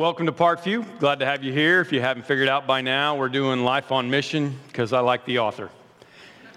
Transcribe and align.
Welcome 0.00 0.24
to 0.24 0.32
Parkview. 0.32 0.98
Glad 0.98 1.18
to 1.18 1.26
have 1.26 1.44
you 1.44 1.52
here. 1.52 1.82
If 1.82 1.92
you 1.92 2.00
haven't 2.00 2.22
figured 2.22 2.48
out 2.48 2.66
by 2.66 2.80
now, 2.80 3.18
we're 3.18 3.28
doing 3.28 3.64
Life 3.64 3.92
on 3.92 4.08
Mission 4.08 4.58
because 4.68 4.94
I 4.94 5.00
like 5.00 5.26
the 5.26 5.40
author. 5.40 5.68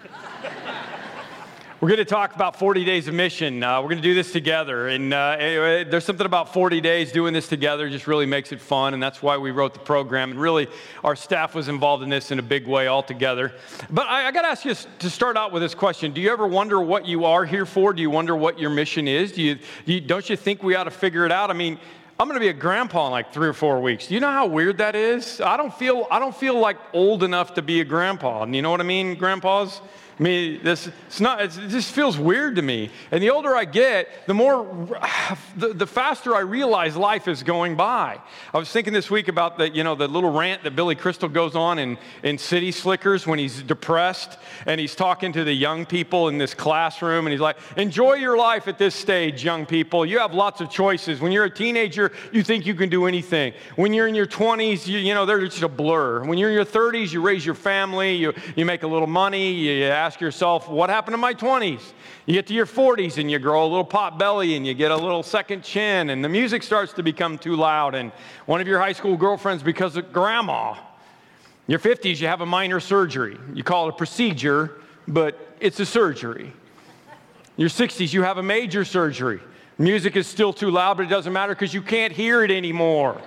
we're 1.81 1.89
going 1.89 1.97
to 1.97 2.05
talk 2.05 2.35
about 2.35 2.57
40 2.57 2.85
days 2.85 3.09
of 3.09 3.13
mission. 3.13 3.61
Uh, 3.61 3.81
we're 3.81 3.89
going 3.89 4.01
to 4.01 4.01
do 4.01 4.13
this 4.13 4.31
together. 4.31 4.87
And 4.87 5.13
uh, 5.13 5.35
anyway, 5.37 5.83
there's 5.83 6.05
something 6.05 6.25
about 6.25 6.53
40 6.53 6.79
days 6.79 7.11
doing 7.11 7.33
this 7.33 7.49
together 7.49 7.89
just 7.89 8.07
really 8.07 8.25
makes 8.25 8.53
it 8.53 8.61
fun. 8.61 8.93
And 8.93 9.03
that's 9.03 9.21
why 9.21 9.35
we 9.35 9.51
wrote 9.51 9.73
the 9.73 9.81
program. 9.81 10.31
And 10.31 10.39
really, 10.39 10.69
our 11.03 11.17
staff 11.17 11.53
was 11.53 11.67
involved 11.67 12.01
in 12.01 12.09
this 12.09 12.31
in 12.31 12.39
a 12.39 12.43
big 12.43 12.65
way 12.65 12.87
altogether. 12.87 13.51
But 13.89 14.07
I, 14.07 14.29
I 14.29 14.31
got 14.31 14.43
to 14.43 14.47
ask 14.47 14.63
you 14.63 14.73
to 14.99 15.09
start 15.09 15.35
out 15.35 15.51
with 15.51 15.61
this 15.61 15.75
question 15.75 16.13
Do 16.13 16.21
you 16.21 16.31
ever 16.31 16.47
wonder 16.47 16.79
what 16.79 17.05
you 17.05 17.25
are 17.25 17.43
here 17.43 17.65
for? 17.65 17.91
Do 17.91 18.01
you 18.01 18.09
wonder 18.09 18.37
what 18.37 18.57
your 18.57 18.69
mission 18.69 19.05
is? 19.05 19.33
Do 19.33 19.41
you, 19.41 19.55
do 19.85 19.93
you 19.95 19.99
don't 19.99 20.29
you 20.29 20.37
think 20.37 20.63
we 20.63 20.75
ought 20.75 20.85
to 20.85 20.91
figure 20.91 21.25
it 21.25 21.31
out? 21.33 21.49
I 21.49 21.53
mean, 21.53 21.77
I'm 22.19 22.27
going 22.27 22.39
to 22.39 22.43
be 22.43 22.49
a 22.49 22.53
grandpa 22.53 23.07
in 23.07 23.11
like 23.11 23.33
three 23.33 23.47
or 23.47 23.53
four 23.53 23.81
weeks. 23.81 24.07
Do 24.07 24.13
you 24.13 24.19
know 24.19 24.29
how 24.29 24.45
weird 24.45 24.77
that 24.77 24.95
is? 24.95 25.41
I 25.41 25.57
don't 25.57 25.73
feel 25.73 26.07
I 26.11 26.19
don't 26.19 26.35
feel 26.35 26.59
like 26.59 26.77
old 26.93 27.23
enough 27.23 27.55
to 27.55 27.63
be 27.63 27.81
a 27.81 27.83
grandpa. 27.83 28.43
And 28.43 28.55
you 28.55 28.61
know 28.61 28.69
what 28.69 28.81
I 28.81 28.83
mean, 28.83 29.15
grandpas? 29.15 29.81
I 30.19 30.23
mean, 30.23 30.59
this, 30.63 30.87
it's 31.07 31.19
not, 31.19 31.41
it's, 31.41 31.57
it 31.57 31.69
just 31.69 31.91
feels 31.91 32.19
weird 32.19 32.57
to 32.57 32.61
me. 32.61 32.91
And 33.09 33.21
the 33.21 33.31
older 33.31 33.55
I 33.55 33.65
get, 33.65 34.09
the 34.27 34.33
more, 34.33 34.63
the, 35.57 35.73
the 35.73 35.87
faster 35.87 36.35
I 36.35 36.41
realize 36.41 36.95
life 36.95 37.27
is 37.27 37.41
going 37.41 37.75
by. 37.75 38.19
I 38.53 38.57
was 38.57 38.69
thinking 38.71 38.93
this 38.93 39.09
week 39.09 39.27
about 39.27 39.57
the, 39.57 39.69
you 39.69 39.83
know, 39.83 39.95
the 39.95 40.07
little 40.07 40.31
rant 40.31 40.63
that 40.63 40.75
Billy 40.75 40.93
Crystal 40.95 41.27
goes 41.27 41.55
on 41.55 41.79
in, 41.79 41.97
in 42.21 42.37
City 42.37 42.71
Slickers 42.71 43.25
when 43.25 43.39
he's 43.39 43.63
depressed 43.63 44.37
and 44.67 44.79
he's 44.79 44.95
talking 44.95 45.33
to 45.33 45.43
the 45.43 45.53
young 45.53 45.85
people 45.85 46.27
in 46.27 46.37
this 46.37 46.53
classroom 46.53 47.25
and 47.25 47.31
he's 47.31 47.41
like, 47.41 47.57
enjoy 47.75 48.13
your 48.13 48.37
life 48.37 48.67
at 48.67 48.77
this 48.77 48.93
stage, 48.93 49.43
young 49.43 49.65
people. 49.65 50.05
You 50.05 50.19
have 50.19 50.33
lots 50.33 50.61
of 50.61 50.69
choices. 50.69 51.21
When 51.21 51.31
you're 51.31 51.45
a 51.45 51.49
teenager, 51.49 52.11
you 52.31 52.43
think 52.43 52.67
you 52.67 52.75
can 52.75 52.89
do 52.89 53.07
anything. 53.07 53.53
When 53.77 53.93
you're 53.93 54.07
in 54.07 54.13
your 54.13 54.27
20s, 54.27 54.85
you, 54.85 54.99
you 54.99 55.15
know, 55.15 55.25
they're 55.25 55.43
just 55.47 55.63
a 55.63 55.67
blur. 55.67 56.23
When 56.23 56.37
you're 56.37 56.49
in 56.49 56.55
your 56.55 56.65
30s, 56.65 57.11
you 57.11 57.21
raise 57.21 57.43
your 57.43 57.55
family, 57.55 58.13
you, 58.13 58.33
you 58.55 58.65
make 58.65 58.83
a 58.83 58.87
little 58.87 59.07
money, 59.07 59.51
you 59.53 59.85
ask 60.03 60.19
yourself, 60.19 60.67
what 60.67 60.89
happened 60.89 61.13
to 61.13 61.17
my 61.17 61.33
20s? 61.33 61.93
You 62.25 62.33
get 62.33 62.45
to 62.47 62.53
your 62.53 62.65
40s 62.65 63.17
and 63.17 63.31
you 63.31 63.39
grow 63.39 63.65
a 63.65 63.69
little 63.69 63.85
pot 63.85 64.19
belly 64.19 64.57
and 64.57 64.67
you 64.67 64.73
get 64.73 64.91
a 64.91 64.97
little 64.97 65.23
second 65.23 65.63
chin 65.63 66.09
and 66.09 66.21
the 66.21 66.27
music 66.27 66.61
starts 66.61 66.91
to 66.93 67.03
become 67.03 67.37
too 67.37 67.55
loud 67.55 67.95
and 67.95 68.11
one 68.45 68.59
of 68.59 68.67
your 68.67 68.81
high 68.81 68.91
school 68.91 69.15
girlfriends 69.15 69.63
because 69.63 69.95
of 69.95 70.11
grandma. 70.11 70.73
In 70.73 71.71
your 71.71 71.79
50s, 71.79 72.19
you 72.19 72.27
have 72.27 72.41
a 72.41 72.45
minor 72.45 72.81
surgery. 72.81 73.37
You 73.53 73.63
call 73.63 73.87
it 73.87 73.93
a 73.93 73.95
procedure, 73.95 74.81
but 75.07 75.39
it's 75.61 75.79
a 75.79 75.85
surgery. 75.85 76.47
In 76.47 77.61
your 77.61 77.69
60s, 77.69 78.11
you 78.11 78.23
have 78.23 78.37
a 78.37 78.43
major 78.43 78.83
surgery. 78.83 79.39
Music 79.77 80.17
is 80.17 80.27
still 80.27 80.51
too 80.51 80.69
loud, 80.69 80.97
but 80.97 81.05
it 81.05 81.09
doesn't 81.09 81.31
matter 81.31 81.55
because 81.55 81.73
you 81.73 81.81
can't 81.81 82.11
hear 82.11 82.43
it 82.43 82.51
anymore. 82.51 83.21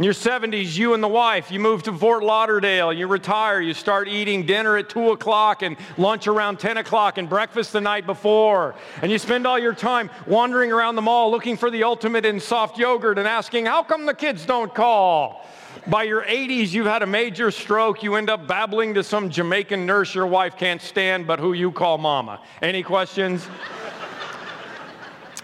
In 0.00 0.04
your 0.04 0.14
70s, 0.14 0.78
you 0.78 0.94
and 0.94 1.02
the 1.02 1.08
wife, 1.08 1.50
you 1.50 1.60
move 1.60 1.82
to 1.82 1.92
Fort 1.92 2.22
Lauderdale, 2.22 2.90
you 2.90 3.06
retire, 3.06 3.60
you 3.60 3.74
start 3.74 4.08
eating 4.08 4.46
dinner 4.46 4.78
at 4.78 4.88
2 4.88 5.10
o'clock 5.10 5.60
and 5.60 5.76
lunch 5.98 6.26
around 6.26 6.58
10 6.58 6.78
o'clock 6.78 7.18
and 7.18 7.28
breakfast 7.28 7.74
the 7.74 7.82
night 7.82 8.06
before. 8.06 8.74
And 9.02 9.12
you 9.12 9.18
spend 9.18 9.46
all 9.46 9.58
your 9.58 9.74
time 9.74 10.08
wandering 10.26 10.72
around 10.72 10.94
the 10.94 11.02
mall 11.02 11.30
looking 11.30 11.54
for 11.54 11.70
the 11.70 11.84
ultimate 11.84 12.24
in 12.24 12.40
soft 12.40 12.78
yogurt 12.78 13.18
and 13.18 13.28
asking, 13.28 13.66
how 13.66 13.82
come 13.82 14.06
the 14.06 14.14
kids 14.14 14.46
don't 14.46 14.74
call? 14.74 15.44
By 15.86 16.04
your 16.04 16.22
80s, 16.22 16.72
you've 16.72 16.86
had 16.86 17.02
a 17.02 17.06
major 17.06 17.50
stroke. 17.50 18.02
You 18.02 18.14
end 18.14 18.30
up 18.30 18.46
babbling 18.46 18.94
to 18.94 19.04
some 19.04 19.28
Jamaican 19.28 19.84
nurse 19.84 20.14
your 20.14 20.26
wife 20.26 20.56
can't 20.56 20.80
stand, 20.80 21.26
but 21.26 21.38
who 21.38 21.52
you 21.52 21.72
call 21.72 21.98
mama. 21.98 22.40
Any 22.62 22.82
questions? 22.82 23.46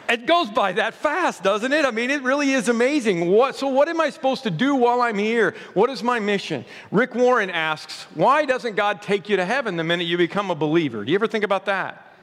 It 0.08 0.26
goes 0.26 0.48
by 0.50 0.72
that 0.72 0.94
fast, 0.94 1.42
doesn't 1.42 1.72
it? 1.72 1.84
I 1.84 1.90
mean, 1.90 2.10
it 2.10 2.22
really 2.22 2.52
is 2.52 2.68
amazing. 2.68 3.28
What, 3.28 3.56
so, 3.56 3.68
what 3.68 3.88
am 3.88 4.00
I 4.00 4.10
supposed 4.10 4.44
to 4.44 4.50
do 4.50 4.74
while 4.74 5.00
I'm 5.00 5.18
here? 5.18 5.54
What 5.74 5.90
is 5.90 6.02
my 6.02 6.20
mission? 6.20 6.64
Rick 6.92 7.14
Warren 7.14 7.50
asks, 7.50 8.04
Why 8.14 8.44
doesn't 8.44 8.76
God 8.76 9.02
take 9.02 9.28
you 9.28 9.36
to 9.36 9.44
heaven 9.44 9.76
the 9.76 9.84
minute 9.84 10.04
you 10.04 10.16
become 10.16 10.50
a 10.50 10.54
believer? 10.54 11.04
Do 11.04 11.10
you 11.10 11.16
ever 11.16 11.26
think 11.26 11.44
about 11.44 11.66
that? 11.66 12.14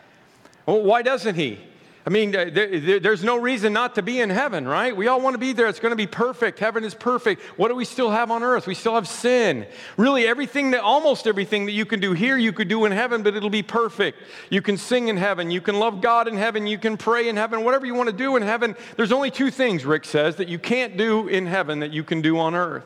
Well, 0.66 0.82
why 0.82 1.02
doesn't 1.02 1.36
He? 1.36 1.60
I 2.06 2.10
mean, 2.10 2.32
there, 2.32 3.00
there's 3.00 3.24
no 3.24 3.38
reason 3.38 3.72
not 3.72 3.96
to 3.96 4.02
be 4.02 4.20
in 4.20 4.30
heaven, 4.30 4.68
right? 4.68 4.96
We 4.96 5.08
all 5.08 5.22
want 5.22 5.36
to 5.36 5.38
be 5.38 5.54
there. 5.54 5.68
It's 5.68 5.80
going 5.80 5.94
to 5.94 5.96
be 5.96 6.06
perfect. 6.06 6.60
Heaven 6.60 6.84
is 6.84 6.94
perfect. 6.94 7.42
What 7.58 7.70
do 7.70 7.76
we 7.76 7.86
still 7.86 8.12
have 8.12 8.30
on 8.30 8.44
earth? 8.44 8.68
We 8.68 8.76
still 8.76 8.96
have 8.96 9.08
sin. 9.08 9.66
Really, 9.96 10.28
everything 10.28 10.72
that, 10.72 10.82
almost 10.82 11.28
everything 11.28 11.66
that 11.68 11.72
you 11.72 11.86
can 11.86 12.02
do 12.02 12.12
here, 12.12 12.38
you 12.38 12.52
could 12.52 12.68
do 12.68 12.84
in 12.84 12.92
heaven, 12.92 13.24
but 13.24 13.36
it'll 13.36 13.50
be 13.50 13.64
perfect. 13.64 14.20
You 14.50 14.62
can 14.62 14.76
sing 14.76 15.08
in 15.08 15.16
heaven. 15.16 15.50
You 15.50 15.62
can 15.62 15.80
love 15.80 16.02
God 16.02 16.28
in 16.28 16.36
heaven. 16.36 16.68
You 16.68 16.78
can 16.78 16.98
pray 16.98 17.30
in 17.30 17.38
heaven. 17.38 17.64
Whatever 17.64 17.86
you 17.86 17.96
want 17.96 18.10
to 18.10 18.16
do 18.16 18.36
in 18.36 18.44
heaven, 18.44 18.76
there's 18.98 19.14
only 19.14 19.32
two 19.32 19.50
things, 19.50 19.86
Rick 19.86 20.04
says, 20.04 20.36
that 20.36 20.50
you 20.50 20.60
can't 20.60 20.98
do 20.98 21.30
in 21.30 21.46
heaven 21.46 21.80
that 21.80 21.94
you 21.94 22.04
can 22.04 22.22
do 22.22 22.38
on 22.38 22.54
earth 22.54 22.84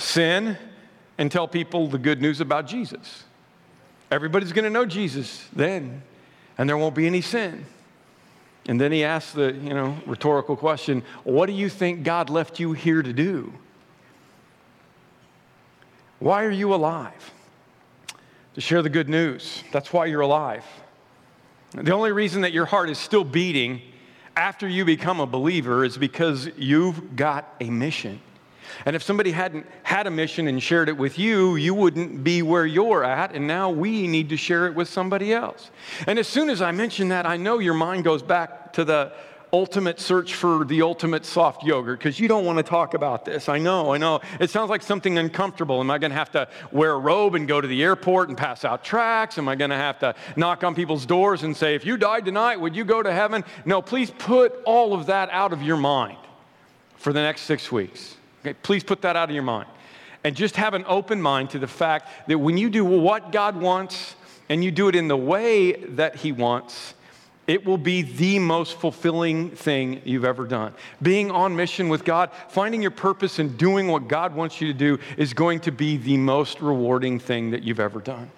sin 0.00 0.56
and 1.18 1.30
tell 1.30 1.46
people 1.46 1.86
the 1.86 1.98
good 1.98 2.22
news 2.22 2.40
about 2.40 2.66
Jesus. 2.66 3.24
Everybody's 4.10 4.52
going 4.52 4.64
to 4.64 4.70
know 4.70 4.86
Jesus 4.86 5.46
then, 5.52 6.02
and 6.56 6.68
there 6.68 6.76
won't 6.76 6.94
be 6.94 7.06
any 7.06 7.20
sin. 7.20 7.66
And 8.66 8.80
then 8.80 8.92
he 8.92 9.04
asks 9.04 9.32
the, 9.32 9.52
you 9.52 9.74
know, 9.74 9.96
rhetorical 10.06 10.56
question, 10.56 11.02
what 11.24 11.46
do 11.46 11.52
you 11.52 11.68
think 11.68 12.02
God 12.02 12.30
left 12.30 12.60
you 12.60 12.72
here 12.72 13.02
to 13.02 13.12
do? 13.12 13.52
Why 16.18 16.44
are 16.44 16.50
you 16.50 16.74
alive? 16.74 17.32
To 18.54 18.60
share 18.60 18.82
the 18.82 18.90
good 18.90 19.08
news. 19.08 19.64
That's 19.72 19.92
why 19.92 20.06
you're 20.06 20.20
alive. 20.20 20.64
The 21.72 21.92
only 21.92 22.12
reason 22.12 22.42
that 22.42 22.52
your 22.52 22.66
heart 22.66 22.90
is 22.90 22.98
still 22.98 23.24
beating 23.24 23.80
after 24.36 24.68
you 24.68 24.84
become 24.84 25.20
a 25.20 25.26
believer 25.26 25.84
is 25.84 25.96
because 25.96 26.50
you've 26.56 27.16
got 27.16 27.54
a 27.60 27.70
mission. 27.70 28.20
And 28.86 28.96
if 28.96 29.02
somebody 29.02 29.32
hadn't 29.32 29.66
had 29.82 30.06
a 30.06 30.10
mission 30.10 30.48
and 30.48 30.62
shared 30.62 30.88
it 30.88 30.96
with 30.96 31.18
you, 31.18 31.56
you 31.56 31.74
wouldn't 31.74 32.24
be 32.24 32.42
where 32.42 32.66
you're 32.66 33.04
at. 33.04 33.34
And 33.34 33.46
now 33.46 33.70
we 33.70 34.06
need 34.06 34.28
to 34.30 34.36
share 34.36 34.66
it 34.66 34.74
with 34.74 34.88
somebody 34.88 35.32
else. 35.32 35.70
And 36.06 36.18
as 36.18 36.26
soon 36.26 36.50
as 36.50 36.62
I 36.62 36.72
mention 36.72 37.08
that, 37.08 37.26
I 37.26 37.36
know 37.36 37.58
your 37.58 37.74
mind 37.74 38.04
goes 38.04 38.22
back 38.22 38.72
to 38.74 38.84
the 38.84 39.12
ultimate 39.52 39.98
search 39.98 40.34
for 40.34 40.64
the 40.64 40.82
ultimate 40.82 41.26
soft 41.26 41.64
yogurt 41.64 41.98
because 41.98 42.20
you 42.20 42.28
don't 42.28 42.44
want 42.44 42.56
to 42.58 42.62
talk 42.62 42.94
about 42.94 43.24
this. 43.24 43.48
I 43.48 43.58
know, 43.58 43.92
I 43.92 43.98
know. 43.98 44.20
It 44.38 44.50
sounds 44.50 44.70
like 44.70 44.82
something 44.82 45.18
uncomfortable. 45.18 45.80
Am 45.80 45.90
I 45.90 45.98
going 45.98 46.12
to 46.12 46.16
have 46.16 46.30
to 46.32 46.48
wear 46.70 46.92
a 46.92 46.98
robe 46.98 47.34
and 47.34 47.48
go 47.48 47.60
to 47.60 47.66
the 47.66 47.82
airport 47.82 48.28
and 48.28 48.38
pass 48.38 48.64
out 48.64 48.84
tracts? 48.84 49.38
Am 49.38 49.48
I 49.48 49.56
going 49.56 49.70
to 49.70 49.76
have 49.76 49.98
to 50.00 50.14
knock 50.36 50.62
on 50.62 50.74
people's 50.74 51.06
doors 51.06 51.42
and 51.42 51.56
say, 51.56 51.74
if 51.74 51.84
you 51.84 51.96
died 51.96 52.24
tonight, 52.24 52.60
would 52.60 52.76
you 52.76 52.84
go 52.84 53.02
to 53.02 53.12
heaven? 53.12 53.44
No, 53.64 53.82
please 53.82 54.10
put 54.10 54.54
all 54.64 54.94
of 54.94 55.06
that 55.06 55.30
out 55.30 55.52
of 55.52 55.62
your 55.62 55.76
mind 55.76 56.18
for 56.96 57.12
the 57.12 57.20
next 57.20 57.42
six 57.42 57.72
weeks. 57.72 58.16
Okay, 58.40 58.54
please 58.62 58.82
put 58.82 59.02
that 59.02 59.16
out 59.16 59.28
of 59.28 59.34
your 59.34 59.42
mind. 59.42 59.68
And 60.24 60.36
just 60.36 60.56
have 60.56 60.74
an 60.74 60.84
open 60.86 61.20
mind 61.20 61.50
to 61.50 61.58
the 61.58 61.66
fact 61.66 62.08
that 62.28 62.38
when 62.38 62.58
you 62.58 62.68
do 62.68 62.84
what 62.84 63.32
God 63.32 63.56
wants 63.56 64.14
and 64.48 64.62
you 64.62 64.70
do 64.70 64.88
it 64.88 64.94
in 64.94 65.08
the 65.08 65.16
way 65.16 65.72
that 65.72 66.16
He 66.16 66.32
wants, 66.32 66.94
it 67.46 67.64
will 67.64 67.78
be 67.78 68.02
the 68.02 68.38
most 68.38 68.76
fulfilling 68.78 69.50
thing 69.50 70.02
you've 70.04 70.24
ever 70.24 70.46
done. 70.46 70.74
Being 71.02 71.30
on 71.30 71.56
mission 71.56 71.88
with 71.88 72.04
God, 72.04 72.30
finding 72.48 72.80
your 72.80 72.90
purpose 72.90 73.38
and 73.38 73.56
doing 73.58 73.88
what 73.88 74.08
God 74.08 74.34
wants 74.34 74.60
you 74.60 74.68
to 74.68 74.78
do 74.78 74.98
is 75.16 75.32
going 75.32 75.60
to 75.60 75.72
be 75.72 75.96
the 75.96 76.16
most 76.16 76.60
rewarding 76.60 77.18
thing 77.18 77.50
that 77.50 77.62
you've 77.62 77.80
ever 77.80 77.98
done. 78.00 78.30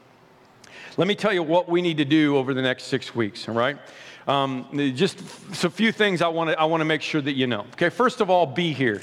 Let 0.97 1.09
me 1.09 1.15
tell 1.15 1.33
you 1.33 1.43
what 1.43 1.69
we 1.69 1.83
need 1.83 1.97
to 1.99 2.05
do 2.05 2.37
over 2.37 2.55
the 2.55 2.63
next 2.63 2.85
six 2.85 3.15
weeks, 3.15 3.49
all 3.49 3.55
right? 3.55 3.79
Um, 4.27 4.67
just 4.95 5.21
a 5.65 5.71
few 5.71 5.91
things 5.91 6.23
I 6.23 6.29
want 6.29 6.51
to 6.51 6.59
I 6.59 6.65
want 6.65 6.81
to 6.81 6.85
make 6.85 7.03
sure 7.03 7.21
that 7.21 7.33
you 7.33 7.47
know. 7.47 7.67
Okay, 7.73 7.89
first 7.89 8.21
of 8.21 8.31
all, 8.31 8.47
be 8.47 8.73
here. 8.73 9.03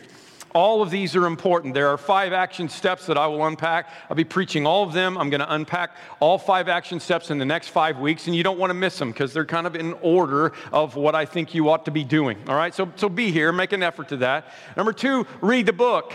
All 0.55 0.81
of 0.81 0.89
these 0.89 1.15
are 1.15 1.27
important. 1.27 1.75
There 1.75 1.89
are 1.89 1.97
five 1.97 2.33
action 2.33 2.69
steps 2.69 3.05
that 3.05 3.17
I 3.17 3.27
will 3.27 3.45
unpack. 3.45 3.89
I'll 4.09 4.15
be 4.15 4.23
preaching 4.23 4.65
all 4.65 4.83
of 4.83 4.93
them. 4.93 5.17
I'm 5.17 5.29
going 5.29 5.41
to 5.41 5.53
unpack 5.53 5.95
all 6.19 6.39
five 6.39 6.67
action 6.67 6.99
steps 6.99 7.29
in 7.29 7.37
the 7.37 7.45
next 7.45 7.67
five 7.67 7.99
weeks, 7.99 8.25
and 8.25 8.35
you 8.35 8.41
don't 8.41 8.57
want 8.57 8.71
to 8.71 8.73
miss 8.73 8.97
them 8.97 9.11
because 9.11 9.31
they're 9.31 9.45
kind 9.45 9.67
of 9.67 9.75
in 9.75 9.93
order 10.01 10.53
of 10.71 10.95
what 10.95 11.13
I 11.13 11.25
think 11.25 11.53
you 11.53 11.69
ought 11.69 11.85
to 11.85 11.91
be 11.91 12.03
doing. 12.03 12.37
All 12.47 12.55
right, 12.55 12.73
so, 12.73 12.91
so 12.95 13.09
be 13.09 13.31
here, 13.31 13.51
make 13.51 13.73
an 13.73 13.83
effort 13.83 14.09
to 14.09 14.17
that. 14.17 14.47
Number 14.75 14.91
two, 14.91 15.27
read 15.41 15.67
the 15.67 15.73
book. 15.73 16.13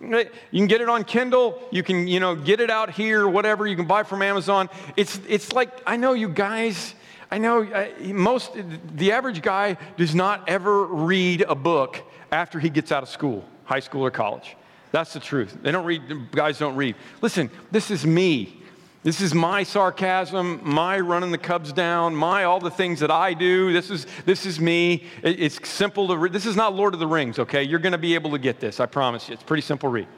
You 0.00 0.26
can 0.52 0.66
get 0.66 0.80
it 0.80 0.88
on 0.88 1.04
Kindle. 1.04 1.62
You 1.70 1.82
can, 1.82 2.08
you 2.08 2.18
know, 2.18 2.34
get 2.34 2.60
it 2.60 2.70
out 2.70 2.90
here, 2.90 3.26
whatever. 3.28 3.66
You 3.66 3.76
can 3.76 3.86
buy 3.86 4.02
from 4.02 4.20
Amazon. 4.20 4.68
It's, 4.96 5.20
it's 5.28 5.52
like, 5.52 5.70
I 5.86 5.96
know 5.96 6.12
you 6.12 6.28
guys, 6.28 6.94
I 7.30 7.38
know 7.38 7.88
most, 8.02 8.52
the 8.94 9.12
average 9.12 9.42
guy 9.42 9.78
does 9.96 10.14
not 10.14 10.48
ever 10.48 10.84
read 10.84 11.42
a 11.42 11.54
book 11.54 12.02
after 12.32 12.58
he 12.58 12.68
gets 12.68 12.90
out 12.90 13.04
of 13.04 13.08
school 13.08 13.44
high 13.66 13.80
school 13.80 14.02
or 14.02 14.10
college. 14.10 14.56
That's 14.92 15.12
the 15.12 15.20
truth. 15.20 15.58
They 15.60 15.72
don't 15.72 15.84
read, 15.84 16.30
guys 16.32 16.58
don't 16.58 16.76
read. 16.76 16.96
Listen, 17.20 17.50
this 17.70 17.90
is 17.90 18.06
me. 18.06 18.62
This 19.02 19.20
is 19.20 19.34
my 19.34 19.62
sarcasm, 19.62 20.60
my 20.64 20.98
running 20.98 21.30
the 21.30 21.38
Cubs 21.38 21.72
down, 21.72 22.16
my 22.16 22.42
all 22.42 22.58
the 22.58 22.72
things 22.72 22.98
that 22.98 23.10
I 23.10 23.34
do. 23.34 23.72
This 23.72 23.88
is, 23.88 24.06
this 24.24 24.46
is 24.46 24.58
me. 24.58 25.04
It, 25.22 25.38
it's 25.38 25.68
simple 25.68 26.08
to 26.08 26.16
read. 26.16 26.32
This 26.32 26.46
is 26.46 26.56
not 26.56 26.74
Lord 26.74 26.92
of 26.92 26.98
the 26.98 27.06
Rings, 27.06 27.38
okay? 27.38 27.62
You're 27.62 27.78
going 27.78 27.92
to 27.92 27.98
be 27.98 28.14
able 28.14 28.32
to 28.32 28.38
get 28.38 28.58
this, 28.58 28.80
I 28.80 28.86
promise 28.86 29.28
you. 29.28 29.34
It's 29.34 29.44
pretty 29.44 29.60
simple 29.60 29.88
read. 29.88 30.08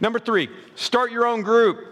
Number 0.00 0.18
three, 0.18 0.48
start 0.74 1.12
your 1.12 1.24
own 1.26 1.42
group. 1.42 1.91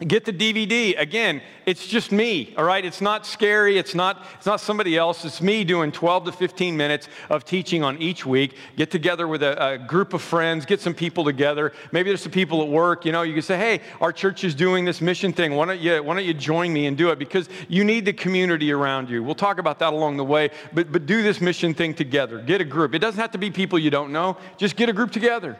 Get 0.00 0.24
the 0.24 0.32
dvd 0.32 0.98
again 0.98 1.40
it's 1.66 1.84
just 1.84 2.12
me 2.12 2.54
all 2.56 2.62
right? 2.62 2.84
It's 2.84 3.00
not 3.00 3.26
scary. 3.26 3.76
It's 3.76 3.92
not 3.92 4.24
it's 4.36 4.46
not 4.46 4.60
somebody 4.60 4.96
else. 4.96 5.24
It's 5.24 5.42
me 5.42 5.64
doing 5.64 5.90
12 5.90 6.26
to 6.26 6.32
15 6.32 6.76
minutes 6.76 7.08
of 7.28 7.44
teaching 7.44 7.82
on 7.82 7.98
each 7.98 8.24
week. 8.24 8.56
Get 8.76 8.92
together 8.92 9.26
with 9.26 9.42
a, 9.42 9.72
a, 9.72 9.78
group 9.78 10.14
of 10.14 10.22
friends. 10.22 10.64
Get 10.64 10.80
some 10.80 10.94
people 10.94 11.24
together. 11.24 11.72
Maybe 11.90 12.10
there's 12.10 12.22
some 12.22 12.30
people 12.30 12.62
at 12.62 12.68
work 12.68 13.04
you 13.04 13.10
know? 13.10 13.22
You 13.22 13.32
can 13.32 13.42
say 13.42 13.58
hey 13.58 13.80
our 14.00 14.12
church 14.12 14.44
is 14.44 14.54
doing 14.54 14.84
this 14.84 15.00
mission 15.00 15.32
thing. 15.32 15.56
Why 15.56 15.66
don't 15.66 15.80
you 15.80 16.00
why 16.04 16.14
don't 16.14 16.24
you 16.24 16.34
join 16.34 16.72
me 16.72 16.86
and 16.86 16.96
do 16.96 17.10
it? 17.10 17.18
Because 17.18 17.48
you 17.68 17.82
need 17.82 18.04
the 18.04 18.12
community 18.12 18.70
around 18.70 19.10
you. 19.10 19.24
We'll 19.24 19.34
talk 19.34 19.58
about 19.58 19.80
that 19.80 19.92
along 19.92 20.18
the 20.18 20.24
way. 20.24 20.50
But 20.72 20.92
but 20.92 21.06
do 21.06 21.24
this 21.24 21.40
mission 21.40 21.74
thing 21.74 21.94
together. 21.94 22.38
Get 22.38 22.60
a 22.60 22.64
group. 22.64 22.94
It 22.94 23.00
doesn't 23.00 23.20
have 23.20 23.32
to 23.32 23.38
be 23.38 23.50
people 23.50 23.76
you 23.76 23.90
don't 23.90 24.12
know. 24.12 24.36
Just 24.56 24.76
get 24.76 24.88
a 24.88 24.92
group 24.92 25.10
together. 25.10 25.56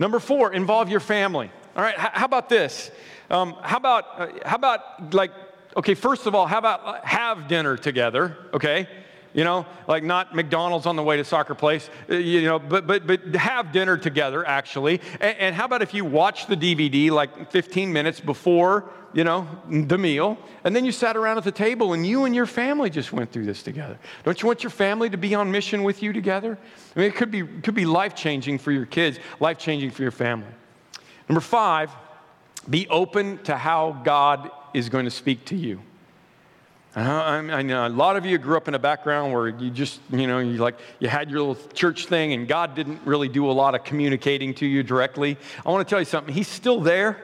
Number 0.00 0.18
four 0.18 0.52
involve 0.52 0.88
your 0.88 0.98
family 0.98 1.52
all 1.76 1.82
right 1.82 1.96
how 1.96 2.24
about 2.24 2.48
this 2.48 2.90
um, 3.30 3.56
how 3.62 3.78
about, 3.78 4.04
uh, 4.16 4.26
how 4.44 4.56
about 4.56 5.14
like, 5.14 5.32
okay, 5.76 5.94
first 5.94 6.26
of 6.26 6.34
all, 6.34 6.46
how 6.46 6.58
about 6.58 6.84
uh, 6.84 7.00
have 7.02 7.48
dinner 7.48 7.76
together, 7.76 8.36
okay? 8.52 8.86
You 9.32 9.42
know, 9.42 9.66
like 9.88 10.04
not 10.04 10.34
McDonald's 10.34 10.86
on 10.86 10.94
the 10.94 11.02
way 11.02 11.16
to 11.16 11.24
soccer 11.24 11.54
place, 11.54 11.90
uh, 12.08 12.14
you 12.14 12.42
know, 12.42 12.58
but, 12.58 12.86
but, 12.86 13.06
but 13.06 13.34
have 13.34 13.72
dinner 13.72 13.96
together, 13.96 14.46
actually. 14.46 15.00
And, 15.20 15.36
and 15.38 15.54
how 15.54 15.64
about 15.64 15.82
if 15.82 15.92
you 15.94 16.04
watch 16.04 16.46
the 16.46 16.56
DVD 16.56 17.10
like 17.10 17.50
15 17.50 17.92
minutes 17.92 18.20
before, 18.20 18.90
you 19.12 19.24
know, 19.24 19.48
the 19.68 19.98
meal, 19.98 20.38
and 20.62 20.76
then 20.76 20.84
you 20.84 20.92
sat 20.92 21.16
around 21.16 21.38
at 21.38 21.44
the 21.44 21.52
table 21.52 21.92
and 21.94 22.06
you 22.06 22.24
and 22.24 22.34
your 22.34 22.46
family 22.46 22.90
just 22.90 23.12
went 23.12 23.32
through 23.32 23.46
this 23.46 23.62
together? 23.62 23.98
Don't 24.22 24.40
you 24.40 24.46
want 24.46 24.62
your 24.62 24.70
family 24.70 25.10
to 25.10 25.16
be 25.16 25.34
on 25.34 25.50
mission 25.50 25.82
with 25.82 26.02
you 26.02 26.12
together? 26.12 26.58
I 26.94 27.00
mean, 27.00 27.08
it 27.08 27.16
could 27.16 27.30
be, 27.30 27.42
could 27.42 27.74
be 27.74 27.86
life 27.86 28.14
changing 28.14 28.58
for 28.58 28.70
your 28.70 28.86
kids, 28.86 29.18
life 29.40 29.58
changing 29.58 29.90
for 29.90 30.02
your 30.02 30.12
family. 30.12 30.52
Number 31.28 31.40
five, 31.40 31.90
be 32.68 32.88
open 32.88 33.38
to 33.44 33.56
how 33.56 34.00
God 34.04 34.50
is 34.72 34.88
going 34.88 35.04
to 35.04 35.10
speak 35.10 35.44
to 35.46 35.56
you. 35.56 35.80
Uh-huh, 36.96 37.10
I, 37.10 37.36
I 37.38 37.62
know 37.62 37.86
a 37.86 37.88
lot 37.88 38.16
of 38.16 38.24
you 38.24 38.38
grew 38.38 38.56
up 38.56 38.68
in 38.68 38.74
a 38.74 38.78
background 38.78 39.32
where 39.32 39.48
you 39.48 39.68
just, 39.68 40.00
you 40.12 40.28
know, 40.28 40.38
you 40.38 40.58
like 40.58 40.78
you 41.00 41.08
had 41.08 41.28
your 41.28 41.40
little 41.40 41.68
church 41.72 42.06
thing, 42.06 42.34
and 42.34 42.46
God 42.46 42.76
didn't 42.76 43.00
really 43.04 43.28
do 43.28 43.50
a 43.50 43.52
lot 43.52 43.74
of 43.74 43.82
communicating 43.82 44.54
to 44.54 44.66
you 44.66 44.84
directly. 44.84 45.36
I 45.66 45.70
want 45.70 45.86
to 45.86 45.90
tell 45.90 45.98
you 45.98 46.04
something. 46.04 46.32
He's 46.32 46.46
still 46.46 46.80
there, 46.80 47.20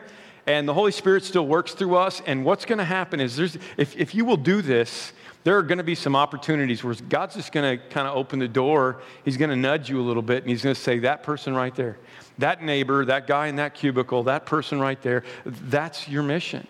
and 0.47 0.69
the 0.69 0.75
Holy 0.75 0.91
Spirit 0.91 1.23
still 1.23 1.47
works 1.47 1.73
through 1.73 1.95
us. 1.95 2.21
And 2.27 2.45
what's 2.45 2.65
going 2.65 2.79
to 2.79 2.85
happen 2.85 3.21
is, 3.21 3.37
there's, 3.37 3.59
if, 3.77 3.97
if 3.97 4.13
you 4.13 4.25
will 4.25 4.37
do 4.37 4.61
this, 4.61 5.13
there 5.45 5.57
are 5.57 5.63
going 5.63 5.79
to 5.79 5.85
be 5.85 5.95
some 5.95 6.17
opportunities 6.17 6.83
where 6.83 6.95
God's 7.09 7.37
just 7.37 7.53
going 7.53 7.79
to 7.79 7.85
kind 7.91 8.09
of 8.09 8.17
open 8.17 8.41
the 8.41 8.49
door. 8.49 9.01
He's 9.25 9.37
going 9.37 9.51
to 9.51 9.57
nudge 9.57 9.89
you 9.89 10.01
a 10.01 10.03
little 10.03 10.21
bit, 10.21 10.43
and 10.43 10.51
He's 10.51 10.63
going 10.63 10.75
to 10.75 10.81
say, 10.81 10.99
"That 10.99 11.23
person 11.23 11.55
right 11.55 11.75
there." 11.77 11.97
That 12.41 12.63
neighbor, 12.63 13.05
that 13.05 13.27
guy 13.27 13.47
in 13.47 13.57
that 13.57 13.75
cubicle, 13.75 14.25
that 14.25 14.47
person 14.47 14.81
right 14.81 15.01
there, 15.03 15.25
that's 15.45 16.09
your 16.09 16.23
mission. 16.23 16.67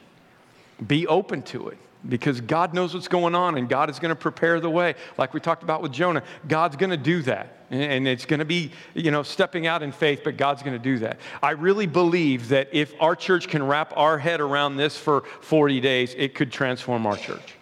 Be 0.87 1.07
open 1.07 1.43
to 1.43 1.69
it 1.69 1.79
because 2.09 2.41
God 2.41 2.73
knows 2.73 2.95
what's 2.95 3.09
going 3.09 3.35
on 3.35 3.59
and 3.59 3.69
God 3.69 3.91
is 3.91 3.99
going 3.99 4.11
to 4.11 4.17
prepare 4.17 4.61
the 4.61 4.71
way. 4.71 4.95
Like 5.19 5.35
we 5.35 5.41
talked 5.41 5.63
about 5.63 5.83
with 5.83 5.93
Jonah, 5.93 6.23
God's 6.49 6.77
going 6.77 6.91
to 6.91 6.97
do 6.97 7.23
that. 7.23 7.57
And 7.71 8.09
it's 8.09 8.27
going 8.27 8.41
to 8.41 8.45
be, 8.45 8.73
you 8.95 9.13
know, 9.13 9.23
stepping 9.23 9.67
out 9.67 9.83
in 9.83 9.93
faith, 9.93 10.23
but 10.25 10.37
God's 10.37 10.63
going 10.63 10.77
to 10.77 10.83
do 10.83 10.99
that. 11.01 11.19
I 11.41 11.53
really 11.53 11.87
believe 11.87 12.49
that 12.49 12.69
if 12.73 12.95
our 13.01 13.15
church 13.15 13.47
can 13.47 13.63
wrap 13.65 13.93
our 13.97 14.19
head 14.19 14.41
around 14.41 14.77
this 14.77 14.97
for 14.97 15.23
40 15.43 15.81
days, 15.81 16.15
it 16.19 16.35
could 16.35 16.51
transform 16.51 17.07
our 17.07 17.17
church. 17.17 17.55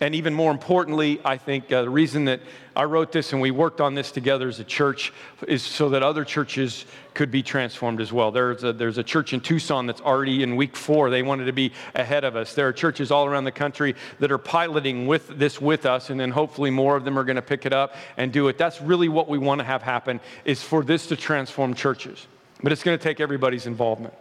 And 0.00 0.14
even 0.14 0.32
more 0.32 0.50
importantly, 0.50 1.20
I 1.26 1.36
think 1.36 1.70
uh, 1.70 1.82
the 1.82 1.90
reason 1.90 2.24
that 2.24 2.40
I 2.74 2.84
wrote 2.84 3.12
this 3.12 3.34
and 3.34 3.42
we 3.42 3.50
worked 3.50 3.82
on 3.82 3.94
this 3.94 4.10
together 4.10 4.48
as 4.48 4.58
a 4.58 4.64
church 4.64 5.12
is 5.46 5.62
so 5.62 5.90
that 5.90 6.02
other 6.02 6.24
churches 6.24 6.86
could 7.12 7.30
be 7.30 7.42
transformed 7.42 8.00
as 8.00 8.10
well. 8.10 8.30
There's 8.30 8.64
a, 8.64 8.72
there's 8.72 8.96
a 8.96 9.02
church 9.02 9.34
in 9.34 9.40
Tucson 9.42 9.86
that's 9.86 10.00
already 10.00 10.42
in 10.42 10.56
week 10.56 10.74
four. 10.74 11.10
They 11.10 11.22
wanted 11.22 11.44
to 11.46 11.52
be 11.52 11.72
ahead 11.94 12.24
of 12.24 12.34
us. 12.34 12.54
There 12.54 12.66
are 12.66 12.72
churches 12.72 13.10
all 13.10 13.26
around 13.26 13.44
the 13.44 13.52
country 13.52 13.94
that 14.20 14.32
are 14.32 14.38
piloting 14.38 15.06
with 15.06 15.28
this 15.38 15.60
with 15.60 15.84
us, 15.84 16.08
and 16.08 16.18
then 16.18 16.30
hopefully 16.30 16.70
more 16.70 16.96
of 16.96 17.04
them 17.04 17.18
are 17.18 17.24
going 17.24 17.36
to 17.36 17.42
pick 17.42 17.66
it 17.66 17.74
up 17.74 17.94
and 18.16 18.32
do 18.32 18.48
it. 18.48 18.56
That's 18.56 18.80
really 18.80 19.10
what 19.10 19.28
we 19.28 19.36
want 19.36 19.58
to 19.58 19.64
have 19.66 19.82
happen 19.82 20.18
is 20.46 20.62
for 20.62 20.82
this 20.82 21.08
to 21.08 21.16
transform 21.16 21.74
churches. 21.74 22.26
But 22.62 22.72
it's 22.72 22.82
going 22.82 22.96
to 22.96 23.02
take 23.02 23.20
everybody's 23.20 23.66
involvement. 23.66 24.14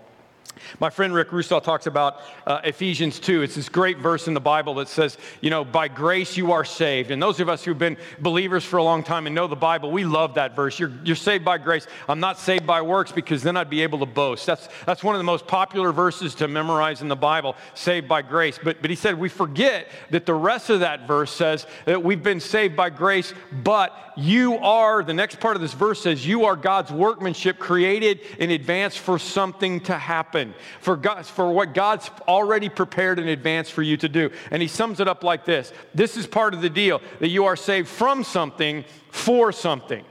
My 0.79 0.89
friend 0.89 1.13
Rick 1.13 1.29
Rusaw 1.29 1.63
talks 1.63 1.87
about 1.87 2.21
uh, 2.45 2.61
Ephesians 2.63 3.19
2. 3.19 3.41
It's 3.41 3.55
this 3.55 3.69
great 3.69 3.97
verse 3.97 4.27
in 4.27 4.33
the 4.33 4.39
Bible 4.39 4.75
that 4.75 4.87
says, 4.87 5.17
you 5.41 5.49
know, 5.49 5.65
by 5.65 5.87
grace 5.87 6.37
you 6.37 6.51
are 6.51 6.65
saved. 6.65 7.11
And 7.11 7.21
those 7.21 7.39
of 7.39 7.49
us 7.49 7.63
who've 7.63 7.77
been 7.77 7.97
believers 8.19 8.63
for 8.63 8.77
a 8.77 8.83
long 8.83 9.03
time 9.03 9.25
and 9.25 9.35
know 9.35 9.47
the 9.47 9.55
Bible, 9.55 9.91
we 9.91 10.03
love 10.03 10.35
that 10.35 10.55
verse. 10.55 10.79
You're, 10.79 10.91
you're 11.03 11.15
saved 11.15 11.43
by 11.43 11.57
grace. 11.57 11.87
I'm 12.07 12.19
not 12.19 12.37
saved 12.37 12.67
by 12.67 12.81
works 12.81 13.11
because 13.11 13.41
then 13.41 13.57
I'd 13.57 13.69
be 13.69 13.81
able 13.81 13.99
to 13.99 14.05
boast. 14.05 14.45
That's, 14.45 14.69
that's 14.85 15.03
one 15.03 15.15
of 15.15 15.19
the 15.19 15.23
most 15.23 15.47
popular 15.47 15.91
verses 15.91 16.35
to 16.35 16.47
memorize 16.47 17.01
in 17.01 17.07
the 17.07 17.15
Bible, 17.15 17.55
saved 17.73 18.07
by 18.07 18.21
grace. 18.21 18.59
But, 18.61 18.81
but 18.81 18.89
he 18.89 18.95
said, 18.95 19.17
we 19.17 19.29
forget 19.29 19.87
that 20.11 20.25
the 20.25 20.33
rest 20.33 20.69
of 20.69 20.81
that 20.81 21.07
verse 21.07 21.31
says 21.31 21.65
that 21.85 22.03
we've 22.03 22.23
been 22.23 22.39
saved 22.39 22.75
by 22.75 22.89
grace, 22.89 23.33
but 23.51 24.08
you 24.19 24.57
are, 24.57 25.03
the 25.03 25.13
next 25.13 25.39
part 25.39 25.55
of 25.55 25.61
this 25.61 25.73
verse 25.73 26.01
says, 26.01 26.25
you 26.25 26.45
are 26.45 26.55
God's 26.55 26.91
workmanship 26.91 27.59
created 27.59 28.21
in 28.37 28.51
advance 28.51 28.95
for 28.95 29.17
something 29.17 29.79
to 29.81 29.97
happen 29.97 30.53
for, 30.81 30.95
God, 30.95 31.25
for 31.25 31.51
what 31.51 31.73
God's 31.73 32.09
already 32.27 32.69
prepared 32.69 33.19
in 33.19 33.27
advance 33.27 33.69
for 33.69 33.81
you 33.81 33.97
to 33.97 34.09
do. 34.09 34.29
And 34.51 34.61
he 34.61 34.67
sums 34.67 34.99
it 34.99 35.07
up 35.07 35.23
like 35.23 35.45
this 35.45 35.73
This 35.93 36.17
is 36.17 36.27
part 36.27 36.53
of 36.53 36.61
the 36.61 36.69
deal 36.69 37.01
that 37.19 37.29
you 37.29 37.45
are 37.45 37.55
saved 37.55 37.87
from 37.87 38.23
something 38.23 38.85
for 39.09 39.51
something. 39.51 40.05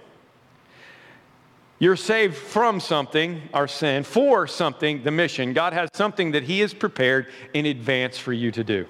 You're 1.79 1.97
saved 1.97 2.37
from 2.37 2.81
something, 2.81 3.43
our 3.55 3.69
sin, 3.69 4.03
for 4.03 4.49
something, 4.49 5.05
the 5.05 5.13
mission. 5.13 5.53
God 5.53 5.73
has 5.73 5.91
something 5.93 6.33
that 6.33 6.43
He 6.43 6.61
has 6.61 6.75
prepared 6.75 7.29
in 7.55 7.67
advance 7.67 8.19
for 8.19 8.33
you 8.33 8.51
to 8.51 8.65
do. 8.65 8.87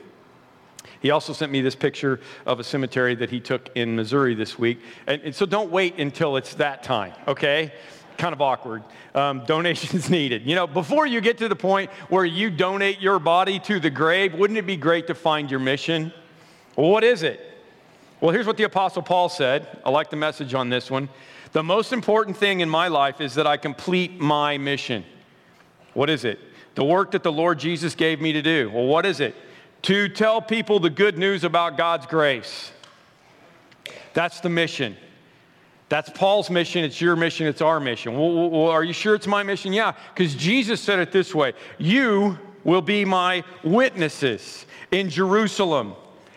He 1.00 1.10
also 1.10 1.32
sent 1.32 1.52
me 1.52 1.60
this 1.60 1.74
picture 1.74 2.20
of 2.46 2.60
a 2.60 2.64
cemetery 2.64 3.14
that 3.16 3.30
he 3.30 3.40
took 3.40 3.70
in 3.74 3.96
Missouri 3.96 4.34
this 4.34 4.58
week. 4.58 4.80
And, 5.06 5.22
and 5.22 5.34
so 5.34 5.46
don't 5.46 5.70
wait 5.70 5.98
until 5.98 6.36
it's 6.36 6.54
that 6.54 6.82
time, 6.82 7.12
okay? 7.26 7.72
kind 8.18 8.34
of 8.34 8.42
awkward. 8.42 8.82
Um, 9.14 9.44
donations 9.46 10.10
needed. 10.10 10.44
You 10.44 10.54
know, 10.54 10.66
before 10.66 11.06
you 11.06 11.20
get 11.20 11.38
to 11.38 11.48
the 11.48 11.56
point 11.56 11.90
where 12.10 12.24
you 12.24 12.50
donate 12.50 13.00
your 13.00 13.18
body 13.18 13.58
to 13.60 13.80
the 13.80 13.90
grave, 13.90 14.34
wouldn't 14.34 14.58
it 14.58 14.66
be 14.66 14.76
great 14.76 15.06
to 15.06 15.14
find 15.14 15.50
your 15.50 15.60
mission? 15.60 16.12
Well, 16.76 16.90
what 16.90 17.04
is 17.04 17.22
it? 17.22 17.40
Well, 18.20 18.32
here's 18.32 18.46
what 18.46 18.56
the 18.56 18.64
Apostle 18.64 19.02
Paul 19.02 19.28
said. 19.28 19.66
I 19.86 19.90
like 19.90 20.10
the 20.10 20.16
message 20.16 20.52
on 20.52 20.68
this 20.68 20.90
one. 20.90 21.08
The 21.52 21.62
most 21.62 21.92
important 21.92 22.36
thing 22.36 22.60
in 22.60 22.68
my 22.68 22.88
life 22.88 23.20
is 23.20 23.34
that 23.36 23.46
I 23.46 23.56
complete 23.56 24.20
my 24.20 24.58
mission. 24.58 25.04
What 25.94 26.10
is 26.10 26.24
it? 26.24 26.38
The 26.74 26.84
work 26.84 27.12
that 27.12 27.22
the 27.22 27.32
Lord 27.32 27.58
Jesus 27.58 27.94
gave 27.94 28.20
me 28.20 28.32
to 28.32 28.42
do. 28.42 28.70
Well, 28.70 28.86
what 28.86 29.06
is 29.06 29.20
it? 29.20 29.34
To 29.82 30.08
tell 30.08 30.42
people 30.42 30.80
the 30.80 30.90
good 30.90 31.18
news 31.18 31.44
about 31.44 31.76
God's 31.76 32.06
grace. 32.06 32.72
That's 34.12 34.40
the 34.40 34.48
mission. 34.48 34.96
That's 35.88 36.10
Paul's 36.10 36.50
mission. 36.50 36.84
It's 36.84 37.00
your 37.00 37.16
mission. 37.16 37.46
It's 37.46 37.62
our 37.62 37.80
mission. 37.80 38.18
Well, 38.18 38.50
well, 38.50 38.68
are 38.68 38.84
you 38.84 38.92
sure 38.92 39.14
it's 39.14 39.26
my 39.26 39.42
mission? 39.42 39.72
Yeah, 39.72 39.92
because 40.14 40.34
Jesus 40.34 40.80
said 40.80 40.98
it 40.98 41.12
this 41.12 41.34
way 41.34 41.54
You 41.78 42.38
will 42.64 42.82
be 42.82 43.04
my 43.04 43.44
witnesses 43.64 44.66
in 44.90 45.08
Jerusalem, 45.08 45.94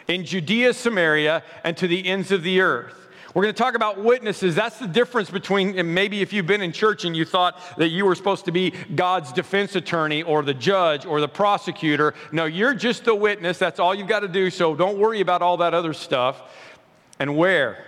in 0.08 0.24
Judea, 0.24 0.74
Samaria, 0.74 1.44
and 1.64 1.76
to 1.78 1.88
the 1.88 2.06
ends 2.06 2.32
of 2.32 2.44
the 2.44 2.62
earth. 2.62 3.01
We're 3.34 3.44
going 3.44 3.56
to 3.56 3.64
talk 3.64 3.76
about 3.76 3.98
witnesses. 4.04 4.56
That's 4.56 4.78
the 4.78 4.88
difference 4.88 5.30
between 5.30 5.94
maybe 5.94 6.22
if 6.22 6.34
you've 6.34 6.48
been 6.48 6.62
in 6.62 6.74
church 6.74 7.06
and 7.06 7.16
you 7.16 7.24
thought 7.24 7.58
that 7.78 7.88
you 7.88 8.06
were 8.06 8.16
supposed 8.16 8.46
to 8.46 8.52
be 8.52 8.74
God's 8.94 9.32
defense 9.32 9.76
attorney 9.76 10.22
or 10.24 10.44
the 10.44 10.54
judge 10.54 11.06
or 11.06 11.22
the 11.22 11.30
prosecutor. 11.30 12.14
No, 12.34 12.44
you're 12.44 12.74
just 12.74 13.06
the 13.06 13.16
witness. 13.16 13.58
That's 13.58 13.80
all 13.80 13.96
you've 13.96 14.10
got 14.10 14.20
to 14.20 14.28
do. 14.28 14.50
So 14.50 14.76
don't 14.76 14.98
worry 14.98 15.22
about 15.22 15.42
all 15.42 15.58
that 15.58 15.74
other 15.74 15.94
stuff. 15.94 16.42
And 17.20 17.38
where? 17.38 17.86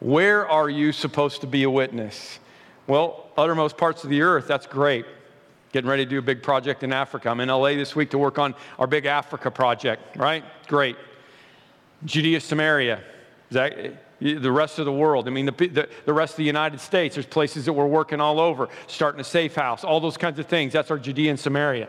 Where 0.00 0.46
are 0.46 0.68
you 0.68 0.92
supposed 0.92 1.40
to 1.40 1.46
be 1.46 1.62
a 1.62 1.70
witness? 1.70 2.38
Well, 2.86 3.30
uttermost 3.38 3.78
parts 3.78 4.04
of 4.04 4.10
the 4.10 4.20
earth, 4.20 4.46
that's 4.46 4.66
great. 4.66 5.06
Getting 5.72 5.88
ready 5.88 6.04
to 6.04 6.10
do 6.10 6.18
a 6.18 6.22
big 6.22 6.42
project 6.42 6.82
in 6.82 6.92
Africa. 6.92 7.30
I'm 7.30 7.40
in 7.40 7.48
LA 7.48 7.70
this 7.70 7.96
week 7.96 8.10
to 8.10 8.18
work 8.18 8.38
on 8.38 8.54
our 8.78 8.86
big 8.86 9.06
Africa 9.06 9.50
project, 9.50 10.16
right? 10.16 10.44
Great. 10.68 10.96
Judea, 12.04 12.40
Samaria, 12.40 13.02
Is 13.48 13.54
that, 13.54 14.13
the 14.24 14.50
rest 14.50 14.78
of 14.78 14.86
the 14.86 14.92
world. 14.92 15.28
I 15.28 15.30
mean, 15.30 15.44
the, 15.44 15.52
the, 15.52 15.88
the, 16.06 16.12
rest 16.12 16.32
of 16.32 16.36
the 16.38 16.44
United 16.44 16.80
States. 16.80 17.14
There's 17.14 17.26
places 17.26 17.66
that 17.66 17.74
we're 17.74 17.86
working 17.86 18.22
all 18.22 18.40
over, 18.40 18.70
starting 18.86 19.20
a 19.20 19.24
safe 19.24 19.54
house, 19.54 19.84
all 19.84 20.00
those 20.00 20.16
kinds 20.16 20.38
of 20.38 20.46
things. 20.46 20.72
That's 20.72 20.90
our 20.90 20.98
Judea 20.98 21.30
and 21.30 21.38
Samaria. 21.38 21.88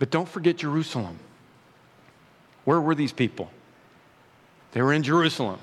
But 0.00 0.10
don't 0.10 0.28
forget 0.28 0.56
Jerusalem. 0.56 1.20
Where 2.64 2.80
were 2.80 2.96
these 2.96 3.12
people? 3.12 3.48
They 4.72 4.82
were 4.82 4.92
in 4.92 5.04
Jerusalem. 5.04 5.60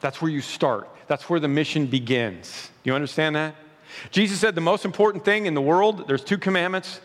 That's 0.00 0.22
where 0.22 0.30
you 0.30 0.40
start. 0.40 0.88
That's 1.06 1.28
where 1.28 1.40
the 1.40 1.48
mission 1.48 1.86
begins. 1.86 2.70
Do 2.82 2.90
you 2.90 2.94
understand 2.94 3.36
that? 3.36 3.54
Jesus 4.10 4.40
said 4.40 4.54
the 4.54 4.62
most 4.62 4.86
important 4.86 5.24
thing 5.24 5.44
in 5.44 5.52
the 5.52 5.60
world, 5.60 6.08
there's 6.08 6.24
two 6.24 6.38
commandments 6.38 7.00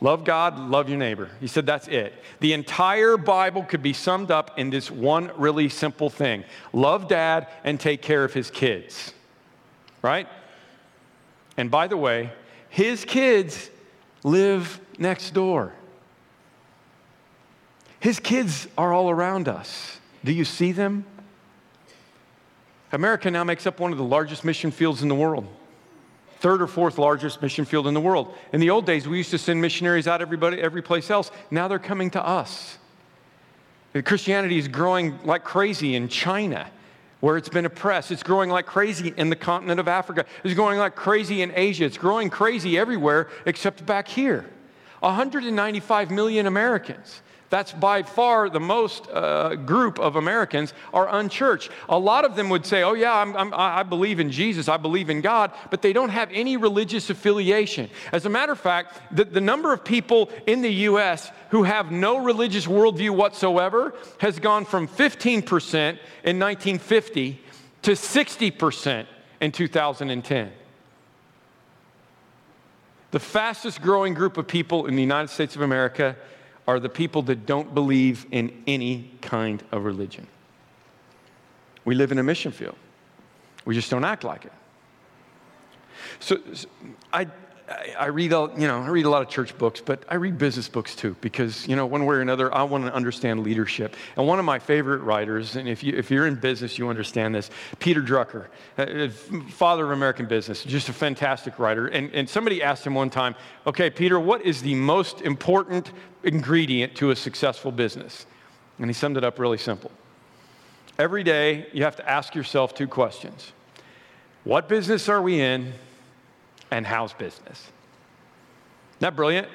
love 0.00 0.24
God, 0.24 0.58
love 0.58 0.88
your 0.88 0.98
neighbor. 0.98 1.30
He 1.40 1.46
said 1.46 1.66
that's 1.66 1.88
it. 1.88 2.14
The 2.40 2.52
entire 2.52 3.16
Bible 3.16 3.62
could 3.62 3.82
be 3.82 3.92
summed 3.92 4.30
up 4.30 4.58
in 4.58 4.70
this 4.70 4.90
one 4.90 5.30
really 5.36 5.68
simple 5.68 6.10
thing 6.10 6.44
love 6.72 7.08
dad 7.08 7.48
and 7.64 7.78
take 7.78 8.02
care 8.02 8.24
of 8.24 8.32
his 8.32 8.50
kids. 8.50 9.12
Right? 10.02 10.28
And 11.56 11.70
by 11.70 11.86
the 11.86 11.96
way, 11.96 12.32
his 12.68 13.04
kids 13.04 13.70
live 14.22 14.80
next 14.98 15.32
door. 15.32 15.72
His 17.98 18.18
kids 18.18 18.66
are 18.78 18.92
all 18.92 19.10
around 19.10 19.46
us. 19.46 19.98
Do 20.24 20.32
you 20.32 20.44
see 20.44 20.72
them? 20.72 21.04
America 22.92 23.30
now 23.30 23.44
makes 23.44 23.66
up 23.66 23.78
one 23.78 23.92
of 23.92 23.98
the 23.98 24.04
largest 24.04 24.44
mission 24.44 24.70
fields 24.70 25.02
in 25.02 25.08
the 25.08 25.14
world. 25.14 25.46
Third 26.40 26.62
or 26.62 26.66
fourth 26.66 26.96
largest 26.96 27.42
mission 27.42 27.66
field 27.66 27.86
in 27.86 27.92
the 27.92 28.00
world. 28.00 28.34
In 28.54 28.60
the 28.60 28.70
old 28.70 28.86
days, 28.86 29.06
we 29.06 29.18
used 29.18 29.30
to 29.30 29.38
send 29.38 29.60
missionaries 29.60 30.08
out 30.08 30.22
everybody, 30.22 30.60
every 30.60 30.80
place 30.80 31.10
else. 31.10 31.30
Now 31.50 31.68
they're 31.68 31.78
coming 31.78 32.10
to 32.12 32.26
us. 32.26 32.78
Christianity 34.04 34.56
is 34.58 34.66
growing 34.66 35.18
like 35.24 35.44
crazy 35.44 35.94
in 35.96 36.08
China, 36.08 36.66
where 37.20 37.36
it's 37.36 37.50
been 37.50 37.66
oppressed. 37.66 38.10
It's 38.10 38.22
growing 38.22 38.48
like 38.48 38.64
crazy 38.64 39.12
in 39.18 39.28
the 39.28 39.36
continent 39.36 39.80
of 39.80 39.86
Africa. 39.86 40.24
It's 40.42 40.54
growing 40.54 40.78
like 40.78 40.94
crazy 40.94 41.42
in 41.42 41.52
Asia. 41.54 41.84
It's 41.84 41.98
growing 41.98 42.30
crazy 42.30 42.78
everywhere 42.78 43.28
except 43.44 43.84
back 43.84 44.08
here. 44.08 44.46
195 45.00 46.10
million 46.10 46.46
Americans. 46.46 47.20
That's 47.50 47.72
by 47.72 48.04
far 48.04 48.48
the 48.48 48.60
most 48.60 49.08
uh, 49.10 49.56
group 49.56 49.98
of 49.98 50.14
Americans 50.14 50.72
are 50.94 51.08
unchurched. 51.12 51.70
A 51.88 51.98
lot 51.98 52.24
of 52.24 52.36
them 52.36 52.48
would 52.48 52.64
say, 52.64 52.84
Oh, 52.84 52.94
yeah, 52.94 53.12
I'm, 53.12 53.36
I'm, 53.36 53.52
i 53.52 53.82
believe 53.82 54.20
in 54.20 54.30
Jesus, 54.30 54.68
I 54.68 54.76
believe 54.76 55.10
in 55.10 55.20
God, 55.20 55.50
but 55.68 55.82
they 55.82 55.92
don't 55.92 56.10
have 56.10 56.30
any 56.32 56.56
religious 56.56 57.10
affiliation. 57.10 57.90
As 58.12 58.24
a 58.24 58.28
matter 58.28 58.52
of 58.52 58.60
fact, 58.60 59.00
the, 59.14 59.24
the 59.24 59.40
number 59.40 59.72
of 59.72 59.84
people 59.84 60.30
in 60.46 60.62
the 60.62 60.72
U.S. 60.90 61.28
who 61.50 61.64
have 61.64 61.90
no 61.90 62.18
religious 62.18 62.66
worldview 62.66 63.10
whatsoever 63.10 63.94
has 64.18 64.38
gone 64.38 64.64
from 64.64 64.86
15% 64.86 65.42
in 66.22 66.38
1950 66.38 67.40
to 67.82 67.90
60% 67.90 69.06
in 69.40 69.50
2010. 69.50 70.52
The 73.10 73.18
fastest 73.18 73.82
growing 73.82 74.14
group 74.14 74.36
of 74.36 74.46
people 74.46 74.86
in 74.86 74.94
the 74.94 75.02
United 75.02 75.28
States 75.28 75.56
of 75.56 75.62
America 75.62 76.14
are 76.70 76.78
the 76.78 76.88
people 76.88 77.22
that 77.22 77.46
don't 77.46 77.74
believe 77.74 78.26
in 78.30 78.62
any 78.64 79.10
kind 79.22 79.60
of 79.72 79.84
religion. 79.84 80.24
We 81.84 81.96
live 81.96 82.12
in 82.12 82.18
a 82.18 82.22
mission 82.22 82.52
field. 82.52 82.76
We 83.64 83.74
just 83.74 83.90
don't 83.90 84.04
act 84.04 84.22
like 84.22 84.44
it. 84.44 84.52
So, 86.20 86.38
I, 87.12 87.26
I, 87.70 88.06
read, 88.06 88.32
a, 88.32 88.50
you 88.58 88.66
know, 88.66 88.80
I 88.80 88.88
read 88.88 89.04
a 89.04 89.10
lot 89.10 89.22
of 89.22 89.28
church 89.28 89.56
books, 89.56 89.80
but 89.80 90.02
I 90.08 90.16
read 90.16 90.38
business 90.38 90.68
books 90.68 90.96
too 90.96 91.14
because, 91.20 91.68
you 91.68 91.76
know, 91.76 91.86
one 91.86 92.04
way 92.04 92.16
or 92.16 92.20
another, 92.20 92.52
I 92.52 92.64
want 92.64 92.84
to 92.84 92.92
understand 92.92 93.44
leadership. 93.44 93.94
And 94.16 94.26
one 94.26 94.40
of 94.40 94.44
my 94.44 94.58
favorite 94.58 94.98
writers, 94.98 95.54
and 95.54 95.68
if, 95.68 95.84
you, 95.84 95.96
if 95.96 96.10
you're 96.10 96.26
in 96.26 96.34
business, 96.34 96.78
you 96.78 96.88
understand 96.88 97.32
this, 97.32 97.48
Peter 97.78 98.02
Drucker, 98.02 98.46
uh, 98.76 98.82
uh, 98.82 99.08
father 99.50 99.84
of 99.84 99.92
American 99.92 100.26
business, 100.26 100.64
just 100.64 100.88
a 100.88 100.92
fantastic 100.92 101.60
writer. 101.60 101.86
And, 101.86 102.12
and 102.12 102.28
somebody 102.28 102.60
asked 102.60 102.84
him 102.84 102.94
one 102.94 103.08
time, 103.08 103.36
okay, 103.66 103.88
Peter, 103.88 104.18
what 104.18 104.42
is 104.42 104.62
the 104.62 104.74
most 104.74 105.20
important 105.20 105.92
ingredient 106.24 106.96
to 106.96 107.12
a 107.12 107.16
successful 107.16 107.70
business? 107.70 108.26
And 108.78 108.88
he 108.88 108.94
summed 108.94 109.16
it 109.16 109.22
up 109.22 109.38
really 109.38 109.58
simple. 109.58 109.92
Every 110.98 111.22
day, 111.22 111.68
you 111.72 111.84
have 111.84 111.96
to 111.96 112.08
ask 112.08 112.34
yourself 112.34 112.74
two 112.74 112.88
questions 112.88 113.52
What 114.42 114.68
business 114.68 115.08
are 115.08 115.22
we 115.22 115.40
in? 115.40 115.72
And 116.70 116.86
how's 116.86 117.12
business? 117.12 117.58
Isn't 118.92 119.00
that 119.00 119.16
brilliant? 119.16 119.48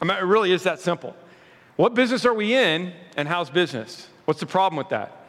I 0.00 0.04
mean, 0.04 0.16
it 0.16 0.22
really 0.22 0.52
is 0.52 0.62
that 0.64 0.80
simple. 0.80 1.14
What 1.76 1.94
business 1.94 2.24
are 2.24 2.34
we 2.34 2.54
in 2.54 2.92
and 3.16 3.26
how's 3.28 3.50
business? 3.50 4.08
What's 4.24 4.40
the 4.40 4.46
problem 4.46 4.76
with 4.76 4.90
that? 4.90 5.26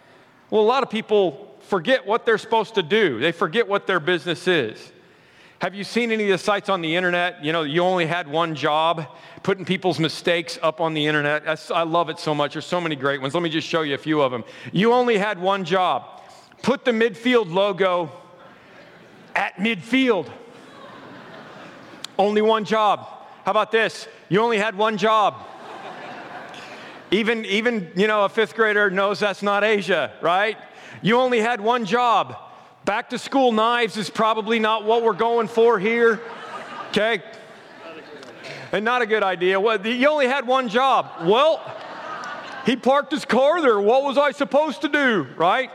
Well, 0.50 0.62
a 0.62 0.66
lot 0.66 0.84
of 0.84 0.90
people 0.90 1.58
forget 1.62 2.06
what 2.06 2.26
they're 2.26 2.38
supposed 2.38 2.76
to 2.76 2.84
do, 2.84 3.20
they 3.20 3.32
forget 3.32 3.68
what 3.68 3.88
their 3.88 4.00
business 4.00 4.48
is. 4.48 4.92
Have 5.60 5.74
you 5.74 5.86
seen 5.86 6.12
any 6.12 6.26
of 6.26 6.30
the 6.30 6.38
sites 6.38 6.68
on 6.68 6.82
the 6.82 6.94
internet? 6.94 7.44
You 7.44 7.54
know, 7.54 7.64
you 7.64 7.84
only 7.84 8.06
had 8.06 8.28
one 8.28 8.54
job, 8.54 9.08
putting 9.44 9.64
people's 9.64 9.98
mistakes 9.98 10.60
up 10.62 10.82
on 10.82 10.94
the 10.94 11.08
internet. 11.08 11.48
I 11.72 11.84
love 11.84 12.10
it 12.10 12.20
so 12.20 12.36
much. 12.36 12.54
There's 12.54 12.66
so 12.66 12.82
many 12.82 12.98
great 12.98 13.22
ones. 13.22 13.34
Let 13.34 13.44
me 13.44 13.50
just 13.50 13.66
show 13.66 13.82
you 13.82 13.96
a 13.96 13.98
few 13.98 14.22
of 14.22 14.30
them. 14.30 14.44
You 14.74 14.92
only 14.92 15.18
had 15.18 15.40
one 15.40 15.64
job. 15.64 16.22
Put 16.64 16.84
the 16.84 16.92
midfield 16.92 17.50
logo 17.50 18.12
at 19.36 19.56
midfield. 19.56 20.30
Only 22.18 22.42
one 22.42 22.66
job. 22.66 23.08
How 23.46 23.52
about 23.52 23.72
this? 23.72 24.08
You 24.30 24.42
only 24.42 24.58
had 24.58 24.76
one 24.76 24.98
job. 24.98 25.36
even, 27.12 27.46
even, 27.46 27.92
you 27.96 28.08
know, 28.08 28.26
a 28.26 28.30
fifth 28.30 28.56
grader 28.56 28.90
knows 28.90 29.20
that's 29.20 29.44
not 29.44 29.64
Asia, 29.64 30.14
right? 30.22 30.58
You 31.02 31.18
only 31.18 31.40
had 31.40 31.60
one 31.60 31.86
job. 31.86 32.38
Back 32.86 33.10
to 33.10 33.20
school 33.20 33.52
knives 33.52 33.98
is 33.98 34.10
probably 34.10 34.60
not 34.60 34.86
what 34.86 35.04
we're 35.04 35.14
going 35.14 35.48
for 35.48 35.80
here, 35.80 36.22
okay? 36.90 37.22
And 38.72 38.84
not 38.84 39.02
a 39.02 39.06
good 39.06 39.24
idea. 39.24 39.60
Well, 39.60 39.86
you 39.86 40.08
only 40.08 40.28
had 40.28 40.46
one 40.46 40.70
job. 40.70 41.10
Well, 41.24 41.62
he 42.66 42.76
parked 42.76 43.12
his 43.12 43.26
car 43.26 43.62
there. 43.62 43.80
What 43.80 44.04
was 44.04 44.18
I 44.18 44.32
supposed 44.32 44.82
to 44.82 44.90
do, 44.90 45.28
right? 45.36 45.72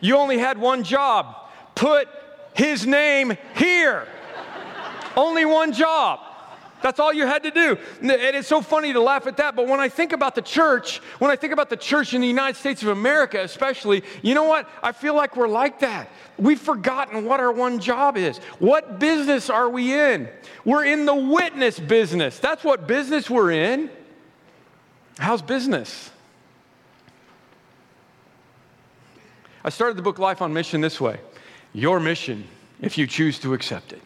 You 0.00 0.16
only 0.16 0.38
had 0.38 0.58
one 0.58 0.82
job. 0.84 1.36
Put 1.74 2.08
his 2.54 2.86
name 2.86 3.36
here. 3.54 4.06
Only 5.16 5.44
one 5.44 5.72
job. 5.72 6.20
That's 6.82 6.98
all 6.98 7.12
you 7.12 7.26
had 7.26 7.44
to 7.44 7.50
do. 7.50 7.78
And 8.00 8.10
it's 8.10 8.48
so 8.48 8.60
funny 8.60 8.92
to 8.92 9.00
laugh 9.00 9.26
at 9.26 9.36
that. 9.36 9.54
But 9.54 9.68
when 9.68 9.80
I 9.80 9.88
think 9.88 10.12
about 10.12 10.34
the 10.34 10.42
church, 10.42 10.98
when 11.20 11.30
I 11.30 11.36
think 11.36 11.52
about 11.52 11.70
the 11.70 11.76
church 11.76 12.12
in 12.12 12.20
the 12.20 12.26
United 12.26 12.58
States 12.58 12.82
of 12.82 12.88
America, 12.88 13.40
especially, 13.40 14.02
you 14.20 14.34
know 14.34 14.44
what? 14.44 14.68
I 14.82 14.92
feel 14.92 15.14
like 15.14 15.36
we're 15.36 15.48
like 15.48 15.78
that. 15.80 16.10
We've 16.38 16.60
forgotten 16.60 17.24
what 17.24 17.38
our 17.40 17.52
one 17.52 17.78
job 17.78 18.16
is. 18.16 18.38
What 18.58 18.98
business 18.98 19.48
are 19.48 19.68
we 19.68 19.94
in? 19.94 20.28
We're 20.64 20.84
in 20.84 21.06
the 21.06 21.14
witness 21.14 21.78
business. 21.78 22.38
That's 22.38 22.64
what 22.64 22.86
business 22.88 23.30
we're 23.30 23.52
in. 23.52 23.88
How's 25.18 25.42
business? 25.42 26.10
I 29.64 29.68
started 29.68 29.96
the 29.96 30.02
book 30.02 30.18
Life 30.18 30.42
on 30.42 30.52
Mission 30.52 30.80
this 30.80 31.00
way 31.00 31.20
Your 31.72 32.00
mission, 32.00 32.44
if 32.80 32.98
you 32.98 33.06
choose 33.06 33.38
to 33.40 33.54
accept 33.54 33.92
it. 33.92 34.02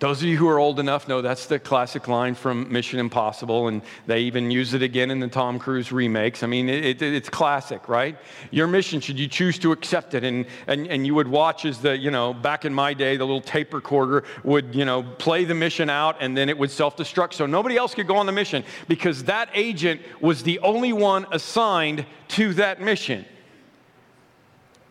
Those 0.00 0.22
of 0.22 0.28
you 0.28 0.36
who 0.36 0.46
are 0.46 0.60
old 0.60 0.78
enough 0.78 1.08
know 1.08 1.22
that's 1.22 1.46
the 1.46 1.58
classic 1.58 2.06
line 2.06 2.36
from 2.36 2.70
Mission 2.72 3.00
Impossible, 3.00 3.66
and 3.66 3.82
they 4.06 4.20
even 4.20 4.48
use 4.48 4.72
it 4.72 4.80
again 4.80 5.10
in 5.10 5.18
the 5.18 5.26
Tom 5.26 5.58
Cruise 5.58 5.90
remakes. 5.90 6.44
I 6.44 6.46
mean, 6.46 6.68
it, 6.68 7.02
it, 7.02 7.02
it's 7.02 7.28
classic, 7.28 7.88
right? 7.88 8.16
Your 8.52 8.68
mission, 8.68 9.00
should 9.00 9.18
you 9.18 9.26
choose 9.26 9.58
to 9.58 9.72
accept 9.72 10.14
it, 10.14 10.22
and, 10.22 10.46
and, 10.68 10.86
and 10.86 11.04
you 11.04 11.16
would 11.16 11.26
watch 11.26 11.64
as 11.64 11.78
the, 11.78 11.98
you 11.98 12.12
know, 12.12 12.32
back 12.32 12.64
in 12.64 12.72
my 12.72 12.94
day, 12.94 13.16
the 13.16 13.24
little 13.24 13.40
tape 13.40 13.74
recorder 13.74 14.22
would, 14.44 14.72
you 14.72 14.84
know, 14.84 15.02
play 15.02 15.44
the 15.44 15.54
mission 15.54 15.90
out, 15.90 16.16
and 16.20 16.36
then 16.36 16.48
it 16.48 16.56
would 16.56 16.70
self 16.70 16.96
destruct. 16.96 17.32
So 17.32 17.46
nobody 17.46 17.76
else 17.76 17.92
could 17.92 18.06
go 18.06 18.18
on 18.18 18.26
the 18.26 18.32
mission 18.32 18.62
because 18.86 19.24
that 19.24 19.50
agent 19.52 20.00
was 20.20 20.44
the 20.44 20.60
only 20.60 20.92
one 20.92 21.26
assigned 21.32 22.06
to 22.28 22.54
that 22.54 22.80
mission. 22.80 23.24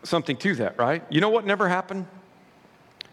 Something 0.04 0.36
to 0.38 0.56
that, 0.56 0.78
right? 0.78 1.02
You 1.10 1.22
know 1.22 1.30
what 1.30 1.46
never 1.46 1.70
happened? 1.70 2.08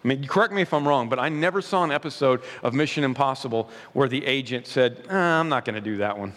I 0.04 0.08
mean, 0.08 0.26
correct 0.26 0.52
me 0.52 0.60
if 0.60 0.74
I'm 0.74 0.86
wrong, 0.86 1.08
but 1.08 1.18
I 1.18 1.30
never 1.30 1.62
saw 1.62 1.82
an 1.82 1.90
episode 1.90 2.42
of 2.62 2.74
Mission 2.74 3.04
Impossible 3.04 3.70
where 3.94 4.06
the 4.06 4.24
agent 4.26 4.66
said, 4.66 5.02
eh, 5.08 5.16
I'm 5.16 5.48
not 5.48 5.64
going 5.64 5.76
to 5.76 5.80
do 5.80 5.96
that 5.98 6.18
one. 6.18 6.34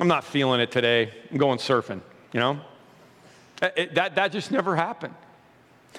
I'm 0.00 0.08
not 0.08 0.24
feeling 0.24 0.60
it 0.60 0.72
today. 0.72 1.12
I'm 1.30 1.38
going 1.38 1.58
surfing, 1.58 2.00
you 2.32 2.40
know? 2.40 2.60
It, 3.62 3.94
that, 3.94 4.16
that 4.16 4.32
just 4.32 4.50
never 4.50 4.74
happened. 4.74 5.14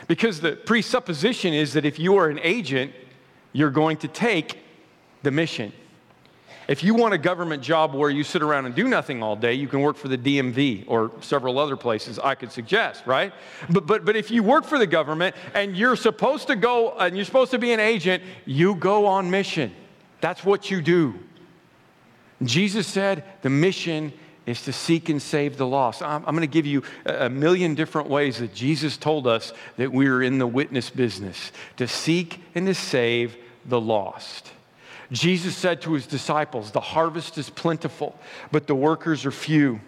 Because 0.07 0.41
the 0.41 0.51
presupposition 0.51 1.53
is 1.53 1.73
that 1.73 1.85
if 1.85 1.97
you 1.97 2.17
are 2.17 2.27
an 2.27 2.39
agent, 2.43 2.91
you're 3.53 3.71
going 3.71 3.95
to 3.97 4.09
take 4.09 4.59
the 5.23 5.31
mission. 5.31 5.71
If 6.67 6.83
you 6.83 6.95
want 6.95 7.13
a 7.13 7.17
government 7.17 7.61
job 7.61 7.93
where 7.93 8.09
you 8.09 8.23
sit 8.23 8.41
around 8.41 8.65
and 8.65 8.73
do 8.73 8.87
nothing 8.87 9.21
all 9.21 9.35
day, 9.35 9.53
you 9.53 9.67
can 9.67 9.81
work 9.81 9.97
for 9.97 10.07
the 10.07 10.17
DMV 10.17 10.85
or 10.87 11.11
several 11.21 11.59
other 11.59 11.75
places 11.75 12.17
I 12.17 12.35
could 12.35 12.51
suggest, 12.51 13.05
right? 13.05 13.33
But, 13.69 13.85
but, 13.85 14.05
but 14.05 14.15
if 14.15 14.31
you 14.31 14.41
work 14.41 14.65
for 14.65 14.79
the 14.79 14.87
government 14.87 15.35
and 15.53 15.77
you're 15.77 15.95
supposed 15.95 16.47
to 16.47 16.55
go 16.55 16.97
and 16.97 17.15
you're 17.15 17.25
supposed 17.25 17.51
to 17.51 17.59
be 17.59 17.71
an 17.71 17.79
agent, 17.79 18.23
you 18.45 18.75
go 18.75 19.05
on 19.05 19.29
mission. 19.29 19.73
That's 20.21 20.43
what 20.43 20.71
you 20.71 20.81
do. 20.81 21.13
Jesus 22.43 22.87
said 22.87 23.23
the 23.43 23.49
mission 23.49 24.11
is 24.45 24.63
to 24.63 24.73
seek 24.73 25.09
and 25.09 25.21
save 25.21 25.57
the 25.57 25.65
lost. 25.65 26.01
I'm, 26.01 26.23
I'm 26.25 26.35
going 26.35 26.41
to 26.41 26.47
give 26.47 26.65
you 26.65 26.83
a 27.05 27.29
million 27.29 27.75
different 27.75 28.09
ways 28.09 28.39
that 28.39 28.53
Jesus 28.53 28.97
told 28.97 29.27
us 29.27 29.53
that 29.77 29.91
we 29.91 30.07
are 30.07 30.21
in 30.21 30.37
the 30.37 30.47
witness 30.47 30.89
business 30.89 31.51
to 31.77 31.87
seek 31.87 32.41
and 32.53 32.67
to 32.67 32.73
save 32.73 33.37
the 33.65 33.81
lost. 33.81 34.51
Jesus 35.11 35.55
said 35.55 35.81
to 35.81 35.93
his 35.93 36.07
disciples, 36.07 36.71
The 36.71 36.79
harvest 36.79 37.37
is 37.37 37.49
plentiful, 37.49 38.17
but 38.51 38.67
the 38.67 38.75
workers 38.75 39.25
are 39.25 39.31
few. 39.31 39.79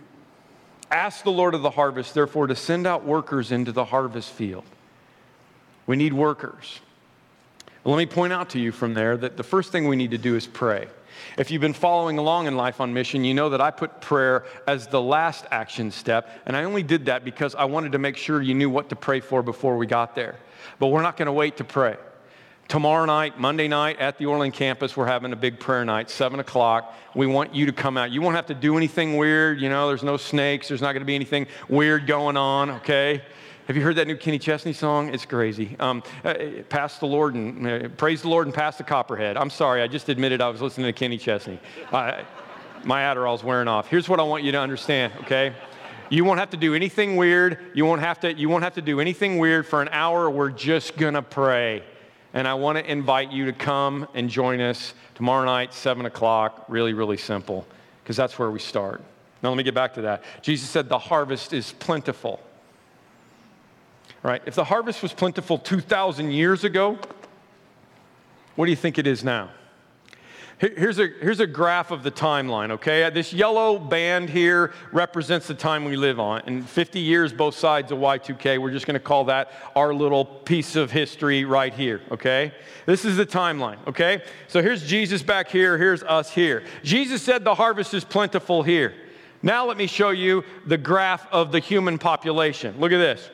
Ask 0.91 1.23
the 1.23 1.31
Lord 1.31 1.53
of 1.53 1.61
the 1.61 1.71
harvest, 1.71 2.13
therefore, 2.13 2.47
to 2.47 2.55
send 2.55 2.87
out 2.87 3.03
workers 3.03 3.51
into 3.51 3.71
the 3.71 3.85
harvest 3.85 4.31
field. 4.31 4.63
We 5.85 5.95
need 5.95 6.13
workers. 6.13 6.79
let 7.83 7.97
me 7.97 8.05
point 8.05 8.33
out 8.33 8.49
to 8.51 8.59
you 8.59 8.71
from 8.71 8.93
there 8.93 9.17
that 9.17 9.37
the 9.37 9.43
first 9.43 9.71
thing 9.71 9.87
we 9.87 9.95
need 9.95 10.11
to 10.11 10.17
do 10.17 10.35
is 10.35 10.45
pray. 10.45 10.87
If 11.37 11.51
you've 11.51 11.61
been 11.61 11.73
following 11.73 12.17
along 12.17 12.47
in 12.47 12.55
Life 12.55 12.79
on 12.79 12.93
Mission, 12.93 13.23
you 13.23 13.33
know 13.33 13.49
that 13.49 13.61
I 13.61 13.71
put 13.71 14.01
prayer 14.01 14.45
as 14.67 14.87
the 14.87 15.01
last 15.01 15.45
action 15.51 15.91
step, 15.91 16.29
and 16.45 16.55
I 16.55 16.63
only 16.63 16.83
did 16.83 17.05
that 17.05 17.25
because 17.25 17.55
I 17.55 17.65
wanted 17.65 17.93
to 17.93 17.99
make 17.99 18.17
sure 18.17 18.41
you 18.41 18.53
knew 18.53 18.69
what 18.69 18.89
to 18.89 18.95
pray 18.95 19.19
for 19.19 19.41
before 19.41 19.77
we 19.77 19.87
got 19.87 20.15
there. 20.15 20.35
But 20.79 20.87
we're 20.87 21.01
not 21.01 21.17
going 21.17 21.27
to 21.27 21.33
wait 21.33 21.57
to 21.57 21.63
pray. 21.63 21.97
Tomorrow 22.67 23.05
night, 23.05 23.39
Monday 23.39 23.69
night 23.69 23.97
at 23.97 24.17
the 24.17 24.25
Orland 24.25 24.53
campus, 24.53 24.97
we're 24.97 25.05
having 25.05 25.31
a 25.31 25.37
big 25.37 25.57
prayer 25.57 25.85
night, 25.85 26.09
7 26.09 26.41
o'clock. 26.41 26.93
We 27.15 27.25
want 27.25 27.55
you 27.55 27.65
to 27.65 27.71
come 27.71 27.95
out. 27.95 28.11
You 28.11 28.21
won't 28.21 28.35
have 28.35 28.47
to 28.47 28.53
do 28.53 28.75
anything 28.75 29.15
weird. 29.15 29.61
You 29.61 29.69
know, 29.69 29.87
there's 29.87 30.03
no 30.03 30.17
snakes. 30.17 30.67
There's 30.67 30.81
not 30.81 30.91
going 30.91 30.99
to 30.99 31.05
be 31.05 31.15
anything 31.15 31.47
weird 31.69 32.07
going 32.07 32.35
on, 32.35 32.69
okay? 32.71 33.23
Have 33.67 33.77
you 33.77 33.83
heard 33.83 33.95
that 33.95 34.07
new 34.07 34.17
Kenny 34.17 34.37
Chesney 34.37 34.73
song? 34.73 35.13
It's 35.13 35.25
crazy. 35.25 35.77
Um, 35.79 36.03
uh, 36.25 36.33
pass 36.67 36.99
the 36.99 37.05
Lord 37.05 37.35
and 37.35 37.65
uh, 37.65 37.87
praise 37.95 38.21
the 38.21 38.27
Lord 38.27 38.47
and 38.47 38.53
pass 38.53 38.77
the 38.77 38.83
Copperhead. 38.83 39.37
I'm 39.37 39.49
sorry, 39.49 39.81
I 39.81 39.87
just 39.87 40.09
admitted 40.09 40.41
I 40.41 40.49
was 40.49 40.61
listening 40.61 40.87
to 40.87 40.93
Kenny 40.93 41.17
Chesney. 41.17 41.61
my 41.91 42.25
Adderall's 43.01 43.45
wearing 43.45 43.69
off. 43.69 43.87
Here's 43.87 44.09
what 44.09 44.19
I 44.19 44.23
want 44.23 44.43
you 44.43 44.51
to 44.51 44.59
understand, 44.59 45.13
okay? 45.21 45.55
You 46.09 46.25
won't 46.25 46.39
have 46.39 46.49
to 46.49 46.57
do 46.57 46.75
anything 46.75 47.15
weird. 47.15 47.59
You 47.73 47.85
won't 47.85 48.01
have 48.01 48.19
to, 48.21 48.33
you 48.33 48.49
won't 48.49 48.65
have 48.65 48.73
to 48.73 48.81
do 48.81 48.99
anything 48.99 49.37
weird 49.37 49.65
for 49.65 49.81
an 49.81 49.89
hour. 49.93 50.29
We're 50.29 50.49
just 50.49 50.97
going 50.97 51.13
to 51.13 51.21
pray. 51.21 51.83
And 52.33 52.47
I 52.47 52.53
want 52.55 52.77
to 52.77 52.91
invite 52.91 53.31
you 53.31 53.45
to 53.45 53.53
come 53.53 54.07
and 54.13 54.29
join 54.29 54.59
us 54.59 54.93
tomorrow 55.15 55.45
night, 55.45 55.73
7 55.73 56.05
o'clock. 56.05 56.65
Really, 56.67 56.93
really 56.93 57.17
simple, 57.17 57.65
because 58.03 58.17
that's 58.17 58.37
where 58.37 58.51
we 58.51 58.59
start. 58.59 59.01
Now, 59.41 59.49
let 59.49 59.57
me 59.57 59.63
get 59.63 59.75
back 59.75 59.93
to 59.95 60.01
that. 60.01 60.23
Jesus 60.41 60.69
said, 60.69 60.89
The 60.89 60.99
harvest 60.99 61.53
is 61.53 61.71
plentiful. 61.73 62.41
Right? 64.23 64.41
If 64.45 64.55
the 64.55 64.63
harvest 64.63 65.03
was 65.03 65.13
plentiful 65.13 65.57
2,000 65.57 66.31
years 66.31 66.63
ago, 66.63 66.97
what 68.55 68.65
do 68.65 68.71
you 68.71 68.75
think 68.75 68.97
it 68.97 69.07
is 69.07 69.23
now? 69.23 69.51
Here's 70.59 70.97
a, 70.97 71.05
here's 71.21 71.39
a 71.39 71.45
graph 71.45 71.91
of 71.91 72.01
the 72.01 72.09
timeline, 72.09 72.71
okay? 72.71 73.03
Uh, 73.03 73.11
this 73.11 73.31
yellow 73.31 73.77
band 73.77 74.27
here 74.27 74.73
represents 74.91 75.45
the 75.45 75.53
time 75.53 75.85
we 75.85 75.95
live 75.95 76.19
on. 76.19 76.41
And 76.47 76.67
50 76.67 76.99
years, 76.99 77.31
both 77.31 77.53
sides 77.53 77.91
of 77.91 77.99
Y2K, 77.99 78.57
we're 78.57 78.71
just 78.71 78.87
gonna 78.87 78.99
call 78.99 79.25
that 79.25 79.51
our 79.75 79.93
little 79.93 80.25
piece 80.25 80.75
of 80.75 80.89
history 80.89 81.45
right 81.45 81.71
here, 81.71 82.01
okay? 82.09 82.51
This 82.87 83.05
is 83.05 83.17
the 83.17 83.25
timeline, 83.25 83.77
okay? 83.85 84.23
So 84.47 84.63
here's 84.63 84.83
Jesus 84.83 85.21
back 85.21 85.47
here, 85.47 85.77
here's 85.77 86.01
us 86.01 86.31
here. 86.31 86.63
Jesus 86.81 87.21
said 87.21 87.43
the 87.43 87.53
harvest 87.53 87.93
is 87.93 88.03
plentiful 88.03 88.63
here. 88.63 88.95
Now 89.43 89.67
let 89.67 89.77
me 89.77 89.85
show 89.85 90.09
you 90.09 90.43
the 90.65 90.77
graph 90.77 91.31
of 91.31 91.51
the 91.51 91.59
human 91.59 91.99
population. 91.99 92.79
Look 92.79 92.91
at 92.91 92.97
this. 92.97 93.29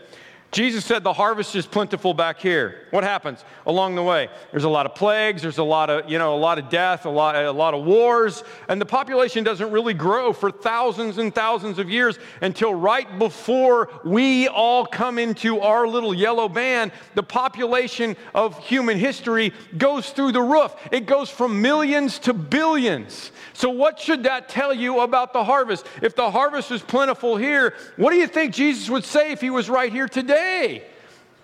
Jesus 0.54 0.86
said 0.86 1.04
the 1.04 1.14
harvest 1.14 1.56
is 1.56 1.66
plentiful 1.66 2.14
back 2.14 2.40
here. 2.40 2.86
What 2.92 3.04
happens 3.04 3.44
along 3.66 3.96
the 3.96 4.04
way? 4.04 4.30
There's 4.52 4.66
a 4.66 4.70
lot 4.70 4.86
of 4.86 4.94
plagues, 4.94 5.42
there's 5.42 5.58
a 5.58 5.64
lot 5.64 5.90
of, 5.90 6.08
you 6.08 6.20
know, 6.20 6.36
a 6.36 6.38
lot 6.38 6.60
of 6.60 6.70
death, 6.70 7.08
a 7.08 7.10
lot, 7.10 7.36
a 7.36 7.52
lot 7.52 7.74
of 7.74 7.84
wars, 7.84 8.44
and 8.70 8.80
the 8.80 8.86
population 8.86 9.44
doesn't 9.44 9.72
really 9.72 9.96
grow 9.96 10.32
for 10.32 10.52
thousands 10.52 11.18
and 11.18 11.34
thousands 11.34 11.80
of 11.80 11.90
years 11.90 12.20
until 12.42 12.72
right 12.76 13.18
before 13.18 13.90
we 14.06 14.48
all 14.48 14.86
come 14.86 15.18
into 15.18 15.60
our 15.60 15.88
little 15.88 16.14
yellow 16.14 16.48
band, 16.48 16.92
the 17.16 17.24
population 17.24 18.16
of 18.36 18.60
human 18.60 19.00
history 19.00 19.54
goes 19.80 20.12
through 20.12 20.34
the 20.34 20.42
roof. 20.42 20.76
It 20.92 21.08
goes 21.08 21.32
from 21.32 21.64
millions 21.64 22.20
to 22.20 22.34
billions. 22.34 23.32
So, 23.54 23.70
what 23.70 24.00
should 24.00 24.24
that 24.24 24.50
tell 24.50 24.74
you 24.74 25.00
about 25.00 25.34
the 25.34 25.44
harvest? 25.44 25.88
If 26.02 26.16
the 26.16 26.30
harvest 26.30 26.70
is 26.70 26.82
plentiful 26.84 27.38
here, 27.38 27.74
what 27.98 28.12
do 28.12 28.18
you 28.18 28.28
think 28.28 28.54
Jesus 28.54 28.88
would 28.90 29.04
say 29.04 29.32
if 29.32 29.42
he 29.42 29.50
was 29.50 29.68
right 29.68 29.92
here 29.92 30.08
today? 30.08 30.43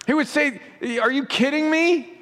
He 0.05 0.13
would 0.13 0.27
say, 0.27 0.59
Are 1.01 1.11
you 1.11 1.25
kidding 1.25 1.69
me? 1.69 2.13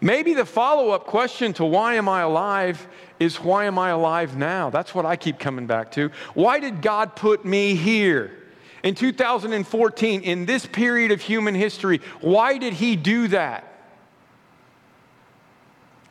Maybe 0.00 0.34
the 0.34 0.46
follow 0.46 0.90
up 0.90 1.06
question 1.06 1.52
to 1.54 1.64
why 1.64 1.94
am 1.94 2.08
I 2.08 2.22
alive 2.22 2.88
is 3.18 3.36
why 3.36 3.66
am 3.66 3.78
I 3.78 3.90
alive 3.90 4.36
now? 4.36 4.70
That's 4.70 4.94
what 4.94 5.04
I 5.04 5.16
keep 5.16 5.38
coming 5.38 5.66
back 5.66 5.92
to. 5.92 6.10
Why 6.32 6.58
did 6.58 6.80
God 6.80 7.14
put 7.16 7.44
me 7.44 7.74
here? 7.74 8.36
In 8.82 8.94
2014, 8.94 10.22
in 10.22 10.46
this 10.46 10.64
period 10.64 11.12
of 11.12 11.20
human 11.20 11.54
history, 11.54 12.00
why 12.20 12.56
did 12.56 12.72
He 12.72 12.96
do 12.96 13.28
that? 13.28 13.66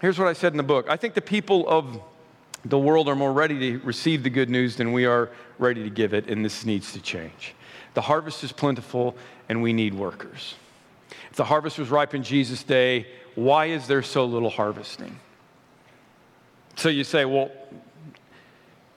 Here's 0.01 0.19
what 0.19 0.27
I 0.27 0.33
said 0.33 0.53
in 0.53 0.57
the 0.57 0.63
book 0.63 0.87
I 0.87 0.95
think 0.95 1.15
the 1.15 1.21
people 1.21 1.67
of 1.67 1.99
the 2.65 2.77
world 2.77 3.07
are 3.07 3.15
more 3.15 3.31
ready 3.31 3.59
to 3.59 3.85
receive 3.85 4.23
the 4.23 4.29
good 4.29 4.49
news 4.49 4.75
than 4.75 4.91
we 4.91 5.05
are 5.05 5.29
ready 5.57 5.83
to 5.83 5.89
give 5.89 6.13
it, 6.13 6.27
and 6.27 6.43
this 6.43 6.65
needs 6.65 6.93
to 6.93 7.01
change. 7.01 7.55
The 7.93 8.01
harvest 8.01 8.43
is 8.43 8.51
plentiful, 8.51 9.15
and 9.47 9.61
we 9.61 9.73
need 9.73 9.93
workers. 9.93 10.55
If 11.29 11.37
the 11.37 11.45
harvest 11.45 11.79
was 11.79 11.89
ripe 11.89 12.13
in 12.13 12.23
Jesus' 12.23 12.63
day, 12.63 13.07
why 13.35 13.67
is 13.67 13.87
there 13.87 14.03
so 14.03 14.25
little 14.25 14.49
harvesting? 14.49 15.19
So 16.75 16.89
you 16.89 17.03
say, 17.03 17.25
well, 17.25 17.51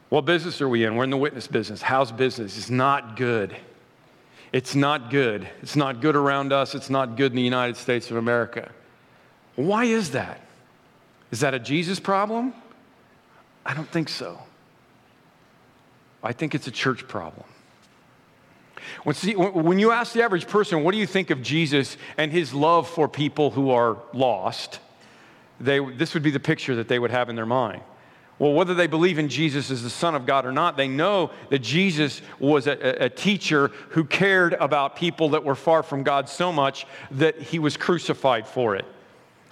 what 0.09 0.25
business 0.25 0.61
are 0.61 0.68
we 0.68 0.85
in? 0.85 0.96
We're 0.96 1.05
in 1.05 1.11
the 1.11 1.16
witness 1.16 1.46
business. 1.46 1.81
How's 1.83 2.12
business? 2.12 2.59
It's 2.59 2.70
not 2.70 3.16
good. 3.16 3.57
It's 4.53 4.75
not 4.75 5.11
good. 5.11 5.48
It's 5.62 5.77
not 5.77 6.01
good 6.01 6.14
around 6.14 6.53
us. 6.53 6.75
It's 6.75 6.90
not 6.90 7.16
good 7.16 7.33
in 7.33 7.37
the 7.37 7.42
United 7.42 7.77
States 7.77 8.11
of 8.11 8.18
America. 8.18 8.70
Why 9.57 9.85
is 9.85 10.11
that? 10.11 10.40
Is 11.31 11.40
that 11.40 11.55
a 11.55 11.59
Jesus 11.59 11.98
problem? 11.98 12.53
I 13.64 13.75
don't 13.75 13.88
think 13.88 14.09
so. 14.09 14.40
I 16.22 16.33
think 16.33 16.55
it's 16.55 16.66
a 16.66 16.72
church 16.72 17.07
problem. 17.09 17.46
When, 19.05 19.14
see, 19.14 19.35
when 19.35 19.79
you 19.79 19.90
ask 19.90 20.12
the 20.12 20.22
average 20.22 20.46
person, 20.46 20.83
what 20.83 20.92
do 20.92 20.98
you 20.98 21.07
think 21.07 21.31
of 21.31 21.42
Jesus 21.42 21.96
and 22.16 22.33
his 22.33 22.53
love 22.53 22.88
for 22.88 23.09
people 23.09 23.51
who 23.51 23.70
are 23.70 23.96
lost? 24.12 24.81
They, 25.61 25.79
this 25.79 26.14
would 26.14 26.22
be 26.22 26.31
the 26.31 26.40
picture 26.40 26.77
that 26.77 26.88
they 26.88 26.98
would 26.98 27.11
have 27.11 27.29
in 27.29 27.37
their 27.37 27.46
mind. 27.46 27.83
Well, 28.38 28.55
whether 28.55 28.75
they 28.75 28.88
believe 28.88 29.18
in 29.18 29.29
Jesus 29.29 29.70
as 29.70 29.83
the 29.85 29.90
Son 29.90 30.16
of 30.16 30.27
God 30.27 30.46
or 30.46 30.53
not, 30.53 30.77
they 30.77 30.88
know 30.88 31.31
that 31.51 31.61
Jesus 31.61 32.22
was 32.40 32.66
a, 32.66 33.05
a, 33.05 33.09
teacher 33.09 33.68
who 33.90 34.05
cared 34.05 34.55
about 34.55 34.96
people 34.96 35.29
that 35.31 35.44
were 35.44 35.55
far 35.55 35.85
from 35.85 36.03
God 36.03 36.29
so 36.29 36.51
much 36.51 36.87
that 37.12 37.40
he 37.40 37.61
was 37.61 37.77
crucified 37.77 38.48
for 38.48 38.75
it. 38.75 38.85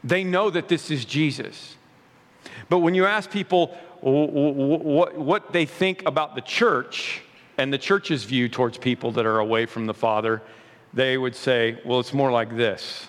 They 0.02 0.24
know 0.24 0.50
that 0.50 0.66
this 0.66 0.90
is 0.90 1.04
Jesus. 1.04 1.76
But 2.68 2.78
when 2.78 2.94
you 2.94 3.06
ask 3.06 3.30
people 3.30 3.78
what 4.02 5.52
they 5.52 5.66
think 5.66 6.02
about 6.06 6.34
the 6.34 6.40
church 6.40 7.22
and 7.58 7.72
the 7.72 7.78
church's 7.78 8.24
view 8.24 8.48
towards 8.48 8.78
people 8.78 9.12
that 9.12 9.26
are 9.26 9.38
away 9.38 9.66
from 9.66 9.86
the 9.86 9.94
Father, 9.94 10.42
they 10.94 11.18
would 11.18 11.36
say, 11.36 11.78
well, 11.84 12.00
it's 12.00 12.14
more 12.14 12.30
like 12.30 12.56
this. 12.56 13.06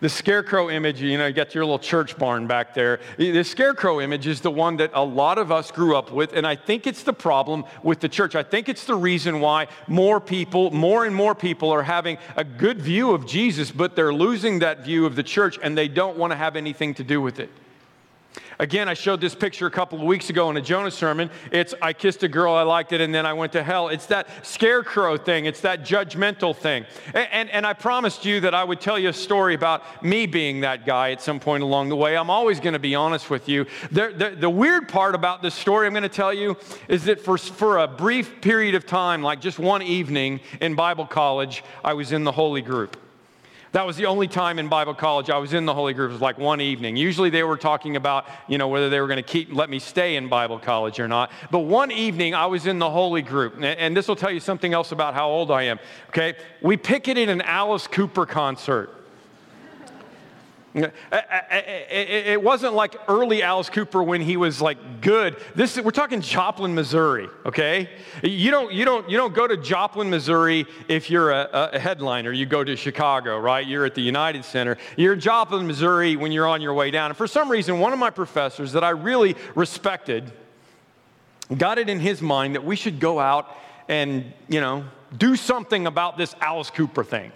The 0.00 0.08
scarecrow 0.10 0.68
image, 0.68 1.00
you 1.00 1.16
know, 1.16 1.26
you 1.26 1.32
got 1.32 1.54
your 1.54 1.64
little 1.64 1.78
church 1.78 2.18
barn 2.18 2.46
back 2.46 2.74
there. 2.74 3.00
The 3.16 3.42
scarecrow 3.44 4.00
image 4.00 4.26
is 4.26 4.42
the 4.42 4.50
one 4.50 4.76
that 4.76 4.90
a 4.92 5.02
lot 5.02 5.38
of 5.38 5.50
us 5.50 5.70
grew 5.70 5.96
up 5.96 6.12
with, 6.12 6.34
and 6.34 6.46
I 6.46 6.54
think 6.54 6.86
it's 6.86 7.02
the 7.02 7.14
problem 7.14 7.64
with 7.82 8.00
the 8.00 8.08
church. 8.08 8.34
I 8.34 8.42
think 8.42 8.68
it's 8.68 8.84
the 8.84 8.94
reason 8.94 9.40
why 9.40 9.68
more 9.86 10.20
people, 10.20 10.70
more 10.70 11.06
and 11.06 11.14
more 11.14 11.34
people 11.34 11.70
are 11.70 11.82
having 11.82 12.18
a 12.36 12.44
good 12.44 12.82
view 12.82 13.12
of 13.12 13.26
Jesus, 13.26 13.70
but 13.70 13.96
they're 13.96 14.12
losing 14.12 14.58
that 14.58 14.84
view 14.84 15.06
of 15.06 15.16
the 15.16 15.22
church 15.22 15.58
and 15.62 15.78
they 15.78 15.88
don't 15.88 16.18
want 16.18 16.30
to 16.30 16.36
have 16.36 16.56
anything 16.56 16.92
to 16.94 17.04
do 17.04 17.22
with 17.22 17.40
it. 17.40 17.50
Again, 18.58 18.88
I 18.88 18.94
showed 18.94 19.20
this 19.20 19.34
picture 19.34 19.66
a 19.66 19.70
couple 19.70 19.98
of 19.98 20.04
weeks 20.04 20.30
ago 20.30 20.50
in 20.50 20.56
a 20.56 20.62
Jonah 20.62 20.90
sermon. 20.90 21.30
It's 21.50 21.74
I 21.82 21.92
kissed 21.92 22.22
a 22.22 22.28
girl, 22.28 22.54
I 22.54 22.62
liked 22.62 22.92
it, 22.92 23.00
and 23.00 23.14
then 23.14 23.26
I 23.26 23.32
went 23.32 23.52
to 23.52 23.62
hell. 23.62 23.88
It's 23.88 24.06
that 24.06 24.28
scarecrow 24.46 25.16
thing, 25.16 25.46
it's 25.46 25.60
that 25.60 25.84
judgmental 25.84 26.56
thing. 26.56 26.86
And, 27.14 27.28
and, 27.32 27.50
and 27.50 27.66
I 27.66 27.72
promised 27.72 28.24
you 28.24 28.40
that 28.40 28.54
I 28.54 28.64
would 28.64 28.80
tell 28.80 28.98
you 28.98 29.10
a 29.10 29.12
story 29.12 29.54
about 29.54 30.02
me 30.02 30.26
being 30.26 30.60
that 30.60 30.86
guy 30.86 31.10
at 31.10 31.20
some 31.20 31.38
point 31.38 31.62
along 31.62 31.90
the 31.90 31.96
way. 31.96 32.16
I'm 32.16 32.30
always 32.30 32.60
going 32.60 32.72
to 32.72 32.78
be 32.78 32.94
honest 32.94 33.30
with 33.30 33.48
you. 33.48 33.66
The, 33.90 34.12
the, 34.16 34.36
the 34.36 34.50
weird 34.50 34.88
part 34.88 35.14
about 35.14 35.42
this 35.42 35.54
story 35.54 35.86
I'm 35.86 35.92
going 35.92 36.02
to 36.02 36.08
tell 36.08 36.32
you 36.32 36.56
is 36.88 37.04
that 37.04 37.20
for, 37.20 37.36
for 37.36 37.78
a 37.78 37.88
brief 37.88 38.40
period 38.40 38.74
of 38.74 38.86
time, 38.86 39.22
like 39.22 39.40
just 39.40 39.58
one 39.58 39.82
evening 39.82 40.40
in 40.60 40.74
Bible 40.74 41.06
college, 41.06 41.62
I 41.84 41.92
was 41.94 42.12
in 42.12 42.24
the 42.24 42.32
Holy 42.32 42.62
Group. 42.62 42.96
That 43.72 43.86
was 43.86 43.96
the 43.96 44.06
only 44.06 44.28
time 44.28 44.58
in 44.58 44.68
Bible 44.68 44.94
college 44.94 45.28
I 45.28 45.38
was 45.38 45.52
in 45.52 45.66
the 45.66 45.74
Holy 45.74 45.92
Group. 45.92 46.10
It 46.10 46.14
was 46.14 46.22
like 46.22 46.38
one 46.38 46.60
evening. 46.60 46.96
Usually 46.96 47.30
they 47.30 47.42
were 47.42 47.56
talking 47.56 47.96
about, 47.96 48.26
you 48.48 48.58
know, 48.58 48.68
whether 48.68 48.88
they 48.88 49.00
were 49.00 49.06
going 49.06 49.16
to 49.16 49.22
keep 49.22 49.52
let 49.52 49.68
me 49.68 49.78
stay 49.78 50.16
in 50.16 50.28
Bible 50.28 50.58
college 50.58 50.98
or 50.98 51.08
not. 51.08 51.30
But 51.50 51.60
one 51.60 51.90
evening 51.90 52.34
I 52.34 52.46
was 52.46 52.66
in 52.66 52.78
the 52.78 52.90
Holy 52.90 53.22
Group, 53.22 53.62
and 53.62 53.96
this 53.96 54.08
will 54.08 54.16
tell 54.16 54.30
you 54.30 54.40
something 54.40 54.72
else 54.72 54.92
about 54.92 55.14
how 55.14 55.28
old 55.28 55.50
I 55.50 55.64
am. 55.64 55.78
Okay, 56.08 56.34
we 56.62 56.76
picketed 56.76 57.28
an 57.28 57.42
Alice 57.42 57.86
Cooper 57.86 58.24
concert. 58.24 58.95
Eh, 60.76 60.90
eh, 61.10 61.20
eh, 61.50 62.32
it 62.32 62.42
wasn't 62.42 62.74
like 62.74 62.96
early 63.08 63.42
Alice 63.42 63.70
Cooper 63.70 64.02
when 64.02 64.20
he 64.20 64.36
was 64.36 64.60
like 64.60 65.00
good. 65.00 65.36
This 65.54 65.80
we're 65.80 65.90
talking 65.90 66.20
Joplin, 66.20 66.74
Missouri. 66.74 67.30
Okay, 67.46 67.88
you 68.22 68.50
don't 68.50 68.70
you 68.70 68.84
don't 68.84 69.08
you 69.08 69.16
don't 69.16 69.34
go 69.34 69.46
to 69.46 69.56
Joplin, 69.56 70.10
Missouri 70.10 70.66
if 70.86 71.08
you're 71.08 71.30
a, 71.30 71.70
a 71.72 71.78
headliner. 71.78 72.30
You 72.30 72.44
go 72.44 72.62
to 72.62 72.76
Chicago, 72.76 73.38
right? 73.38 73.66
You're 73.66 73.86
at 73.86 73.94
the 73.94 74.02
United 74.02 74.44
Center. 74.44 74.76
You're 74.98 75.14
in 75.14 75.20
Joplin, 75.20 75.66
Missouri 75.66 76.14
when 76.14 76.30
you're 76.30 76.46
on 76.46 76.60
your 76.60 76.74
way 76.74 76.90
down. 76.90 77.10
And 77.10 77.16
for 77.16 77.26
some 77.26 77.50
reason, 77.50 77.78
one 77.80 77.94
of 77.94 77.98
my 77.98 78.10
professors 78.10 78.72
that 78.72 78.84
I 78.84 78.90
really 78.90 79.34
respected 79.54 80.30
got 81.56 81.78
it 81.78 81.88
in 81.88 82.00
his 82.00 82.20
mind 82.20 82.54
that 82.54 82.64
we 82.64 82.76
should 82.76 83.00
go 83.00 83.18
out 83.18 83.56
and 83.88 84.30
you 84.46 84.60
know 84.60 84.84
do 85.16 85.36
something 85.36 85.86
about 85.86 86.18
this 86.18 86.34
Alice 86.42 86.68
Cooper 86.68 87.02
thing. 87.02 87.32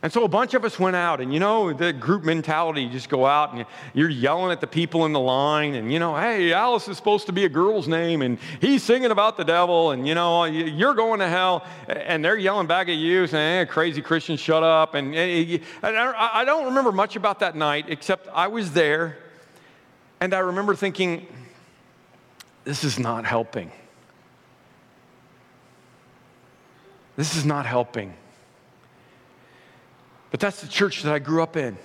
And 0.00 0.12
so 0.12 0.22
a 0.22 0.28
bunch 0.28 0.54
of 0.54 0.64
us 0.64 0.78
went 0.78 0.94
out, 0.94 1.20
and 1.20 1.34
you 1.34 1.40
know, 1.40 1.72
the 1.72 1.92
group 1.92 2.22
mentality, 2.22 2.82
you 2.82 2.88
just 2.88 3.08
go 3.08 3.26
out 3.26 3.52
and 3.52 3.66
you're 3.94 4.08
yelling 4.08 4.52
at 4.52 4.60
the 4.60 4.66
people 4.66 5.06
in 5.06 5.12
the 5.12 5.18
line, 5.18 5.74
and 5.74 5.92
you 5.92 5.98
know, 5.98 6.16
hey, 6.16 6.52
Alice 6.52 6.86
is 6.86 6.96
supposed 6.96 7.26
to 7.26 7.32
be 7.32 7.44
a 7.44 7.48
girl's 7.48 7.88
name, 7.88 8.22
and 8.22 8.38
he's 8.60 8.84
singing 8.84 9.10
about 9.10 9.36
the 9.36 9.42
devil, 9.42 9.90
and 9.90 10.06
you 10.06 10.14
know, 10.14 10.44
you're 10.44 10.94
going 10.94 11.18
to 11.18 11.28
hell, 11.28 11.66
and 11.88 12.24
they're 12.24 12.36
yelling 12.36 12.68
back 12.68 12.88
at 12.88 12.94
you, 12.94 13.26
saying, 13.26 13.66
hey, 13.66 13.70
crazy 13.70 14.00
Christian, 14.00 14.36
shut 14.36 14.62
up. 14.62 14.94
And, 14.94 15.16
eh, 15.16 15.18
eh, 15.18 15.44
eh, 15.54 15.58
and 15.82 15.96
I 15.96 16.44
don't 16.44 16.66
remember 16.66 16.92
much 16.92 17.16
about 17.16 17.40
that 17.40 17.56
night, 17.56 17.86
except 17.88 18.28
I 18.28 18.46
was 18.46 18.72
there, 18.72 19.18
and 20.20 20.32
I 20.32 20.38
remember 20.38 20.76
thinking, 20.76 21.26
this 22.62 22.84
is 22.84 23.00
not 23.00 23.24
helping. 23.24 23.72
This 27.16 27.34
is 27.34 27.44
not 27.44 27.66
helping. 27.66 28.14
But 30.30 30.40
that's 30.40 30.60
the 30.60 30.68
church 30.68 31.02
that 31.02 31.12
I 31.12 31.18
grew 31.18 31.42
up 31.42 31.56
in. 31.56 31.76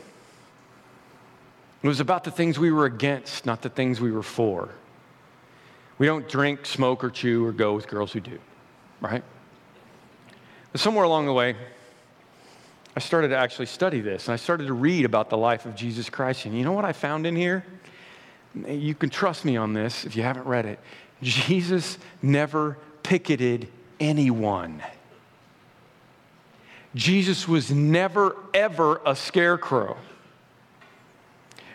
It 1.82 1.88
was 1.88 1.99
about 1.99 2.23
the 2.23 2.32
things 2.32 2.58
we 2.58 2.71
were 2.71 2.86
against, 2.86 3.45
not 3.45 3.62
the 3.62 3.69
things 3.69 3.99
we 3.99 4.12
were 4.12 4.23
for. 4.23 4.69
We 5.97 6.08
don't 6.08 6.27
drink, 6.27 6.65
smoke, 6.65 7.03
or 7.03 7.10
chew, 7.10 7.45
or 7.45 7.51
go 7.51 7.73
with 7.73 7.88
girls 7.88 8.12
who 8.13 8.19
do, 8.19 8.39
right? 9.01 9.23
But 10.71 10.82
somewhere 10.82 11.03
along 11.03 11.25
the 11.27 11.34
way, 11.34 11.56
I 12.95 12.99
started 12.99 13.29
to 13.29 13.38
actually 13.38 13.65
study 13.65 14.01
this, 14.01 14.27
and 14.27 14.34
I 14.34 14.38
started 14.38 14.67
to 14.67 14.73
read 14.73 15.06
about 15.06 15.29
the 15.29 15.38
life 15.38 15.65
of 15.65 15.75
Jesus 15.75 16.10
Christ. 16.10 16.45
And 16.45 16.58
you 16.58 16.63
know 16.63 16.71
what 16.71 16.86
I 16.86 16.93
found 16.93 17.25
in 17.25 17.36
here? 17.36 17.65
You 18.67 18.93
can 18.93 19.10
trust 19.10 19.45
me 19.45 19.58
on 19.58 19.73
this 19.73 20.06
if 20.06 20.15
you 20.15 20.23
haven't 20.23 20.45
read 20.45 20.65
it. 20.65 20.79
Jesus 21.21 21.97
never 22.21 22.77
picketed 23.01 23.67
anyone. 23.99 24.82
Jesus 26.95 27.47
was 27.47 27.71
never, 27.71 28.36
ever 28.53 29.01
a 29.06 29.15
scarecrow. 29.15 29.97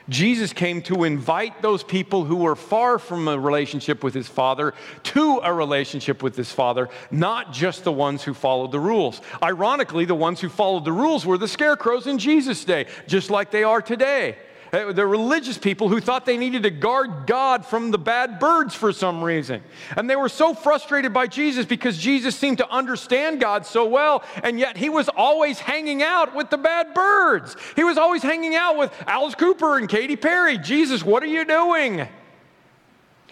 Jesus 0.09 0.55
came 0.55 0.81
to 0.83 1.05
invite 1.05 1.61
those 1.61 1.83
people 1.83 2.25
who 2.25 2.37
were 2.37 2.57
far 2.57 2.99
from 2.99 3.29
a 3.29 3.39
relationship 3.39 4.03
with 4.03 4.15
his 4.15 4.27
Father 4.27 4.73
to 5.03 5.41
a 5.43 5.53
relationship 5.53 6.23
with 6.23 6.35
his 6.35 6.51
Father, 6.51 6.89
not 7.11 7.53
just 7.53 7.85
the 7.85 7.93
ones 7.93 8.23
who 8.23 8.33
followed 8.33 8.73
the 8.73 8.81
rules. 8.81 9.21
Ironically, 9.43 10.07
the 10.07 10.15
ones 10.15 10.41
who 10.41 10.49
followed 10.49 10.87
the 10.87 10.93
rules 10.93 11.27
were 11.27 11.37
the 11.37 11.49
scarecrows 11.49 12.07
in 12.07 12.19
Jesus' 12.19 12.65
day, 12.65 12.87
just 13.07 13.29
like 13.29 13.51
they 13.51 13.65
are 13.65 13.83
today. 13.83 14.39
The 14.71 15.07
religious 15.07 15.57
people 15.57 15.89
who 15.89 15.99
thought 15.99 16.27
they 16.27 16.37
needed 16.37 16.65
to 16.65 16.71
guard 16.71 17.27
God 17.27 17.65
from 17.65 17.91
the 17.91 17.99
bad 17.99 18.39
birds 18.39 18.75
for 18.75 18.93
some 18.93 19.25
reason. 19.25 19.63
And 19.97 20.11
they 20.11 20.17
were 20.17 20.29
so 20.29 20.53
frustrated 20.53 21.15
by 21.15 21.27
Jesus 21.27 21.65
because 21.65 21.97
Jesus 21.97 22.37
seemed 22.37 22.59
to 22.59 22.69
understand 22.71 23.41
God 23.41 23.65
so 23.65 23.87
well, 23.87 24.23
and 24.43 24.59
yet 24.59 24.77
he 24.77 24.91
was 24.91 25.09
always 25.09 25.59
hanging 25.59 26.03
out 26.03 26.35
with 26.35 26.51
the 26.51 26.59
bad 26.59 26.93
birds. 26.93 27.57
He 27.77 27.85
was 27.85 27.97
always 27.97 28.23
hanging 28.23 28.55
out 28.55 28.77
with 28.77 28.93
Alice 29.07 29.35
Cooper 29.35 29.79
and 29.79 29.89
Katy 29.89 30.17
Perry. 30.17 30.59
Jesus, 30.59 31.03
what 31.03 31.23
are 31.23 31.27
you 31.27 31.47
doing? 31.47 31.97
You're 31.97 32.09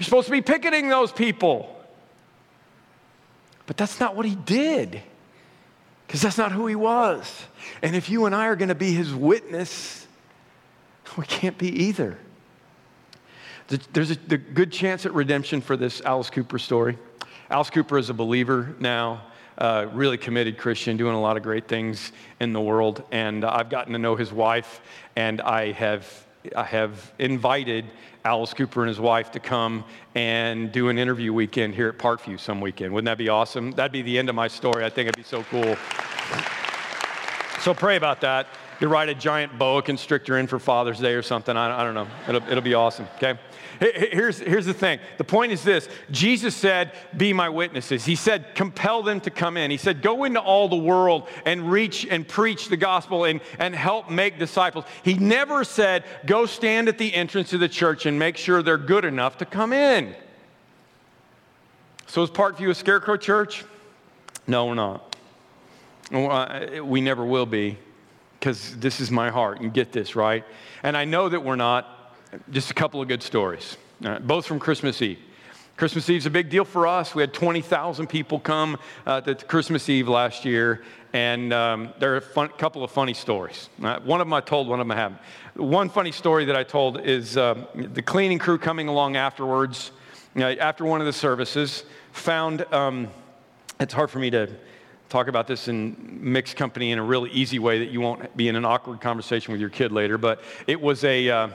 supposed 0.01 0.27
to 0.27 0.33
be 0.33 0.43
picketing 0.43 0.89
those 0.89 1.13
people. 1.13 1.73
But 3.67 3.77
that's 3.77 4.01
not 4.01 4.17
what 4.17 4.25
he 4.25 4.37
did, 4.37 5.03
because 6.07 6.23
that's 6.23 6.39
not 6.39 6.53
who 6.53 6.67
he 6.67 6.77
was. 6.77 7.45
And 7.83 7.95
if 7.95 8.09
you 8.09 8.25
and 8.25 8.35
I 8.35 8.47
are 8.47 8.57
going 8.57 8.69
to 8.71 8.75
be 8.75 8.93
his 8.93 9.13
witness, 9.13 10.06
we 11.17 11.25
can't 11.25 11.57
be 11.59 11.69
either. 11.85 12.19
There's 13.93 14.13
a 14.13 14.17
good 14.17 14.71
chance 14.71 15.07
at 15.07 15.13
redemption 15.13 15.61
for 15.61 15.77
this 15.77 16.01
Alice 16.03 16.31
Cooper 16.31 16.59
story. 16.59 16.97
Alice 17.51 17.71
Cooper 17.71 17.99
is 17.99 18.11
a 18.11 18.15
believer 18.15 18.77
now, 18.79 19.23
uh, 19.59 19.87
really 19.93 20.19
committed 20.19 20.57
Christian, 20.57 20.97
doing 20.97 21.17
a 21.17 21.21
lot 21.21 21.37
of 21.37 21.43
great 21.43 21.67
things 21.67 22.13
in 22.39 22.53
the 22.53 22.61
world. 22.61 23.03
And 23.11 23.45
I've 23.45 23.69
gotten 23.69 23.93
to 23.95 23.99
know 23.99 24.15
his 24.15 24.33
wife, 24.33 24.81
and 25.17 25.41
I 25.41 25.73
have, 25.73 26.27
I 26.55 26.63
have 26.63 27.13
invited 27.19 27.87
Alice 28.25 28.55
Cooper 28.55 28.83
and 28.83 28.89
his 28.89 29.01
wife 29.01 29.33
to 29.33 29.41
come 29.41 29.85
and 30.15 30.71
do 30.71 30.89
an 30.89 30.99
interview 30.99 31.33
weekend 31.33 31.75
here 31.75 31.89
at 31.89 31.99
Parkview 31.99 32.39
some 32.39 32.61
weekend. 32.61 32.93
Wouldn't 32.93 33.07
that 33.07 33.19
be 33.19 33.29
awesome? 33.29 33.73
That'd 33.73 33.93
be 33.93 34.03
the 34.03 34.17
end 34.17 34.29
of 34.29 34.37
my 34.37 34.47
story. 34.47 34.85
I 34.85 34.91
think 34.91 35.09
it'd 35.09 35.17
be 35.17 35.25
so 35.25 35.43
cool. 35.45 35.77
So 37.63 37.75
pray 37.75 37.97
about 37.97 38.21
that 38.21 38.47
you 38.81 38.89
write 38.89 39.09
a 39.09 39.15
giant 39.15 39.59
boa 39.59 39.83
constrictor 39.83 40.39
in 40.39 40.47
for 40.47 40.59
Father's 40.59 40.99
Day 40.99 41.15
or 41.15 41.23
something. 41.23 41.57
I, 41.57 41.81
I 41.81 41.85
don't 41.85 41.95
know. 41.95 42.09
It'll, 42.29 42.43
it'll 42.49 42.63
be 42.63 42.75
awesome, 42.75 43.07
okay? 43.17 43.39
Here's, 43.79 44.39
here's 44.39 44.67
the 44.67 44.75
thing. 44.75 45.01
The 45.19 45.25
point 45.25 45.53
is 45.53 45.63
this 45.63 45.89
Jesus 46.11 46.57
said, 46.57 46.93
Be 47.17 47.33
my 47.33 47.49
witnesses. 47.49 48.05
He 48.05 48.17
said, 48.17 48.55
Compel 48.55 49.03
them 49.03 49.21
to 49.21 49.31
come 49.31 49.57
in. 49.57 49.71
He 49.71 49.77
said, 49.77 50.03
Go 50.03 50.25
into 50.25 50.41
all 50.41 50.69
the 50.69 50.77
world 50.77 51.29
and 51.45 51.71
reach 51.71 52.07
and 52.07 52.27
preach 52.27 52.69
the 52.69 52.77
gospel 52.77 53.25
and, 53.25 53.41
and 53.59 53.75
help 53.75 54.11
make 54.11 54.39
disciples. 54.39 54.85
He 55.03 55.15
never 55.15 55.63
said, 55.65 56.05
Go 56.25 56.47
stand 56.47 56.89
at 56.89 56.99
the 56.99 57.15
entrance 57.15 57.53
of 57.53 57.61
the 57.61 57.69
church 57.69 58.07
and 58.07 58.19
make 58.19 58.37
sure 58.37 58.63
they're 58.63 58.79
good 58.79 59.05
enough 59.05 59.39
to 59.39 59.45
come 59.45 59.73
in. 59.73 60.15
So 62.07 62.23
is 62.23 62.31
Parkview 62.31 62.71
a 62.71 62.75
scarecrow 62.75 63.17
church? 63.17 63.65
No, 64.47 64.67
we're 64.67 64.75
not. 64.75 65.17
Uh, 66.13 66.85
we 66.85 67.01
never 67.01 67.25
will 67.25 67.47
be 67.47 67.79
because 68.47 68.77
this 68.77 69.01
is 69.01 69.11
my 69.11 69.29
heart. 69.29 69.61
and 69.61 69.75
get 69.75 69.91
this, 69.91 70.15
right? 70.15 70.45
And 70.85 70.97
I 70.97 71.05
know 71.05 71.29
that 71.29 71.43
we're 71.43 71.57
not. 71.57 72.15
Just 72.51 72.71
a 72.71 72.75
couple 72.75 73.03
of 73.03 73.09
good 73.09 73.23
stories, 73.23 73.77
uh, 74.05 74.21
both 74.21 74.47
from 74.47 74.61
Christmas 74.61 75.03
Eve. 75.03 75.19
Christmas 75.77 76.09
Eve 76.09 76.19
is 76.19 76.27
a 76.27 76.31
big 76.31 76.49
deal 76.49 76.65
for 76.65 76.87
us. 76.87 77.13
We 77.13 77.23
had 77.23 77.33
20,000 77.33 78.07
people 78.09 78.39
come 78.39 78.79
uh, 79.05 79.21
to 79.23 79.35
Christmas 79.35 79.89
Eve 79.89 80.07
last 80.09 80.45
year, 80.45 80.83
and 81.13 81.53
um, 81.53 81.93
there 81.99 82.13
are 82.13 82.19
a 82.19 82.21
fun, 82.21 82.49
couple 82.51 82.85
of 82.85 82.91
funny 82.91 83.15
stories. 83.15 83.69
Uh, 83.83 83.99
one 84.01 84.21
of 84.21 84.27
them 84.27 84.35
I 84.35 84.41
told, 84.41 84.69
one 84.69 84.81
of 84.81 84.87
them 84.87 84.97
I 84.97 85.01
haven't. 85.01 85.21
One 85.55 85.89
funny 85.89 86.13
story 86.13 86.45
that 86.45 86.57
I 86.57 86.63
told 86.63 87.01
is 87.01 87.37
uh, 87.37 87.67
the 87.75 88.03
cleaning 88.03 88.39
crew 88.39 88.59
coming 88.59 88.87
along 88.87 89.17
afterwards, 89.17 89.91
after 90.37 90.85
one 90.85 91.01
of 91.01 91.07
the 91.07 91.13
services, 91.13 91.85
found, 92.13 92.65
um, 92.73 93.09
it's 93.81 93.95
hard 93.95 94.11
for 94.11 94.19
me 94.21 94.31
to 94.31 94.51
talk 95.09 95.29
about 95.29 95.47
this 95.47 95.69
in 95.69 95.97
mixed 96.21 96.57
company 96.57 96.91
in 96.91 96.99
a 96.99 97.03
really 97.03 97.31
easy 97.31 97.59
way 97.59 97.79
that 97.79 97.91
you 97.91 98.01
won't 98.01 98.37
be 98.37 98.49
in 98.49 98.57
an 98.57 98.65
awkward 98.65 99.01
conversation 99.01 99.53
with 99.53 99.61
your 99.61 99.71
kid 99.71 99.93
later. 99.93 100.19
But 100.19 100.43
it 100.67 100.81
was 100.81 101.05
a, 101.05 101.29
uh, 101.29 101.49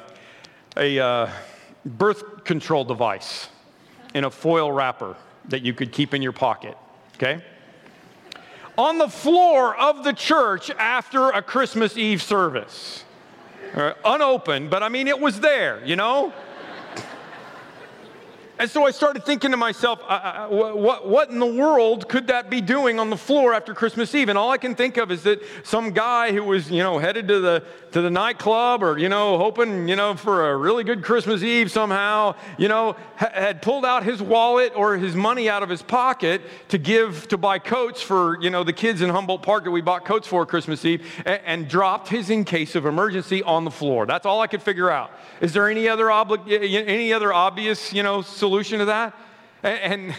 a 0.77 0.99
uh, 0.99 1.29
birth 1.85 2.43
control 2.43 2.83
device 2.83 3.49
in 4.13 4.23
a 4.23 4.31
foil 4.31 4.71
wrapper 4.71 5.15
that 5.49 5.61
you 5.63 5.73
could 5.73 5.91
keep 5.91 6.13
in 6.13 6.21
your 6.21 6.31
pocket, 6.31 6.77
okay? 7.15 7.43
On 8.77 8.97
the 8.97 9.09
floor 9.09 9.75
of 9.75 10.03
the 10.03 10.13
church 10.13 10.69
after 10.71 11.29
a 11.29 11.41
Christmas 11.41 11.97
Eve 11.97 12.21
service. 12.21 13.03
Uh, 13.73 13.93
unopened, 14.03 14.69
but 14.69 14.83
I 14.83 14.89
mean, 14.89 15.07
it 15.07 15.19
was 15.19 15.39
there, 15.39 15.83
you 15.85 15.95
know? 15.95 16.33
And 18.61 18.69
so 18.69 18.85
I 18.85 18.91
started 18.91 19.25
thinking 19.25 19.49
to 19.49 19.57
myself, 19.57 20.03
uh, 20.07 20.47
what, 20.47 21.07
what 21.07 21.31
in 21.31 21.39
the 21.39 21.47
world 21.47 22.07
could 22.07 22.27
that 22.27 22.51
be 22.51 22.61
doing 22.61 22.99
on 22.99 23.09
the 23.09 23.17
floor 23.17 23.55
after 23.55 23.73
Christmas 23.73 24.13
Eve? 24.13 24.29
And 24.29 24.37
all 24.37 24.51
I 24.51 24.59
can 24.59 24.75
think 24.75 24.97
of 24.97 25.09
is 25.09 25.23
that 25.23 25.41
some 25.63 25.89
guy 25.89 26.31
who 26.31 26.43
was, 26.43 26.69
you 26.69 26.83
know, 26.83 26.99
headed 26.99 27.27
to 27.29 27.39
the, 27.39 27.63
to 27.93 28.01
the 28.01 28.11
nightclub 28.11 28.83
or, 28.83 28.99
you 28.99 29.09
know, 29.09 29.39
hoping, 29.39 29.87
you 29.87 29.95
know, 29.95 30.13
for 30.13 30.51
a 30.51 30.55
really 30.55 30.83
good 30.83 31.03
Christmas 31.03 31.41
Eve 31.41 31.71
somehow, 31.71 32.35
you 32.59 32.67
know, 32.67 32.95
ha- 33.15 33.31
had 33.33 33.63
pulled 33.63 33.83
out 33.83 34.03
his 34.03 34.21
wallet 34.21 34.73
or 34.75 34.95
his 34.95 35.15
money 35.15 35.49
out 35.49 35.63
of 35.63 35.69
his 35.69 35.81
pocket 35.81 36.43
to 36.69 36.77
give, 36.77 37.27
to 37.29 37.39
buy 37.39 37.57
coats 37.57 37.99
for, 37.99 38.39
you 38.43 38.51
know, 38.51 38.63
the 38.63 38.73
kids 38.73 39.01
in 39.01 39.09
Humboldt 39.09 39.41
Park 39.41 39.63
that 39.63 39.71
we 39.71 39.81
bought 39.81 40.05
coats 40.05 40.27
for 40.27 40.45
Christmas 40.45 40.85
Eve 40.85 41.03
and, 41.25 41.41
and 41.45 41.67
dropped 41.67 42.09
his 42.09 42.29
in 42.29 42.45
case 42.45 42.75
of 42.75 42.85
emergency 42.85 43.41
on 43.41 43.65
the 43.65 43.71
floor. 43.71 44.05
That's 44.05 44.27
all 44.27 44.39
I 44.39 44.45
could 44.45 44.61
figure 44.61 44.91
out. 44.91 45.09
Is 45.41 45.51
there 45.51 45.67
any 45.67 45.89
other, 45.89 46.05
obli- 46.05 46.87
any 46.87 47.11
other 47.11 47.33
obvious, 47.33 47.91
you 47.91 48.03
know, 48.03 48.21
solution? 48.21 48.50
Solution 48.51 48.79
to 48.79 48.85
that? 48.85 49.15
And, 49.63 50.13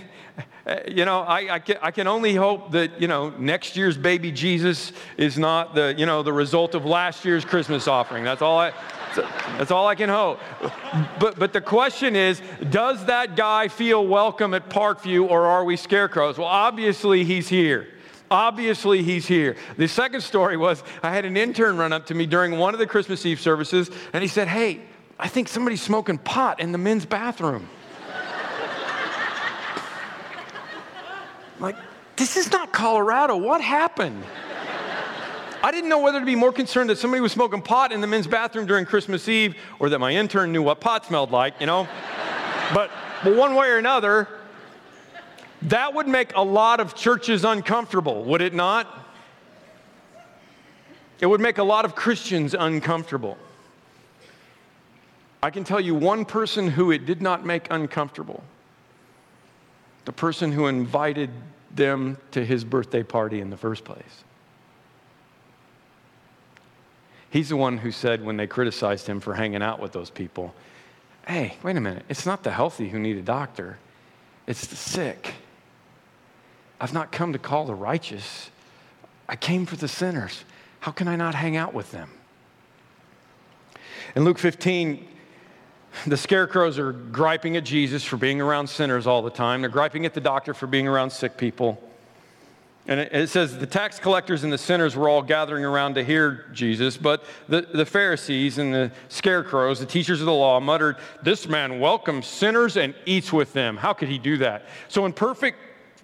uh, 0.66 0.76
you 0.88 1.04
know, 1.04 1.20
I, 1.20 1.56
I, 1.56 1.58
can, 1.58 1.76
I 1.82 1.90
can 1.90 2.06
only 2.06 2.34
hope 2.34 2.72
that, 2.72 2.98
you 2.98 3.06
know, 3.06 3.28
next 3.28 3.76
year's 3.76 3.98
baby 3.98 4.32
Jesus 4.32 4.92
is 5.18 5.38
not 5.38 5.74
the, 5.74 5.94
you 5.98 6.06
know, 6.06 6.22
the 6.22 6.32
result 6.32 6.74
of 6.74 6.86
last 6.86 7.26
year's 7.26 7.44
Christmas 7.44 7.86
offering. 7.86 8.24
That's 8.24 8.40
all 8.40 8.58
I, 8.58 8.72
that's 9.58 9.70
all 9.70 9.86
I 9.86 9.94
can 9.94 10.08
hope. 10.08 10.40
But, 11.20 11.38
but 11.38 11.52
the 11.52 11.60
question 11.60 12.16
is, 12.16 12.40
does 12.70 13.04
that 13.04 13.36
guy 13.36 13.68
feel 13.68 14.06
welcome 14.06 14.54
at 14.54 14.70
Parkview 14.70 15.28
or 15.28 15.44
are 15.44 15.64
we 15.66 15.76
scarecrows? 15.76 16.38
Well, 16.38 16.48
obviously 16.48 17.24
he's 17.24 17.48
here. 17.48 17.88
Obviously, 18.30 19.02
he's 19.02 19.26
here. 19.26 19.56
The 19.76 19.86
second 19.86 20.22
story 20.22 20.56
was 20.56 20.82
I 21.02 21.10
had 21.10 21.26
an 21.26 21.36
intern 21.36 21.76
run 21.76 21.92
up 21.92 22.06
to 22.06 22.14
me 22.14 22.24
during 22.24 22.52
one 22.52 22.72
of 22.72 22.80
the 22.80 22.86
Christmas 22.86 23.26
Eve 23.26 23.38
services, 23.38 23.90
and 24.14 24.22
he 24.22 24.28
said, 24.28 24.48
Hey, 24.48 24.80
I 25.18 25.28
think 25.28 25.48
somebody's 25.48 25.82
smoking 25.82 26.16
pot 26.16 26.58
in 26.58 26.72
the 26.72 26.78
men's 26.78 27.04
bathroom. 27.04 27.68
Like, 31.62 31.76
this 32.16 32.36
is 32.36 32.50
not 32.50 32.72
Colorado. 32.72 33.36
What 33.36 33.60
happened? 33.60 34.22
I 35.64 35.70
didn't 35.70 35.88
know 35.88 36.00
whether 36.00 36.18
to 36.18 36.26
be 36.26 36.34
more 36.34 36.52
concerned 36.52 36.90
that 36.90 36.98
somebody 36.98 37.20
was 37.20 37.30
smoking 37.30 37.62
pot 37.62 37.92
in 37.92 38.00
the 38.00 38.06
men's 38.08 38.26
bathroom 38.26 38.66
during 38.66 38.84
Christmas 38.84 39.28
Eve 39.28 39.54
or 39.78 39.88
that 39.90 40.00
my 40.00 40.12
intern 40.12 40.50
knew 40.50 40.62
what 40.62 40.80
pot 40.80 41.06
smelled 41.06 41.30
like, 41.30 41.54
you 41.60 41.66
know? 41.66 41.86
but, 42.74 42.90
but 43.22 43.36
one 43.36 43.54
way 43.54 43.68
or 43.68 43.78
another, 43.78 44.26
that 45.62 45.94
would 45.94 46.08
make 46.08 46.34
a 46.34 46.42
lot 46.42 46.80
of 46.80 46.96
churches 46.96 47.44
uncomfortable, 47.44 48.24
would 48.24 48.42
it 48.42 48.52
not? 48.52 49.06
It 51.20 51.26
would 51.26 51.40
make 51.40 51.58
a 51.58 51.62
lot 51.62 51.84
of 51.84 51.94
Christians 51.94 52.54
uncomfortable. 52.58 53.38
I 55.40 55.50
can 55.50 55.62
tell 55.62 55.80
you 55.80 55.94
one 55.94 56.24
person 56.24 56.66
who 56.66 56.90
it 56.90 57.06
did 57.06 57.22
not 57.22 57.46
make 57.46 57.68
uncomfortable 57.70 58.42
the 60.04 60.12
person 60.12 60.52
who 60.52 60.66
invited 60.66 61.30
them 61.74 62.18
to 62.32 62.44
his 62.44 62.64
birthday 62.64 63.02
party 63.02 63.40
in 63.40 63.50
the 63.50 63.56
first 63.56 63.84
place. 63.84 64.24
He's 67.30 67.48
the 67.48 67.56
one 67.56 67.78
who 67.78 67.90
said 67.90 68.24
when 68.24 68.36
they 68.36 68.46
criticized 68.46 69.06
him 69.06 69.20
for 69.20 69.34
hanging 69.34 69.62
out 69.62 69.80
with 69.80 69.92
those 69.92 70.10
people, 70.10 70.54
hey, 71.26 71.56
wait 71.62 71.76
a 71.76 71.80
minute, 71.80 72.04
it's 72.08 72.26
not 72.26 72.42
the 72.42 72.50
healthy 72.50 72.90
who 72.90 72.98
need 72.98 73.16
a 73.16 73.22
doctor, 73.22 73.78
it's 74.46 74.66
the 74.66 74.76
sick. 74.76 75.34
I've 76.78 76.92
not 76.92 77.10
come 77.10 77.32
to 77.32 77.38
call 77.38 77.64
the 77.64 77.74
righteous, 77.74 78.50
I 79.28 79.36
came 79.36 79.64
for 79.64 79.76
the 79.76 79.88
sinners. 79.88 80.44
How 80.80 80.90
can 80.90 81.06
I 81.08 81.16
not 81.16 81.34
hang 81.34 81.56
out 81.56 81.72
with 81.72 81.92
them? 81.92 82.10
In 84.14 84.24
Luke 84.24 84.38
15, 84.38 85.08
the 86.06 86.16
scarecrows 86.16 86.78
are 86.78 86.92
griping 86.92 87.56
at 87.56 87.64
Jesus 87.64 88.02
for 88.02 88.16
being 88.16 88.40
around 88.40 88.68
sinners 88.68 89.06
all 89.06 89.22
the 89.22 89.30
time. 89.30 89.60
They're 89.60 89.70
griping 89.70 90.06
at 90.06 90.14
the 90.14 90.20
doctor 90.20 90.54
for 90.54 90.66
being 90.66 90.88
around 90.88 91.10
sick 91.10 91.36
people. 91.36 91.82
And 92.86 92.98
it, 92.98 93.28
says 93.28 93.56
the 93.58 93.66
tax 93.66 94.00
collectors 94.00 94.42
and 94.42 94.52
the 94.52 94.58
sinners 94.58 94.96
were 94.96 95.08
all 95.08 95.22
gathering 95.22 95.64
around 95.64 95.94
to 95.94 96.04
hear 96.04 96.46
Jesus, 96.52 96.96
but 96.96 97.24
the, 97.48 97.62
the 97.62 97.86
Pharisees 97.86 98.58
and 98.58 98.74
the 98.74 98.90
scarecrows, 99.08 99.78
the 99.78 99.86
teachers 99.86 100.18
of 100.18 100.26
the 100.26 100.32
law, 100.32 100.58
muttered, 100.58 100.96
This 101.22 101.46
man 101.46 101.78
welcomes 101.78 102.26
sinners 102.26 102.76
and 102.76 102.92
eats 103.06 103.32
with 103.32 103.52
them. 103.52 103.76
How 103.76 103.92
could 103.92 104.08
he 104.08 104.18
do 104.18 104.36
that? 104.38 104.64
So, 104.88 105.06
in 105.06 105.12
perfect 105.12 105.58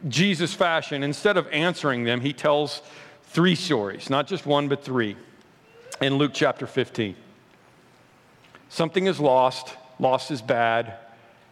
Jesus 0.07 0.55
fashion, 0.55 1.03
instead 1.03 1.37
of 1.37 1.49
answering 1.49 2.05
them, 2.05 2.21
he 2.21 2.33
tells 2.33 2.83
three 3.25 3.57
stories, 3.57 4.09
not 4.09 4.29
just 4.29 4.47
one, 4.47 4.69
but 4.69 4.85
three, 4.85 5.17
in 6.01 6.15
Luke 6.15 6.31
chapter 6.33 6.69
15. 6.69 7.17
Something 8.69 9.07
is 9.07 9.19
lost, 9.19 9.77
lost 9.99 10.31
is 10.31 10.43
bad. 10.43 10.95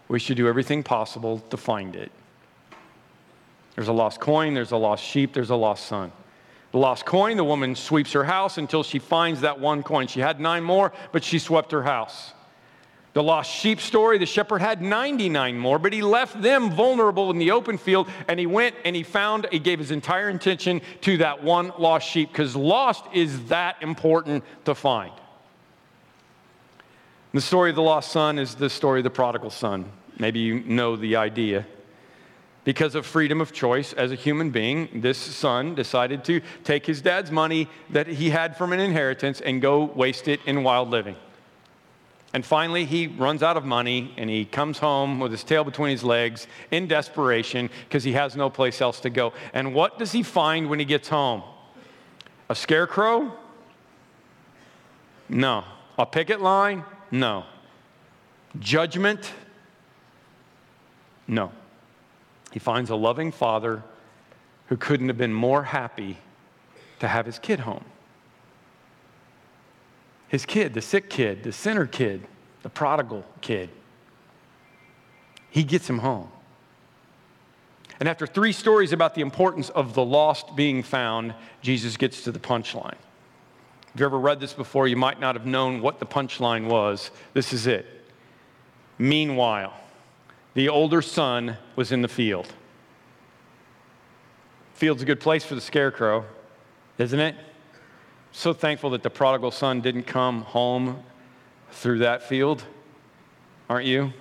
We 0.08 0.18
should 0.18 0.36
do 0.36 0.48
everything 0.48 0.82
possible 0.82 1.40
to 1.50 1.56
find 1.56 1.96
it. 1.96 2.12
There's 3.74 3.88
a 3.88 3.92
lost 3.92 4.20
coin, 4.20 4.54
there's 4.54 4.72
a 4.72 4.76
lost 4.76 5.04
sheep, 5.04 5.32
there's 5.32 5.50
a 5.50 5.56
lost 5.56 5.86
son. 5.86 6.12
The 6.72 6.78
lost 6.78 7.04
coin, 7.04 7.36
the 7.36 7.44
woman 7.44 7.74
sweeps 7.74 8.12
her 8.12 8.24
house 8.24 8.58
until 8.58 8.82
she 8.82 8.98
finds 8.98 9.42
that 9.42 9.60
one 9.60 9.82
coin. 9.82 10.06
She 10.06 10.20
had 10.20 10.40
nine 10.40 10.62
more, 10.62 10.92
but 11.12 11.22
she 11.24 11.38
swept 11.38 11.72
her 11.72 11.82
house. 11.82 12.32
The 13.12 13.22
lost 13.22 13.50
sheep 13.50 13.80
story, 13.80 14.18
the 14.18 14.26
shepherd 14.26 14.60
had 14.60 14.82
99 14.82 15.56
more, 15.56 15.78
but 15.78 15.94
he 15.94 16.02
left 16.02 16.42
them 16.42 16.70
vulnerable 16.70 17.30
in 17.30 17.38
the 17.38 17.50
open 17.50 17.78
field 17.78 18.10
and 18.28 18.38
he 18.38 18.44
went 18.44 18.76
and 18.84 18.94
he 18.94 19.02
found, 19.02 19.46
he 19.50 19.58
gave 19.58 19.78
his 19.78 19.90
entire 19.90 20.28
attention 20.28 20.82
to 21.00 21.16
that 21.18 21.42
one 21.42 21.72
lost 21.78 22.06
sheep 22.06 22.30
because 22.30 22.54
lost 22.54 23.04
is 23.14 23.46
that 23.46 23.76
important 23.80 24.44
to 24.66 24.74
find. 24.74 25.12
The 27.36 27.42
story 27.42 27.68
of 27.68 27.76
the 27.76 27.82
lost 27.82 28.12
son 28.12 28.38
is 28.38 28.54
the 28.54 28.70
story 28.70 29.00
of 29.00 29.04
the 29.04 29.10
prodigal 29.10 29.50
son. 29.50 29.92
Maybe 30.18 30.38
you 30.38 30.60
know 30.60 30.96
the 30.96 31.16
idea. 31.16 31.66
Because 32.64 32.94
of 32.94 33.04
freedom 33.04 33.42
of 33.42 33.52
choice 33.52 33.92
as 33.92 34.10
a 34.10 34.14
human 34.14 34.48
being, 34.48 35.02
this 35.02 35.18
son 35.18 35.74
decided 35.74 36.24
to 36.24 36.40
take 36.64 36.86
his 36.86 37.02
dad's 37.02 37.30
money 37.30 37.68
that 37.90 38.06
he 38.06 38.30
had 38.30 38.56
from 38.56 38.72
an 38.72 38.80
inheritance 38.80 39.42
and 39.42 39.60
go 39.60 39.84
waste 39.84 40.28
it 40.28 40.40
in 40.46 40.62
wild 40.62 40.88
living. 40.88 41.14
And 42.32 42.42
finally, 42.42 42.86
he 42.86 43.06
runs 43.06 43.42
out 43.42 43.58
of 43.58 43.66
money 43.66 44.14
and 44.16 44.30
he 44.30 44.46
comes 44.46 44.78
home 44.78 45.20
with 45.20 45.30
his 45.30 45.44
tail 45.44 45.62
between 45.62 45.90
his 45.90 46.02
legs 46.02 46.46
in 46.70 46.88
desperation 46.88 47.68
because 47.86 48.02
he 48.02 48.12
has 48.12 48.34
no 48.34 48.48
place 48.48 48.80
else 48.80 48.98
to 49.00 49.10
go. 49.10 49.34
And 49.52 49.74
what 49.74 49.98
does 49.98 50.12
he 50.12 50.22
find 50.22 50.70
when 50.70 50.78
he 50.78 50.86
gets 50.86 51.10
home? 51.10 51.42
A 52.48 52.54
scarecrow? 52.54 53.30
No. 55.28 55.64
A 55.98 56.06
picket 56.06 56.40
line? 56.40 56.82
No. 57.10 57.44
Judgment? 58.58 59.32
No. 61.26 61.52
He 62.52 62.58
finds 62.58 62.90
a 62.90 62.96
loving 62.96 63.32
father 63.32 63.82
who 64.66 64.76
couldn't 64.76 65.08
have 65.08 65.18
been 65.18 65.34
more 65.34 65.64
happy 65.64 66.18
to 66.98 67.08
have 67.08 67.26
his 67.26 67.38
kid 67.38 67.60
home 67.60 67.84
his 70.28 70.44
kid, 70.44 70.74
the 70.74 70.82
sick 70.82 71.08
kid, 71.08 71.42
the 71.42 71.52
sinner 71.52 71.86
kid, 71.86 72.26
the 72.62 72.68
prodigal 72.68 73.24
kid. 73.40 73.70
He 75.50 75.62
gets 75.62 75.88
him 75.88 75.98
home. 75.98 76.28
And 77.98 78.08
after 78.08 78.26
three 78.26 78.52
stories 78.52 78.92
about 78.92 79.14
the 79.14 79.22
importance 79.22 79.70
of 79.70 79.94
the 79.94 80.04
lost 80.04 80.54
being 80.54 80.82
found, 80.82 81.34
Jesus 81.62 81.96
gets 81.96 82.24
to 82.24 82.32
the 82.32 82.38
punchline. 82.38 82.98
If 83.96 84.00
you 84.00 84.04
ever 84.04 84.18
read 84.18 84.40
this 84.40 84.52
before, 84.52 84.86
you 84.86 84.94
might 84.94 85.20
not 85.20 85.36
have 85.36 85.46
known 85.46 85.80
what 85.80 86.00
the 86.00 86.04
punchline 86.04 86.66
was. 86.66 87.10
This 87.32 87.54
is 87.54 87.66
it. 87.66 87.86
Meanwhile, 88.98 89.72
the 90.52 90.68
older 90.68 91.00
son 91.00 91.56
was 91.76 91.92
in 91.92 92.02
the 92.02 92.08
field. 92.08 92.52
Field's 94.74 95.00
a 95.00 95.06
good 95.06 95.18
place 95.18 95.46
for 95.46 95.54
the 95.54 95.62
scarecrow, 95.62 96.26
isn't 96.98 97.18
it? 97.18 97.36
so 98.32 98.52
thankful 98.52 98.90
that 98.90 99.02
the 99.02 99.08
prodigal 99.08 99.50
son 99.50 99.80
didn't 99.80 100.02
come 100.02 100.42
home 100.42 101.02
through 101.70 102.00
that 102.00 102.22
field, 102.22 102.64
aren't 103.70 103.86
you? 103.86 104.12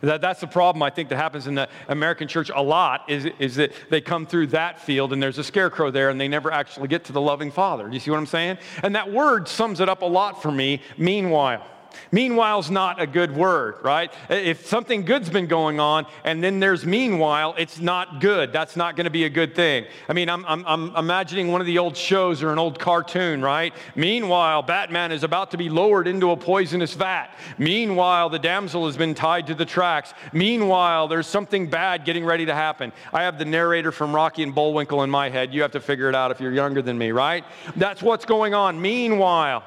That, 0.00 0.20
that's 0.20 0.40
the 0.40 0.46
problem 0.46 0.82
I 0.82 0.90
think 0.90 1.08
that 1.08 1.16
happens 1.16 1.46
in 1.46 1.54
the 1.54 1.68
American 1.88 2.28
church 2.28 2.50
a 2.54 2.62
lot 2.62 3.08
is, 3.08 3.26
is 3.38 3.56
that 3.56 3.72
they 3.90 4.00
come 4.00 4.26
through 4.26 4.48
that 4.48 4.80
field 4.80 5.12
and 5.12 5.22
there's 5.22 5.38
a 5.38 5.44
scarecrow 5.44 5.90
there 5.90 6.10
and 6.10 6.20
they 6.20 6.28
never 6.28 6.52
actually 6.52 6.88
get 6.88 7.04
to 7.04 7.12
the 7.12 7.20
loving 7.20 7.50
father. 7.50 7.88
Do 7.88 7.94
you 7.94 8.00
see 8.00 8.10
what 8.10 8.18
I'm 8.18 8.26
saying? 8.26 8.58
And 8.82 8.94
that 8.96 9.10
word 9.10 9.48
sums 9.48 9.80
it 9.80 9.88
up 9.88 10.02
a 10.02 10.06
lot 10.06 10.42
for 10.42 10.52
me, 10.52 10.82
meanwhile. 10.98 11.66
Meanwhile's 12.12 12.70
not 12.70 13.00
a 13.00 13.06
good 13.06 13.34
word, 13.34 13.76
right? 13.82 14.12
If 14.28 14.66
something 14.66 15.04
good's 15.04 15.30
been 15.30 15.46
going 15.46 15.80
on 15.80 16.06
and 16.24 16.42
then 16.42 16.60
there's 16.60 16.84
meanwhile, 16.84 17.54
it's 17.58 17.80
not 17.80 18.20
good. 18.20 18.52
That's 18.52 18.76
not 18.76 18.96
going 18.96 19.04
to 19.04 19.10
be 19.10 19.24
a 19.24 19.30
good 19.30 19.54
thing. 19.54 19.86
I 20.08 20.12
mean, 20.12 20.28
I'm, 20.28 20.44
I'm, 20.46 20.64
I'm, 20.66 20.96
imagining 20.96 21.48
one 21.48 21.60
of 21.60 21.66
the 21.66 21.78
old 21.78 21.96
shows 21.96 22.42
or 22.42 22.52
an 22.52 22.58
old 22.58 22.78
cartoon, 22.78 23.42
right? 23.42 23.74
Meanwhile, 23.94 24.62
Batman 24.62 25.12
is 25.12 25.24
about 25.24 25.50
to 25.50 25.56
be 25.56 25.68
lowered 25.68 26.06
into 26.06 26.30
a 26.30 26.36
poisonous 26.36 26.94
vat. 26.94 27.28
Meanwhile, 27.58 28.30
the 28.30 28.38
damsel 28.38 28.86
has 28.86 28.96
been 28.96 29.14
tied 29.14 29.46
to 29.48 29.54
the 29.54 29.64
tracks. 29.64 30.14
Meanwhile, 30.32 31.08
there's 31.08 31.26
something 31.26 31.68
bad 31.68 32.04
getting 32.04 32.24
ready 32.24 32.46
to 32.46 32.54
happen. 32.54 32.92
I 33.12 33.22
have 33.22 33.38
the 33.38 33.44
narrator 33.44 33.92
from 33.92 34.14
Rocky 34.14 34.42
and 34.42 34.54
Bullwinkle 34.54 35.02
in 35.02 35.10
my 35.10 35.28
head. 35.28 35.52
You 35.52 35.62
have 35.62 35.72
to 35.72 35.80
figure 35.80 36.08
it 36.08 36.14
out 36.14 36.30
if 36.30 36.40
you're 36.40 36.52
younger 36.52 36.82
than 36.82 36.96
me, 36.96 37.12
right? 37.12 37.44
That's 37.76 38.02
what's 38.02 38.24
going 38.24 38.54
on. 38.54 38.80
Meanwhile, 38.80 39.64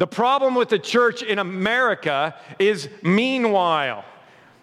the 0.00 0.06
problem 0.06 0.54
with 0.54 0.70
the 0.70 0.78
church 0.78 1.22
in 1.22 1.38
America 1.38 2.34
is 2.58 2.88
meanwhile. 3.02 4.02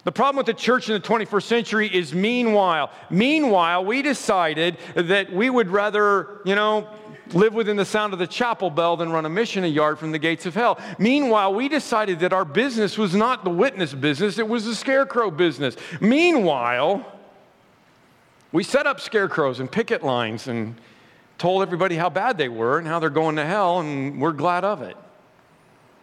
The 0.04 0.12
problem 0.12 0.38
with 0.38 0.48
the 0.48 0.60
church 0.60 0.90
in 0.90 0.96
the 0.96 1.00
21st 1.00 1.44
century 1.44 1.96
is 1.96 2.12
meanwhile. 2.12 2.90
Meanwhile, 3.12 3.86
we 3.86 4.02
decided 4.02 4.78
that 4.96 5.32
we 5.32 5.52
would 5.52 5.70
rather, 5.70 6.42
you 6.44 6.56
know, 6.56 6.90
live 7.34 7.54
within 7.54 7.78
the 7.78 7.86
sound 7.86 8.14
of 8.14 8.20
the 8.20 8.26
chapel 8.26 8.72
bell 8.72 8.98
than 8.98 9.12
run 9.12 9.28
a 9.28 9.30
mission 9.30 9.64
a 9.64 9.68
yard 9.68 10.00
from 10.00 10.12
the 10.12 10.18
gates 10.18 10.48
of 10.48 10.56
hell. 10.56 10.80
Meanwhile, 10.98 11.54
we 11.54 11.70
decided 11.70 12.20
that 12.22 12.34
our 12.34 12.46
business 12.46 12.98
was 12.98 13.14
not 13.14 13.44
the 13.44 13.52
witness 13.52 13.94
business, 13.94 14.40
it 14.40 14.48
was 14.48 14.66
the 14.66 14.74
scarecrow 14.74 15.30
business. 15.30 15.78
Meanwhile, 16.02 17.06
we 18.52 18.64
set 18.64 18.88
up 18.88 19.00
scarecrows 19.00 19.60
and 19.60 19.72
picket 19.72 20.04
lines 20.04 20.48
and 20.48 20.82
told 21.38 21.62
everybody 21.62 21.96
how 21.96 22.10
bad 22.10 22.40
they 22.40 22.50
were 22.50 22.80
and 22.80 22.88
how 22.88 22.98
they're 22.98 23.12
going 23.12 23.36
to 23.36 23.46
hell, 23.46 23.82
and 23.82 24.20
we're 24.20 24.32
glad 24.32 24.64
of 24.64 24.82
it 24.82 24.98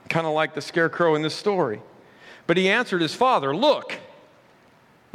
kind 0.08 0.26
of 0.26 0.32
like 0.32 0.54
the 0.54 0.60
scarecrow 0.60 1.14
in 1.14 1.22
this 1.22 1.34
story. 1.34 1.80
But 2.46 2.56
he 2.56 2.68
answered 2.68 3.00
his 3.00 3.14
father, 3.14 3.54
Look. 3.54 3.98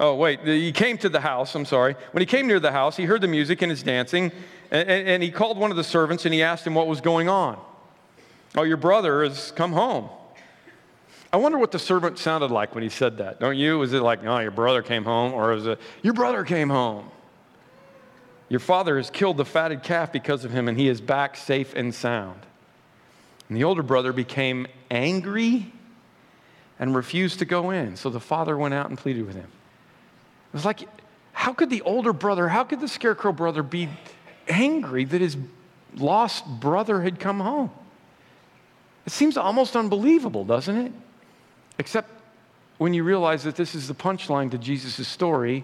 Oh, 0.02 0.16
wait, 0.16 0.40
he 0.46 0.72
came 0.72 0.98
to 1.00 1.10
the 1.10 1.20
house, 1.20 1.54
I'm 1.56 1.66
sorry. 1.66 1.94
When 2.14 2.22
he 2.22 2.26
came 2.26 2.48
near 2.48 2.62
the 2.62 2.72
house, 2.72 2.96
he 2.96 3.04
heard 3.04 3.20
the 3.20 3.28
music 3.28 3.62
and 3.62 3.70
his 3.70 3.84
dancing, 3.84 4.32
and, 4.72 4.88
and 4.90 5.22
he 5.22 5.30
called 5.30 5.58
one 5.58 5.72
of 5.72 5.78
the 5.78 5.84
servants 5.84 6.24
and 6.24 6.34
he 6.34 6.42
asked 6.42 6.66
him 6.66 6.74
what 6.74 6.88
was 6.88 7.02
going 7.02 7.28
on. 7.28 7.60
Oh, 8.56 8.64
your 8.64 8.78
brother 8.78 9.24
has 9.24 9.52
come 9.52 9.74
home. 9.74 10.10
I 11.34 11.38
wonder 11.38 11.58
what 11.58 11.72
the 11.72 11.80
servant 11.80 12.18
sounded 12.18 12.50
like 12.50 12.74
when 12.74 12.84
he 12.84 12.90
said 12.90 13.18
that, 13.18 13.42
don't 13.42 13.58
you? 13.58 13.78
Was 13.78 13.92
it 13.92 14.02
like, 14.02 14.24
oh, 14.24 14.40
your 14.40 14.52
brother 14.52 14.82
came 14.82 15.04
home? 15.04 15.34
Or 15.34 15.50
was 15.50 15.68
it, 15.68 15.80
your 16.02 16.14
brother 16.14 16.46
came 16.46 16.70
home? 16.70 17.12
Your 18.48 18.62
father 18.62 18.98
has 18.98 19.12
killed 19.12 19.38
the 19.38 19.46
fatted 19.46 19.84
calf 19.84 20.12
because 20.12 20.44
of 20.44 20.52
him, 20.52 20.68
and 20.68 20.80
he 20.80 20.88
is 20.88 21.02
back 21.02 21.38
safe 21.38 21.76
and 21.76 21.94
sound. 21.94 22.40
And 23.50 23.58
the 23.58 23.64
older 23.64 23.84
brother 23.84 24.14
became 24.14 24.68
angry 24.90 25.74
and 26.80 26.96
refused 26.96 27.40
to 27.40 27.46
go 27.46 27.72
in. 27.72 27.98
So 27.98 28.10
the 28.10 28.20
father 28.20 28.56
went 28.56 28.74
out 28.74 28.90
and 28.90 28.98
pleaded 28.98 29.26
with 29.26 29.36
him. 29.36 29.48
It 29.48 30.54
was 30.54 30.66
like, 30.66 30.88
how 31.34 31.54
could 31.54 31.70
the 31.70 31.82
older 31.82 32.14
brother, 32.14 32.48
how 32.48 32.64
could 32.64 32.80
the 32.80 32.88
scarecrow 32.88 33.32
brother 33.32 33.64
be 33.64 33.90
angry 34.48 35.06
that 35.06 35.22
his 35.22 35.36
lost 35.96 36.46
brother 36.46 37.02
had 37.02 37.20
come 37.20 37.40
home? 37.40 37.72
It 39.06 39.12
seems 39.12 39.38
almost 39.38 39.76
unbelievable, 39.76 40.46
doesn't 40.46 40.78
it? 40.78 40.92
Except 41.80 42.10
when 42.78 42.94
you 42.94 43.04
realize 43.04 43.44
that 43.44 43.56
this 43.56 43.74
is 43.74 43.88
the 43.88 43.96
punchline 43.96 44.52
to 44.52 44.58
Jesus' 44.58 45.08
story 45.08 45.64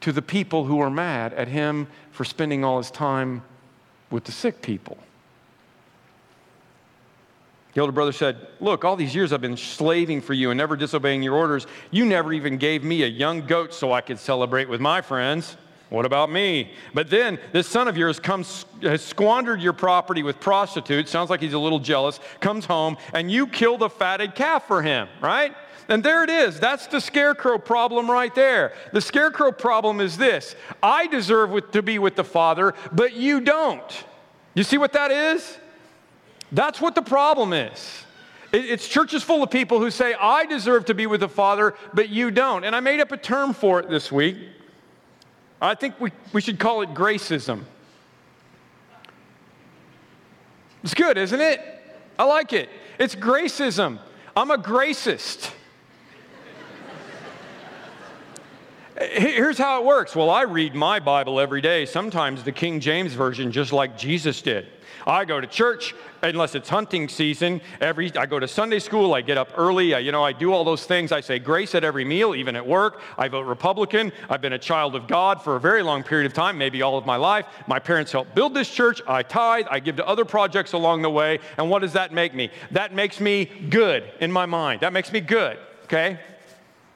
to 0.00 0.12
the 0.12 0.22
people 0.22 0.64
who 0.64 0.80
are 0.80 0.90
mad 0.90 1.32
at 1.34 1.48
him 1.48 1.86
for 2.10 2.24
spending 2.24 2.64
all 2.64 2.78
his 2.78 2.90
time 2.90 3.42
with 4.10 4.24
the 4.24 4.32
sick 4.32 4.62
people. 4.62 4.98
The 7.74 7.80
older 7.80 7.92
brother 7.92 8.12
said, 8.12 8.36
Look, 8.60 8.84
all 8.84 8.96
these 8.96 9.14
years 9.14 9.32
I've 9.32 9.40
been 9.40 9.56
slaving 9.56 10.20
for 10.20 10.32
you 10.32 10.50
and 10.50 10.58
never 10.58 10.76
disobeying 10.76 11.22
your 11.22 11.34
orders. 11.34 11.66
You 11.90 12.04
never 12.04 12.32
even 12.32 12.56
gave 12.56 12.84
me 12.84 13.02
a 13.02 13.08
young 13.08 13.46
goat 13.46 13.74
so 13.74 13.92
I 13.92 14.00
could 14.00 14.18
celebrate 14.18 14.68
with 14.68 14.80
my 14.80 15.02
friends. 15.02 15.56
What 15.90 16.06
about 16.06 16.30
me? 16.30 16.72
But 16.94 17.10
then 17.10 17.38
this 17.52 17.68
son 17.68 17.88
of 17.88 17.96
yours 17.96 18.18
comes, 18.18 18.64
has 18.82 19.02
squandered 19.02 19.60
your 19.60 19.72
property 19.72 20.22
with 20.22 20.40
prostitutes. 20.40 21.10
Sounds 21.10 21.30
like 21.30 21.40
he's 21.40 21.52
a 21.52 21.58
little 21.58 21.78
jealous. 21.78 22.20
Comes 22.40 22.64
home, 22.64 22.96
and 23.12 23.30
you 23.30 23.46
kill 23.46 23.76
the 23.76 23.90
fatted 23.90 24.34
calf 24.34 24.66
for 24.66 24.82
him, 24.82 25.08
right? 25.20 25.54
And 25.88 26.02
there 26.02 26.24
it 26.24 26.30
is. 26.30 26.58
That's 26.58 26.86
the 26.86 27.00
scarecrow 27.00 27.58
problem 27.58 28.10
right 28.10 28.34
there. 28.34 28.72
The 28.92 29.00
scarecrow 29.00 29.52
problem 29.52 30.00
is 30.00 30.16
this 30.16 30.56
I 30.82 31.06
deserve 31.06 31.70
to 31.72 31.82
be 31.82 31.98
with 31.98 32.16
the 32.16 32.24
Father, 32.24 32.74
but 32.92 33.12
you 33.14 33.40
don't. 33.40 34.04
You 34.54 34.62
see 34.62 34.78
what 34.78 34.92
that 34.94 35.10
is? 35.10 35.58
That's 36.54 36.80
what 36.80 36.94
the 36.94 37.02
problem 37.02 37.52
is. 37.52 38.04
It's 38.52 38.86
churches 38.88 39.24
full 39.24 39.42
of 39.42 39.50
people 39.50 39.80
who 39.80 39.90
say, 39.90 40.14
I 40.14 40.46
deserve 40.46 40.84
to 40.84 40.94
be 40.94 41.06
with 41.06 41.18
the 41.20 41.28
Father, 41.28 41.74
but 41.92 42.08
you 42.10 42.30
don't. 42.30 42.62
And 42.62 42.76
I 42.76 42.80
made 42.80 43.00
up 43.00 43.10
a 43.10 43.16
term 43.16 43.52
for 43.52 43.80
it 43.80 43.90
this 43.90 44.12
week. 44.12 44.36
I 45.60 45.74
think 45.74 46.00
we, 46.00 46.12
we 46.32 46.40
should 46.40 46.60
call 46.60 46.82
it 46.82 46.94
gracism. 46.94 47.64
It's 50.84 50.94
good, 50.94 51.18
isn't 51.18 51.40
it? 51.40 51.60
I 52.16 52.24
like 52.24 52.52
it. 52.52 52.68
It's 53.00 53.16
gracism. 53.16 53.98
I'm 54.36 54.52
a 54.52 54.58
gracist. 54.58 55.50
Here's 59.00 59.58
how 59.58 59.80
it 59.80 59.86
works. 59.86 60.14
Well, 60.14 60.30
I 60.30 60.42
read 60.42 60.76
my 60.76 61.00
Bible 61.00 61.40
every 61.40 61.60
day, 61.60 61.84
sometimes 61.84 62.44
the 62.44 62.52
King 62.52 62.78
James 62.78 63.14
Version, 63.14 63.50
just 63.50 63.72
like 63.72 63.98
Jesus 63.98 64.40
did. 64.40 64.68
I 65.06 65.24
go 65.24 65.40
to 65.40 65.46
church 65.46 65.94
unless 66.22 66.54
it's 66.54 66.68
hunting 66.68 67.08
season. 67.08 67.60
Every 67.80 68.14
I 68.16 68.26
go 68.26 68.38
to 68.38 68.48
Sunday 68.48 68.78
school. 68.78 69.14
I 69.14 69.20
get 69.20 69.36
up 69.36 69.50
early. 69.56 69.94
I, 69.94 69.98
you 69.98 70.12
know, 70.12 70.24
I 70.24 70.32
do 70.32 70.52
all 70.52 70.64
those 70.64 70.84
things. 70.84 71.12
I 71.12 71.20
say 71.20 71.38
grace 71.38 71.74
at 71.74 71.84
every 71.84 72.04
meal, 72.04 72.34
even 72.34 72.56
at 72.56 72.66
work. 72.66 73.00
I 73.18 73.28
vote 73.28 73.42
Republican. 73.42 74.12
I've 74.30 74.40
been 74.40 74.54
a 74.54 74.58
child 74.58 74.94
of 74.94 75.06
God 75.06 75.42
for 75.42 75.56
a 75.56 75.60
very 75.60 75.82
long 75.82 76.02
period 76.02 76.26
of 76.26 76.32
time, 76.32 76.56
maybe 76.56 76.82
all 76.82 76.96
of 76.96 77.06
my 77.06 77.16
life. 77.16 77.46
My 77.66 77.78
parents 77.78 78.12
helped 78.12 78.34
build 78.34 78.54
this 78.54 78.70
church. 78.70 79.02
I 79.06 79.22
tithe. 79.22 79.66
I 79.70 79.80
give 79.80 79.96
to 79.96 80.06
other 80.06 80.24
projects 80.24 80.72
along 80.72 81.02
the 81.02 81.10
way. 81.10 81.40
And 81.58 81.68
what 81.68 81.80
does 81.80 81.92
that 81.92 82.12
make 82.12 82.34
me? 82.34 82.50
That 82.70 82.94
makes 82.94 83.20
me 83.20 83.44
good 83.68 84.10
in 84.20 84.32
my 84.32 84.46
mind. 84.46 84.80
That 84.80 84.92
makes 84.92 85.12
me 85.12 85.20
good. 85.20 85.58
Okay. 85.84 86.18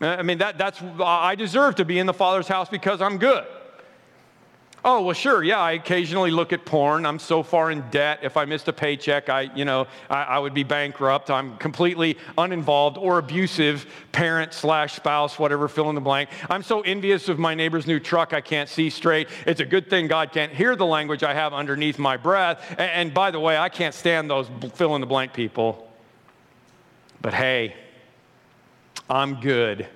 I 0.01 0.23
mean, 0.23 0.38
that, 0.38 0.59
that's, 0.59 0.81
I 1.01 1.35
deserve 1.35 1.75
to 1.77 1.85
be 1.85 1.99
in 1.99 2.07
the 2.07 2.14
Father's 2.14 2.47
house 2.47 2.68
because 2.68 3.03
I'm 3.03 3.18
good. 3.18 3.44
Oh, 4.90 5.03
well, 5.03 5.12
sure, 5.12 5.42
yeah, 5.42 5.61
I 5.61 5.72
occasionally 5.72 6.31
look 6.31 6.55
at 6.55 6.64
porn. 6.64 7.05
I'm 7.05 7.18
so 7.18 7.42
far 7.42 7.70
in 7.70 7.83
debt. 7.90 8.20
If 8.22 8.38
I 8.38 8.46
missed 8.46 8.68
a 8.68 8.72
paycheck, 8.72 9.29
I, 9.29 9.42
you 9.55 9.66
know, 9.66 9.87
I, 10.09 10.22
I 10.22 10.38
would 10.38 10.55
be 10.55 10.62
bankrupt. 10.62 11.31
I'm 11.31 11.59
completely 11.59 12.16
uninvolved 12.38 12.96
or 12.96 13.18
abusive 13.18 13.85
parent 14.12 14.55
slash 14.55 14.94
spouse, 14.94 15.38
whatever, 15.38 15.68
fill 15.68 15.90
in 15.90 15.94
the 15.94 16.01
blank. 16.01 16.31
I'm 16.48 16.62
so 16.62 16.81
envious 16.81 17.29
of 17.29 17.38
my 17.38 17.55
neighbor's 17.55 17.87
new 17.87 18.01
truck, 18.01 18.33
I 18.33 18.40
can't 18.40 18.66
see 18.66 18.88
straight. 18.88 19.29
It's 19.44 19.61
a 19.61 19.66
good 19.66 19.90
thing 19.90 20.07
God 20.07 20.33
can't 20.33 20.55
hear 20.55 20.74
the 20.74 20.87
language 20.87 21.22
I 21.22 21.35
have 21.35 21.53
underneath 21.53 21.98
my 21.98 22.16
breath. 22.16 22.64
And, 22.70 22.81
and 22.81 23.14
by 23.14 23.31
the 23.31 23.40
way, 23.40 23.59
I 23.59 23.68
can't 23.68 23.94
stand 23.94 24.31
those 24.31 24.48
fill 24.72 24.94
in 24.94 25.03
the 25.03 25.07
blank 25.07 25.35
people. 25.35 25.87
But 27.20 27.35
hey, 27.35 27.77
I'm 29.11 29.38
good. 29.42 29.87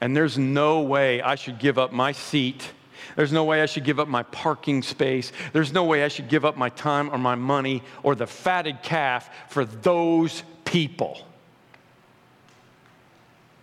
And 0.00 0.16
there's 0.16 0.38
no 0.38 0.80
way 0.80 1.20
I 1.20 1.34
should 1.34 1.58
give 1.58 1.76
up 1.76 1.92
my 1.92 2.12
seat. 2.12 2.72
There's 3.16 3.32
no 3.32 3.44
way 3.44 3.62
I 3.62 3.66
should 3.66 3.84
give 3.84 4.00
up 4.00 4.08
my 4.08 4.22
parking 4.24 4.82
space. 4.82 5.32
There's 5.52 5.72
no 5.72 5.84
way 5.84 6.04
I 6.04 6.08
should 6.08 6.28
give 6.28 6.44
up 6.44 6.56
my 6.56 6.68
time 6.70 7.10
or 7.10 7.18
my 7.18 7.34
money 7.34 7.82
or 8.02 8.14
the 8.14 8.26
fatted 8.26 8.82
calf 8.82 9.30
for 9.48 9.64
those 9.64 10.42
people. 10.64 11.18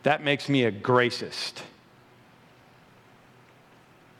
That 0.04 0.24
makes 0.24 0.50
me 0.50 0.66
a 0.66 0.72
gracist. 0.72 1.62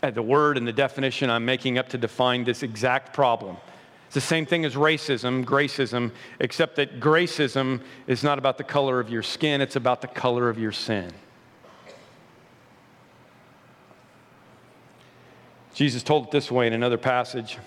And 0.04 0.16
the 0.16 0.22
word 0.22 0.58
and 0.58 0.68
the 0.68 0.74
definition 0.74 1.30
I'm 1.30 1.46
making 1.46 1.78
up 1.78 1.90
to 1.90 1.98
define 1.98 2.44
this 2.44 2.64
exact 2.64 3.14
problem. 3.14 3.58
It's 4.08 4.16
the 4.16 4.22
same 4.22 4.46
thing 4.46 4.66
as 4.66 4.76
racism, 4.76 5.46
gracism, 5.46 6.12
except 6.40 6.76
that 6.76 7.00
gracism 7.00 7.80
is 8.08 8.24
not 8.24 8.38
about 8.38 8.58
the 8.58 8.64
color 8.64 9.00
of 9.00 9.10
your 9.10 9.24
skin, 9.24 9.62
it's 9.62 9.78
about 9.78 10.02
the 10.02 10.08
color 10.08 10.50
of 10.50 10.60
your 10.60 10.74
sin. 10.74 11.12
Jesus 15.74 16.04
told 16.04 16.26
it 16.26 16.32
this 16.32 16.52
way 16.52 16.68
in 16.68 16.74
another 16.74 16.98
passage. 16.98 17.58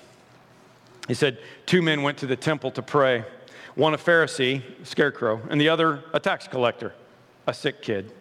He 1.09 1.15
said, 1.15 1.39
Two 1.67 1.83
men 1.83 2.03
went 2.03 2.19
to 2.19 2.27
the 2.27 2.37
temple 2.37 2.71
to 2.73 2.83
pray 2.83 3.25
one 3.75 3.95
a 3.95 3.99
Pharisee, 3.99 4.63
a 4.83 4.87
scarecrow, 4.87 5.41
and 5.51 5.61
the 5.61 5.69
other 5.69 6.05
a 6.13 6.21
tax 6.21 6.47
collector, 6.47 6.95
a 7.47 7.55
sick 7.55 7.83
kid. 7.83 8.13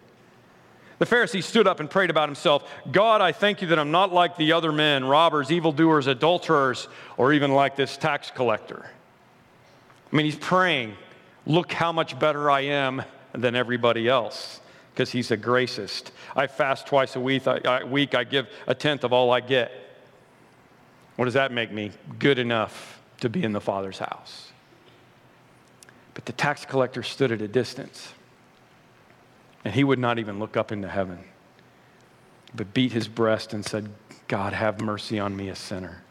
The 0.99 1.05
Pharisee 1.05 1.43
stood 1.43 1.67
up 1.67 1.79
and 1.79 1.89
prayed 1.89 2.09
about 2.09 2.29
himself 2.29 2.69
God, 2.91 3.21
I 3.21 3.31
thank 3.31 3.61
you 3.61 3.67
that 3.69 3.79
I'm 3.79 3.91
not 3.91 4.13
like 4.13 4.37
the 4.37 4.53
other 4.53 4.71
men, 4.71 5.05
robbers, 5.05 5.51
evildoers, 5.51 6.07
adulterers, 6.07 6.87
or 7.17 7.33
even 7.33 7.51
like 7.51 7.75
this 7.75 7.97
tax 7.97 8.31
collector. 8.31 8.85
I 10.11 10.15
mean, 10.15 10.25
he's 10.25 10.35
praying, 10.35 10.95
Look 11.45 11.73
how 11.73 11.91
much 11.91 12.17
better 12.17 12.49
I 12.49 12.61
am 12.61 13.03
than 13.33 13.55
everybody 13.55 14.07
else 14.07 14.61
because 14.93 15.11
he's 15.11 15.31
a 15.31 15.37
gracist. 15.37 16.11
I 16.35 16.47
fast 16.47 16.85
twice 16.85 17.15
a 17.15 17.19
week 17.19 17.47
I, 17.47 17.59
I, 17.65 17.83
week. 17.83 18.13
I 18.13 18.23
give 18.23 18.47
a 18.67 18.75
tenth 18.75 19.03
of 19.03 19.11
all 19.11 19.31
I 19.31 19.39
get. 19.39 19.71
What 21.15 21.25
does 21.25 21.33
that 21.33 21.51
make 21.51 21.71
me? 21.71 21.91
Good 22.19 22.39
enough 22.39 23.01
to 23.21 23.29
be 23.29 23.43
in 23.43 23.53
the 23.53 23.61
Father's 23.61 23.99
house. 23.99 24.51
But 26.13 26.25
the 26.25 26.33
tax 26.33 26.65
collector 26.65 27.01
stood 27.01 27.31
at 27.31 27.41
a 27.41 27.47
distance, 27.47 28.13
and 29.65 29.73
he 29.73 29.83
would 29.83 29.99
not 29.99 30.19
even 30.19 30.39
look 30.39 30.55
up 30.55 30.71
into 30.71 30.87
heaven, 30.87 31.19
but 32.53 32.73
beat 32.73 32.91
his 32.91 33.07
breast 33.07 33.53
and 33.53 33.65
said, 33.65 33.89
God, 34.27 34.53
have 34.53 34.79
mercy 34.79 35.19
on 35.19 35.35
me, 35.35 35.49
a 35.49 35.55
sinner. 35.55 36.03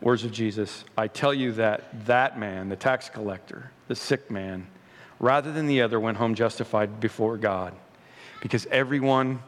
Words 0.00 0.24
of 0.24 0.32
Jesus, 0.32 0.84
I 0.96 1.08
tell 1.08 1.34
you 1.34 1.52
that 1.52 2.06
that 2.06 2.38
man, 2.38 2.68
the 2.68 2.76
tax 2.76 3.08
collector, 3.08 3.70
the 3.88 3.94
sick 3.94 4.30
man, 4.30 4.66
rather 5.22 5.50
than 5.50 5.66
the 5.66 5.80
other, 5.80 5.98
went 5.98 6.18
home 6.18 6.34
justified 6.34 7.00
before 7.00 7.38
God. 7.38 7.72
Because 8.42 8.66
everyone 8.66 9.42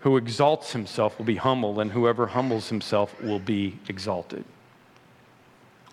who 0.00 0.18
exalts 0.18 0.72
himself 0.72 1.16
will 1.18 1.24
be 1.24 1.36
humbled, 1.36 1.78
and 1.78 1.92
whoever 1.92 2.26
humbles 2.26 2.68
himself 2.68 3.18
will 3.22 3.38
be 3.38 3.78
exalted. 3.88 4.44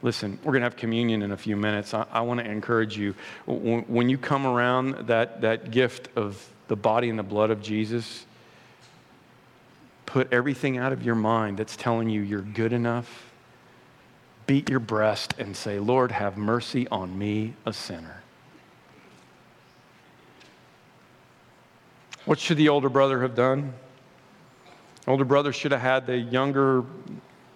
Listen, 0.02 0.40
we're 0.44 0.52
going 0.52 0.62
to 0.62 0.66
have 0.66 0.76
communion 0.76 1.22
in 1.22 1.32
a 1.32 1.38
few 1.38 1.56
minutes. 1.56 1.94
I, 1.94 2.06
I 2.12 2.22
want 2.22 2.40
to 2.40 2.50
encourage 2.50 2.98
you. 2.98 3.16
When 3.46 4.10
you 4.10 4.18
come 4.18 4.46
around 4.46 5.08
that, 5.08 5.42
that 5.42 5.72
gift 5.72 6.10
of 6.16 6.50
the 6.68 6.76
body 6.76 7.10
and 7.10 7.18
the 7.18 7.24
blood 7.24 7.52
of 7.52 7.62
Jesus, 7.62 8.26
put 10.06 10.32
everything 10.32 10.78
out 10.78 10.94
of 10.94 11.04
your 11.04 11.16
mind 11.16 11.58
that's 11.58 11.76
telling 11.76 12.10
you 12.10 12.22
you're 12.22 12.42
good 12.42 12.74
enough. 12.74 13.32
Beat 14.46 14.70
your 14.70 14.80
breast 14.80 15.34
and 15.38 15.56
say, 15.56 15.80
Lord, 15.80 16.12
have 16.12 16.38
mercy 16.38 16.88
on 16.88 17.18
me, 17.18 17.54
a 17.66 17.74
sinner. 17.74 18.24
What 22.28 22.40
should 22.40 22.58
the 22.58 22.68
older 22.68 22.90
brother 22.90 23.22
have 23.22 23.36
done? 23.36 23.74
Older 25.08 25.24
brother 25.24 25.54
should 25.54 25.72
have 25.72 25.80
had 25.80 26.06
the 26.08 26.18
younger 26.18 26.84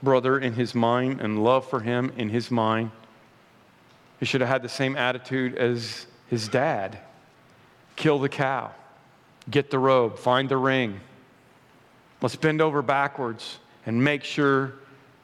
brother 0.02 0.40
in 0.40 0.54
his 0.54 0.74
mind 0.74 1.20
and 1.20 1.44
love 1.44 1.70
for 1.70 1.82
him 1.82 2.14
in 2.16 2.30
his 2.30 2.50
mind. 2.50 2.92
He 4.22 4.26
should 4.26 4.40
have 4.40 4.50
had 4.50 4.64
the 4.64 4.70
same 4.70 4.96
attitude 4.96 5.56
as 5.56 6.08
his 6.30 6.48
dad 6.48 7.00
kill 7.98 8.18
the 8.18 8.30
cow, 8.30 8.72
get 9.50 9.72
the 9.72 9.78
robe, 9.78 10.18
find 10.18 10.48
the 10.48 10.56
ring. 10.56 11.02
Let's 12.22 12.38
bend 12.38 12.62
over 12.62 12.82
backwards 12.82 13.60
and 13.86 14.02
make 14.02 14.24
sure 14.24 14.76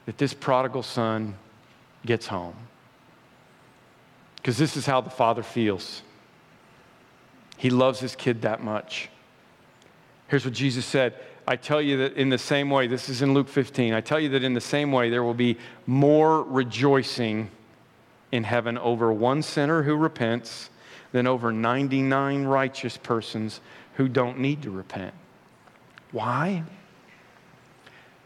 that 0.07 0.17
this 0.17 0.33
prodigal 0.33 0.83
son 0.83 1.37
gets 2.05 2.27
home. 2.27 2.55
Because 4.35 4.57
this 4.57 4.75
is 4.75 4.85
how 4.85 4.99
the 4.99 5.09
father 5.09 5.41
feels. 5.41 6.01
He 7.55 7.69
loves 7.69 8.01
his 8.01 8.13
kid 8.13 8.41
that 8.41 8.61
much. 8.61 9.09
Here's 10.27 10.45
what 10.45 10.53
Jesus 10.53 10.85
said 10.85 11.13
I 11.47 11.55
tell 11.55 11.81
you 11.81 11.97
that 11.97 12.13
in 12.13 12.29
the 12.29 12.37
same 12.37 12.69
way, 12.69 12.87
this 12.87 13.07
is 13.07 13.21
in 13.21 13.33
Luke 13.33 13.47
15, 13.47 13.93
I 13.93 14.01
tell 14.01 14.19
you 14.19 14.29
that 14.29 14.43
in 14.43 14.53
the 14.53 14.61
same 14.61 14.91
way, 14.91 15.09
there 15.09 15.23
will 15.23 15.33
be 15.33 15.57
more 15.85 16.43
rejoicing 16.43 17.49
in 18.31 18.43
heaven 18.43 18.77
over 18.77 19.13
one 19.13 19.41
sinner 19.41 19.83
who 19.83 19.95
repents 19.95 20.69
than 21.13 21.25
over 21.25 21.53
99 21.53 22.43
righteous 22.43 22.97
persons 22.97 23.61
who 23.93 24.09
don't 24.09 24.39
need 24.39 24.61
to 24.63 24.69
repent. 24.69 25.13
Why? 26.11 26.63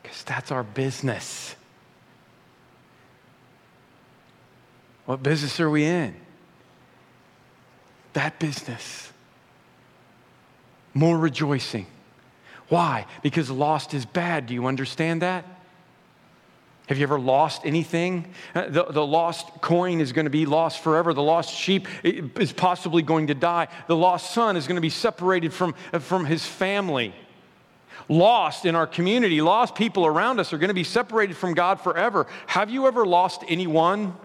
Because 0.01 0.23
that's 0.23 0.51
our 0.51 0.63
business. 0.63 1.55
What 5.05 5.21
business 5.21 5.59
are 5.59 5.69
we 5.69 5.85
in? 5.85 6.15
That 8.13 8.39
business 8.39 9.11
more 10.93 11.17
rejoicing. 11.17 11.85
Why? 12.71 13.05
Because 13.21 13.49
lost 13.49 13.93
is 13.93 14.05
bad. 14.05 14.45
Do 14.45 14.53
you 14.53 14.65
understand 14.65 15.23
that? 15.23 15.43
Have 16.87 16.97
you 16.97 17.03
ever 17.03 17.19
lost 17.19 17.65
anything? 17.65 18.33
Uh, 18.55 18.69
the, 18.69 18.85
the 18.85 19.05
lost 19.05 19.49
coin 19.59 19.99
is 19.99 20.13
going 20.13 20.23
to 20.23 20.31
be 20.31 20.45
lost 20.45 20.81
forever. 20.81 21.13
The 21.13 21.21
lost 21.21 21.53
sheep 21.53 21.85
is 22.01 22.53
possibly 22.53 23.01
going 23.01 23.27
to 23.27 23.33
die. 23.33 23.67
The 23.87 23.95
lost 23.97 24.33
son 24.33 24.55
is 24.55 24.67
going 24.67 24.75
to 24.75 24.81
be 24.81 24.89
separated 24.89 25.53
from, 25.53 25.73
from 25.99 26.23
his 26.23 26.45
family. 26.45 27.13
Lost 28.07 28.65
in 28.65 28.73
our 28.73 28.87
community, 28.87 29.41
lost 29.41 29.75
people 29.75 30.05
around 30.05 30.39
us 30.39 30.53
are 30.53 30.57
going 30.57 30.69
to 30.69 30.73
be 30.73 30.85
separated 30.85 31.35
from 31.35 31.53
God 31.53 31.81
forever. 31.81 32.25
Have 32.47 32.69
you 32.69 32.87
ever 32.87 33.05
lost 33.05 33.43
anyone? 33.49 34.15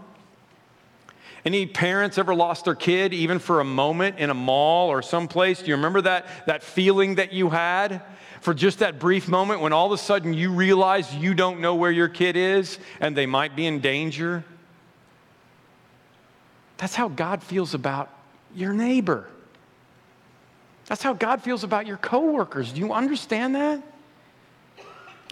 Any 1.46 1.64
parents 1.64 2.18
ever 2.18 2.34
lost 2.34 2.66
their 2.66 2.74
kid 2.74 3.14
even 3.14 3.38
for 3.38 3.60
a 3.60 3.64
moment 3.64 4.18
in 4.18 4.28
a 4.28 4.34
mall 4.34 4.88
or 4.88 5.00
someplace? 5.00 5.60
Do 5.60 5.68
you 5.68 5.76
remember 5.76 6.02
that, 6.02 6.26
that 6.46 6.62
feeling 6.62 7.14
that 7.14 7.32
you 7.32 7.48
had? 7.48 8.02
for 8.46 8.54
just 8.54 8.78
that 8.78 9.00
brief 9.00 9.26
moment 9.26 9.60
when 9.60 9.72
all 9.72 9.86
of 9.86 9.92
a 9.92 9.98
sudden 9.98 10.32
you 10.32 10.52
realize 10.52 11.12
you 11.12 11.34
don't 11.34 11.58
know 11.58 11.74
where 11.74 11.90
your 11.90 12.06
kid 12.06 12.36
is 12.36 12.78
and 13.00 13.16
they 13.16 13.26
might 13.26 13.56
be 13.56 13.66
in 13.66 13.80
danger? 13.80 14.44
That's 16.76 16.94
how 16.94 17.08
God 17.08 17.42
feels 17.42 17.74
about 17.74 18.08
your 18.54 18.72
neighbor. 18.72 19.26
That's 20.86 21.02
how 21.02 21.14
God 21.14 21.42
feels 21.42 21.64
about 21.64 21.88
your 21.88 21.96
coworkers. 21.96 22.72
Do 22.72 22.78
you 22.78 22.92
understand 22.92 23.56
that? 23.56 23.82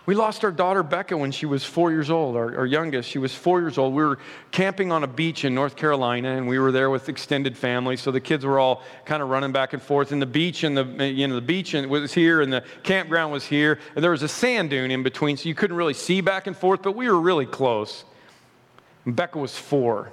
We 0.06 0.14
lost 0.14 0.44
our 0.44 0.52
daughter 0.52 0.82
Becca 0.82 1.16
when 1.16 1.32
she 1.32 1.46
was 1.46 1.64
four 1.64 1.90
years 1.90 2.10
old, 2.10 2.36
our, 2.36 2.58
our, 2.58 2.66
youngest. 2.66 3.08
She 3.08 3.18
was 3.18 3.34
four 3.34 3.60
years 3.60 3.78
old. 3.78 3.94
We 3.94 4.02
were 4.02 4.18
camping 4.50 4.92
on 4.92 5.02
a 5.02 5.06
beach 5.06 5.46
in 5.46 5.54
North 5.54 5.76
Carolina, 5.76 6.36
and 6.36 6.46
we 6.46 6.58
were 6.58 6.70
there 6.70 6.90
with 6.90 7.08
extended 7.08 7.56
family. 7.56 7.96
So 7.96 8.10
the 8.10 8.20
kids 8.20 8.44
were 8.44 8.58
all 8.58 8.82
kind 9.06 9.22
of 9.22 9.30
running 9.30 9.52
back 9.52 9.72
and 9.72 9.82
forth. 9.82 10.12
And 10.12 10.20
the 10.20 10.26
beach 10.26 10.62
and 10.62 10.76
the 10.76 11.06
you 11.06 11.26
know 11.26 11.36
the 11.36 11.40
beach 11.40 11.72
was 11.72 12.12
here, 12.12 12.42
and 12.42 12.52
the 12.52 12.64
campground 12.82 13.32
was 13.32 13.46
here, 13.46 13.78
and 13.94 14.04
there 14.04 14.10
was 14.10 14.22
a 14.22 14.28
sand 14.28 14.70
dune 14.70 14.90
in 14.90 15.02
between, 15.02 15.38
so 15.38 15.48
you 15.48 15.54
couldn't 15.54 15.76
really 15.76 15.94
see 15.94 16.20
back 16.20 16.46
and 16.46 16.56
forth. 16.56 16.82
But 16.82 16.92
we 16.92 17.08
were 17.08 17.20
really 17.20 17.46
close. 17.46 18.04
And 19.06 19.16
Becca 19.16 19.38
was 19.38 19.56
four, 19.56 20.10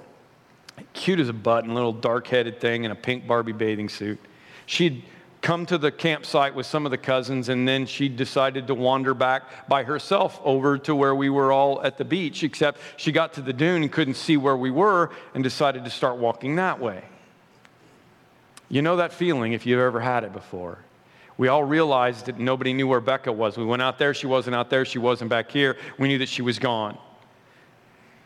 cute 0.94 1.20
as 1.20 1.28
a 1.28 1.34
button, 1.34 1.74
little 1.74 1.92
dark-headed 1.92 2.60
thing 2.60 2.84
in 2.84 2.90
a 2.90 2.94
pink 2.94 3.26
Barbie 3.26 3.52
bathing 3.52 3.90
suit. 3.90 4.18
She'd 4.64 5.02
come 5.42 5.66
to 5.66 5.76
the 5.76 5.90
campsite 5.90 6.54
with 6.54 6.64
some 6.64 6.86
of 6.86 6.90
the 6.90 6.98
cousins, 6.98 7.48
and 7.48 7.66
then 7.66 7.84
she 7.84 8.08
decided 8.08 8.68
to 8.68 8.74
wander 8.74 9.12
back 9.12 9.68
by 9.68 9.82
herself 9.82 10.40
over 10.44 10.78
to 10.78 10.94
where 10.94 11.14
we 11.14 11.28
were 11.28 11.52
all 11.52 11.82
at 11.82 11.98
the 11.98 12.04
beach, 12.04 12.44
except 12.44 12.80
she 12.96 13.12
got 13.12 13.34
to 13.34 13.42
the 13.42 13.52
dune 13.52 13.82
and 13.82 13.92
couldn't 13.92 14.14
see 14.14 14.36
where 14.36 14.56
we 14.56 14.70
were 14.70 15.10
and 15.34 15.42
decided 15.42 15.84
to 15.84 15.90
start 15.90 16.16
walking 16.16 16.56
that 16.56 16.78
way. 16.80 17.04
You 18.68 18.80
know 18.80 18.96
that 18.96 19.12
feeling 19.12 19.52
if 19.52 19.66
you've 19.66 19.80
ever 19.80 20.00
had 20.00 20.24
it 20.24 20.32
before. 20.32 20.78
We 21.36 21.48
all 21.48 21.64
realized 21.64 22.26
that 22.26 22.38
nobody 22.38 22.72
knew 22.72 22.86
where 22.86 23.00
Becca 23.00 23.32
was. 23.32 23.58
We 23.58 23.64
went 23.64 23.82
out 23.82 23.98
there, 23.98 24.14
she 24.14 24.26
wasn't 24.26 24.54
out 24.54 24.70
there, 24.70 24.84
she 24.84 24.98
wasn't 24.98 25.28
back 25.28 25.50
here. 25.50 25.76
We 25.98 26.08
knew 26.08 26.18
that 26.18 26.28
she 26.28 26.42
was 26.42 26.58
gone. 26.58 26.96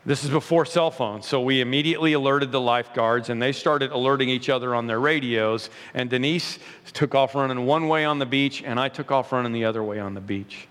This 0.06 0.22
is 0.22 0.30
before 0.30 0.64
cell 0.64 0.92
phones, 0.92 1.26
so 1.26 1.40
we 1.40 1.60
immediately 1.60 2.12
alerted 2.12 2.52
the 2.52 2.60
lifeguards 2.60 3.28
and 3.28 3.42
they 3.42 3.50
started 3.50 3.90
alerting 3.90 4.28
each 4.28 4.48
other 4.48 4.74
on 4.74 4.86
their 4.86 5.00
radios. 5.00 5.68
And 5.94 6.08
Denise 6.08 6.60
took 6.92 7.16
off 7.16 7.34
running 7.34 7.66
one 7.66 7.88
way 7.88 8.04
on 8.04 8.20
the 8.20 8.26
beach, 8.26 8.62
and 8.64 8.78
I 8.78 8.88
took 8.88 9.10
off 9.10 9.32
running 9.32 9.52
the 9.52 9.64
other 9.64 9.82
way 9.82 9.98
on 9.98 10.14
the 10.14 10.20
beach. 10.20 10.68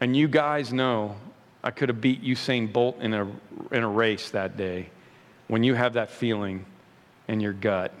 And 0.00 0.16
you 0.16 0.28
guys 0.28 0.72
know 0.72 1.16
I 1.64 1.72
could 1.72 1.88
have 1.88 2.00
beat 2.00 2.22
Usain 2.22 2.72
Bolt 2.72 3.00
in 3.00 3.12
a, 3.12 3.24
in 3.72 3.82
a 3.82 3.88
race 3.88 4.30
that 4.30 4.56
day 4.56 4.88
when 5.48 5.64
you 5.64 5.74
have 5.74 5.94
that 5.94 6.10
feeling 6.10 6.64
in 7.26 7.40
your 7.40 7.52
gut 7.52 7.92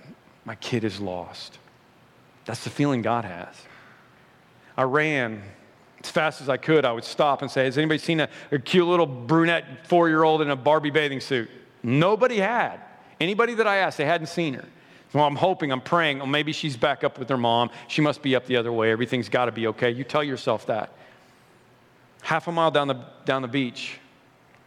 my 0.46 0.54
kid 0.54 0.84
is 0.84 1.00
lost. 1.00 1.58
That's 2.46 2.64
the 2.64 2.70
feeling 2.70 3.02
God 3.02 3.24
has. 3.24 3.54
I 4.76 4.84
ran 4.84 5.42
as 6.06 6.10
fast 6.10 6.40
as 6.40 6.48
I 6.48 6.56
could, 6.56 6.84
I 6.84 6.92
would 6.92 7.04
stop 7.04 7.42
and 7.42 7.50
say, 7.50 7.64
Has 7.64 7.76
anybody 7.76 7.98
seen 7.98 8.20
a, 8.20 8.28
a 8.52 8.58
cute 8.58 8.86
little 8.86 9.06
brunette 9.06 9.86
four 9.86 10.08
year 10.08 10.22
old 10.22 10.40
in 10.40 10.50
a 10.50 10.56
Barbie 10.56 10.90
bathing 10.90 11.20
suit? 11.20 11.50
Nobody 11.82 12.38
had. 12.38 12.80
Anybody 13.20 13.54
that 13.54 13.66
I 13.66 13.76
asked, 13.76 13.98
they 13.98 14.04
hadn't 14.04 14.28
seen 14.28 14.54
her. 14.54 14.64
So 15.12 15.20
I'm 15.20 15.36
hoping, 15.36 15.72
I'm 15.72 15.80
praying, 15.80 16.20
oh, 16.20 16.26
maybe 16.26 16.52
she's 16.52 16.76
back 16.76 17.04
up 17.04 17.18
with 17.18 17.28
her 17.28 17.36
mom. 17.36 17.70
She 17.88 18.02
must 18.02 18.22
be 18.22 18.36
up 18.36 18.46
the 18.46 18.56
other 18.56 18.72
way. 18.72 18.90
Everything's 18.90 19.28
got 19.28 19.46
to 19.46 19.52
be 19.52 19.66
okay. 19.68 19.90
You 19.90 20.04
tell 20.04 20.22
yourself 20.22 20.66
that. 20.66 20.92
Half 22.22 22.48
a 22.48 22.52
mile 22.52 22.70
down 22.70 22.88
the, 22.88 23.04
down 23.24 23.42
the 23.42 23.48
beach, 23.48 23.98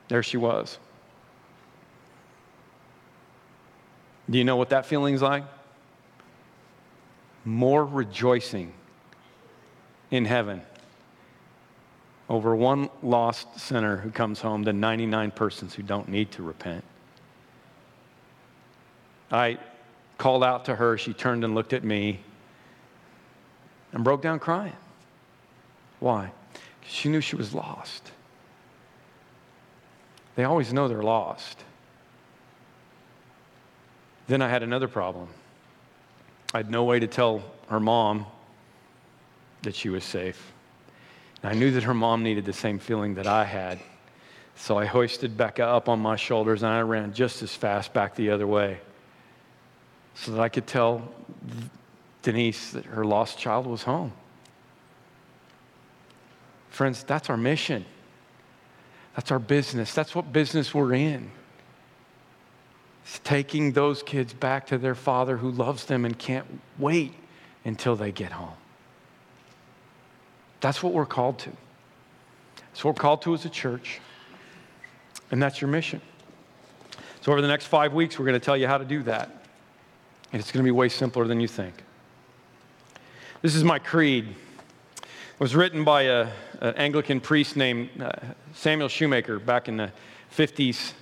there 0.07 0.23
she 0.23 0.37
was. 0.37 0.77
Do 4.29 4.37
you 4.37 4.43
know 4.43 4.55
what 4.55 4.69
that 4.69 4.85
feeling's 4.85 5.21
like? 5.21 5.43
More 7.43 7.85
rejoicing 7.85 8.73
in 10.11 10.25
heaven 10.25 10.61
over 12.29 12.55
one 12.55 12.89
lost 13.01 13.59
sinner 13.59 13.97
who 13.97 14.11
comes 14.11 14.39
home 14.39 14.63
than 14.63 14.79
99 14.79 15.31
persons 15.31 15.73
who 15.73 15.81
don't 15.81 16.07
need 16.07 16.31
to 16.31 16.43
repent. 16.43 16.83
I 19.31 19.57
called 20.19 20.43
out 20.43 20.65
to 20.65 20.75
her. 20.75 20.97
She 20.97 21.13
turned 21.13 21.43
and 21.43 21.55
looked 21.55 21.73
at 21.73 21.83
me 21.83 22.19
and 23.91 24.03
broke 24.03 24.21
down 24.21 24.37
crying. 24.37 24.75
Why? 25.99 26.31
She 26.85 27.09
knew 27.09 27.21
she 27.21 27.35
was 27.35 27.53
lost. 27.53 28.11
They 30.35 30.43
always 30.43 30.71
know 30.71 30.87
they're 30.87 31.03
lost. 31.03 31.63
Then 34.27 34.41
I 34.41 34.49
had 34.49 34.61
another 34.61 34.87
problem. 34.87 35.27
I 36.53 36.57
had 36.57 36.69
no 36.69 36.83
way 36.83 36.99
to 36.99 37.07
tell 37.07 37.43
her 37.69 37.79
mom 37.79 38.25
that 39.63 39.75
she 39.75 39.89
was 39.89 40.03
safe. 40.03 40.53
And 41.41 41.51
I 41.51 41.55
knew 41.55 41.71
that 41.71 41.83
her 41.83 41.93
mom 41.93 42.23
needed 42.23 42.45
the 42.45 42.53
same 42.53 42.79
feeling 42.79 43.15
that 43.15 43.27
I 43.27 43.45
had. 43.45 43.79
So 44.55 44.77
I 44.77 44.85
hoisted 44.85 45.37
Becca 45.37 45.63
up 45.63 45.87
on 45.87 45.99
my 45.99 46.15
shoulders 46.17 46.63
and 46.63 46.71
I 46.71 46.81
ran 46.81 47.13
just 47.13 47.41
as 47.41 47.55
fast 47.55 47.93
back 47.93 48.15
the 48.15 48.29
other 48.29 48.45
way 48.45 48.79
so 50.15 50.31
that 50.33 50.41
I 50.41 50.49
could 50.49 50.67
tell 50.67 51.09
Denise 52.21 52.71
that 52.71 52.85
her 52.85 53.05
lost 53.05 53.37
child 53.39 53.65
was 53.65 53.83
home. 53.83 54.11
Friends, 56.69 57.03
that's 57.03 57.29
our 57.29 57.37
mission. 57.37 57.85
That's 59.15 59.31
our 59.31 59.39
business. 59.39 59.93
That's 59.93 60.13
what 60.13 60.33
business 60.33 60.73
we're 60.73 60.93
in. 60.93 61.31
It's 63.05 63.19
taking 63.19 63.71
those 63.71 64.03
kids 64.03 64.33
back 64.33 64.67
to 64.67 64.77
their 64.77 64.95
father 64.95 65.37
who 65.37 65.51
loves 65.51 65.85
them 65.85 66.05
and 66.05 66.17
can't 66.17 66.45
wait 66.77 67.13
until 67.65 67.95
they 67.95 68.11
get 68.11 68.31
home. 68.33 68.58
That's 70.61 70.83
what 70.83 70.93
we're 70.93 71.05
called 71.05 71.39
to. 71.39 71.51
That's 72.57 72.83
what 72.83 72.95
we're 72.95 73.01
called 73.01 73.21
to 73.23 73.33
as 73.33 73.45
a 73.45 73.49
church. 73.49 73.99
And 75.31 75.41
that's 75.41 75.61
your 75.61 75.69
mission. 75.69 76.01
So, 77.21 77.31
over 77.31 77.41
the 77.41 77.47
next 77.47 77.65
five 77.65 77.93
weeks, 77.93 78.17
we're 78.17 78.25
going 78.25 78.39
to 78.39 78.43
tell 78.43 78.57
you 78.57 78.67
how 78.67 78.77
to 78.77 78.85
do 78.85 79.03
that. 79.03 79.29
And 80.31 80.39
it's 80.39 80.51
going 80.51 80.63
to 80.63 80.67
be 80.67 80.71
way 80.71 80.89
simpler 80.89 81.27
than 81.27 81.39
you 81.39 81.47
think. 81.47 81.83
This 83.41 83.55
is 83.55 83.63
my 83.63 83.79
creed. 83.79 84.27
It 84.97 85.39
was 85.39 85.55
written 85.55 85.83
by 85.83 86.03
a, 86.03 86.27
an 86.61 86.75
Anglican 86.75 87.19
priest 87.19 87.55
named 87.55 87.89
uh, 88.01 88.11
Samuel 88.53 88.89
Shoemaker 88.89 89.39
back 89.39 89.67
in 89.67 89.77
the 89.77 89.91
50s 90.35 90.93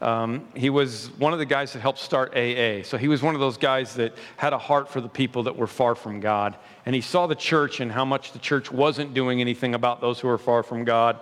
um, 0.00 0.48
he 0.54 0.70
was 0.70 1.10
one 1.18 1.32
of 1.32 1.38
the 1.38 1.46
guys 1.46 1.74
that 1.74 1.80
helped 1.80 1.98
start 1.98 2.32
AA. 2.34 2.82
So 2.84 2.96
he 2.96 3.08
was 3.08 3.22
one 3.22 3.34
of 3.34 3.40
those 3.40 3.58
guys 3.58 3.94
that 3.94 4.14
had 4.36 4.52
a 4.52 4.58
heart 4.58 4.88
for 4.88 5.00
the 5.00 5.08
people 5.08 5.42
that 5.42 5.56
were 5.56 5.66
far 5.66 5.94
from 5.94 6.20
God. 6.20 6.56
And 6.86 6.94
he 6.94 7.02
saw 7.02 7.26
the 7.26 7.34
church 7.34 7.80
and 7.80 7.92
how 7.92 8.06
much 8.06 8.32
the 8.32 8.38
church 8.38 8.72
wasn't 8.72 9.12
doing 9.12 9.40
anything 9.40 9.74
about 9.74 10.00
those 10.00 10.18
who 10.18 10.28
were 10.28 10.38
far 10.38 10.62
from 10.62 10.84
God. 10.84 11.20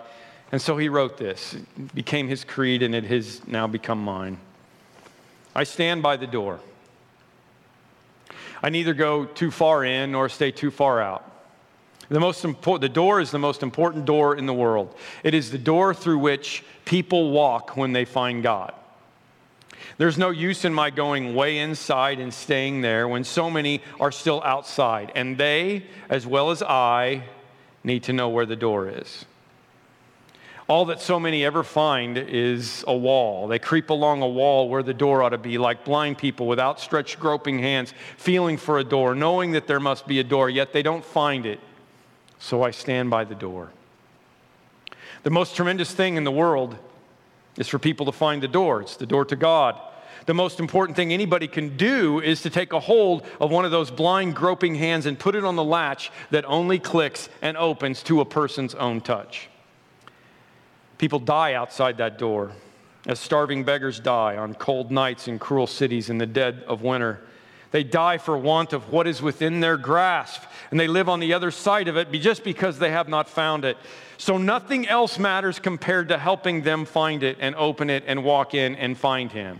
And 0.51 0.61
so 0.61 0.77
he 0.77 0.87
wrote 0.87 1.17
this. 1.17 1.55
It 1.55 1.93
became 1.93 2.27
his 2.27 2.43
creed, 2.43 2.81
and 2.81 2.95
it 2.95 3.03
has 3.03 3.45
now 3.47 3.67
become 3.67 4.01
mine. 4.01 4.37
I 5.53 5.63
stand 5.63 6.01
by 6.01 6.15
the 6.15 6.27
door. 6.27 6.59
I 8.63 8.69
neither 8.69 8.93
go 8.93 9.25
too 9.25 9.51
far 9.51 9.83
in 9.83 10.13
nor 10.13 10.29
stay 10.29 10.51
too 10.51 10.71
far 10.71 11.01
out. 11.01 11.29
The, 12.09 12.19
most 12.19 12.43
important, 12.43 12.81
the 12.81 12.93
door 12.93 13.21
is 13.21 13.29
the 13.31 13.39
most 13.39 13.61
important 13.61 14.05
door 14.05 14.35
in 14.35 14.47
the 14.47 14.53
world. 14.53 14.95
It 15.23 15.33
is 15.33 15.51
the 15.51 15.59
door 15.59 15.93
through 15.93 16.17
which 16.17 16.63
people 16.85 17.31
walk 17.31 17.77
when 17.77 17.93
they 17.93 18.05
find 18.05 18.41
God. 18.41 18.73
There's 19.97 20.17
no 20.17 20.29
use 20.29 20.65
in 20.65 20.73
my 20.73 20.89
going 20.89 21.35
way 21.35 21.59
inside 21.59 22.19
and 22.19 22.33
staying 22.33 22.81
there 22.81 23.07
when 23.07 23.23
so 23.23 23.49
many 23.49 23.81
are 23.99 24.11
still 24.11 24.41
outside. 24.43 25.11
And 25.13 25.37
they, 25.37 25.83
as 26.09 26.25
well 26.25 26.51
as 26.51 26.63
I, 26.63 27.23
need 27.83 28.03
to 28.03 28.13
know 28.13 28.29
where 28.29 28.45
the 28.45 28.55
door 28.55 28.89
is. 28.89 29.25
All 30.67 30.85
that 30.85 31.01
so 31.01 31.19
many 31.19 31.43
ever 31.43 31.63
find 31.63 32.17
is 32.17 32.83
a 32.87 32.95
wall. 32.95 33.47
They 33.47 33.57
creep 33.57 33.89
along 33.89 34.21
a 34.21 34.27
wall 34.27 34.69
where 34.69 34.83
the 34.83 34.93
door 34.93 35.23
ought 35.23 35.29
to 35.29 35.37
be, 35.37 35.57
like 35.57 35.83
blind 35.83 36.17
people 36.17 36.45
with 36.45 36.59
outstretched, 36.59 37.19
groping 37.19 37.59
hands, 37.59 37.93
feeling 38.17 38.55
for 38.55 38.77
a 38.77 38.83
door, 38.83 39.15
knowing 39.15 39.51
that 39.51 39.65
there 39.65 39.79
must 39.79 40.07
be 40.07 40.19
a 40.19 40.23
door, 40.23 40.49
yet 40.49 40.71
they 40.71 40.83
don't 40.83 41.03
find 41.03 41.45
it. 41.47 41.59
So 42.39 42.63
I 42.63 42.71
stand 42.71 43.09
by 43.09 43.25
the 43.25 43.35
door. 43.35 43.69
The 45.23 45.29
most 45.29 45.55
tremendous 45.55 45.91
thing 45.93 46.15
in 46.15 46.23
the 46.23 46.31
world 46.31 46.77
is 47.57 47.67
for 47.67 47.77
people 47.77 48.05
to 48.05 48.11
find 48.11 48.41
the 48.41 48.47
door. 48.47 48.81
It's 48.81 48.95
the 48.95 49.05
door 49.05 49.25
to 49.25 49.35
God. 49.35 49.79
The 50.25 50.33
most 50.33 50.59
important 50.59 50.95
thing 50.95 51.11
anybody 51.11 51.47
can 51.47 51.75
do 51.75 52.19
is 52.19 52.41
to 52.43 52.49
take 52.49 52.73
a 52.73 52.79
hold 52.79 53.25
of 53.41 53.51
one 53.51 53.65
of 53.65 53.71
those 53.71 53.91
blind, 53.91 54.35
groping 54.35 54.75
hands 54.75 55.05
and 55.05 55.17
put 55.17 55.35
it 55.35 55.43
on 55.43 55.55
the 55.55 55.63
latch 55.63 56.11
that 56.31 56.45
only 56.45 56.79
clicks 56.79 57.29
and 57.41 57.57
opens 57.57 58.03
to 58.03 58.21
a 58.21 58.25
person's 58.25 58.75
own 58.75 59.01
touch. 59.01 59.49
People 60.97 61.19
die 61.19 61.53
outside 61.53 61.97
that 61.97 62.17
door, 62.17 62.51
as 63.05 63.19
starving 63.19 63.63
beggars 63.63 63.99
die 63.99 64.37
on 64.37 64.53
cold 64.53 64.91
nights 64.91 65.27
in 65.27 65.39
cruel 65.39 65.67
cities 65.67 66.09
in 66.09 66.17
the 66.17 66.25
dead 66.25 66.63
of 66.67 66.81
winter. 66.81 67.21
They 67.71 67.83
die 67.83 68.17
for 68.17 68.37
want 68.37 68.73
of 68.73 68.91
what 68.91 69.07
is 69.07 69.21
within 69.21 69.59
their 69.59 69.77
grasp, 69.77 70.41
and 70.71 70.79
they 70.79 70.87
live 70.87 71.07
on 71.07 71.19
the 71.19 71.33
other 71.33 71.51
side 71.51 71.87
of 71.87 71.97
it 71.97 72.11
just 72.11 72.43
because 72.43 72.79
they 72.79 72.91
have 72.91 73.07
not 73.07 73.29
found 73.29 73.63
it. 73.63 73.77
So 74.17 74.37
nothing 74.37 74.87
else 74.87 75.19
matters 75.19 75.59
compared 75.59 76.09
to 76.09 76.17
helping 76.17 76.63
them 76.63 76.85
find 76.85 77.23
it 77.23 77.37
and 77.39 77.55
open 77.55 77.89
it 77.89 78.03
and 78.07 78.23
walk 78.23 78.53
in 78.53 78.75
and 78.75 78.97
find 78.97 79.31
Him. 79.31 79.59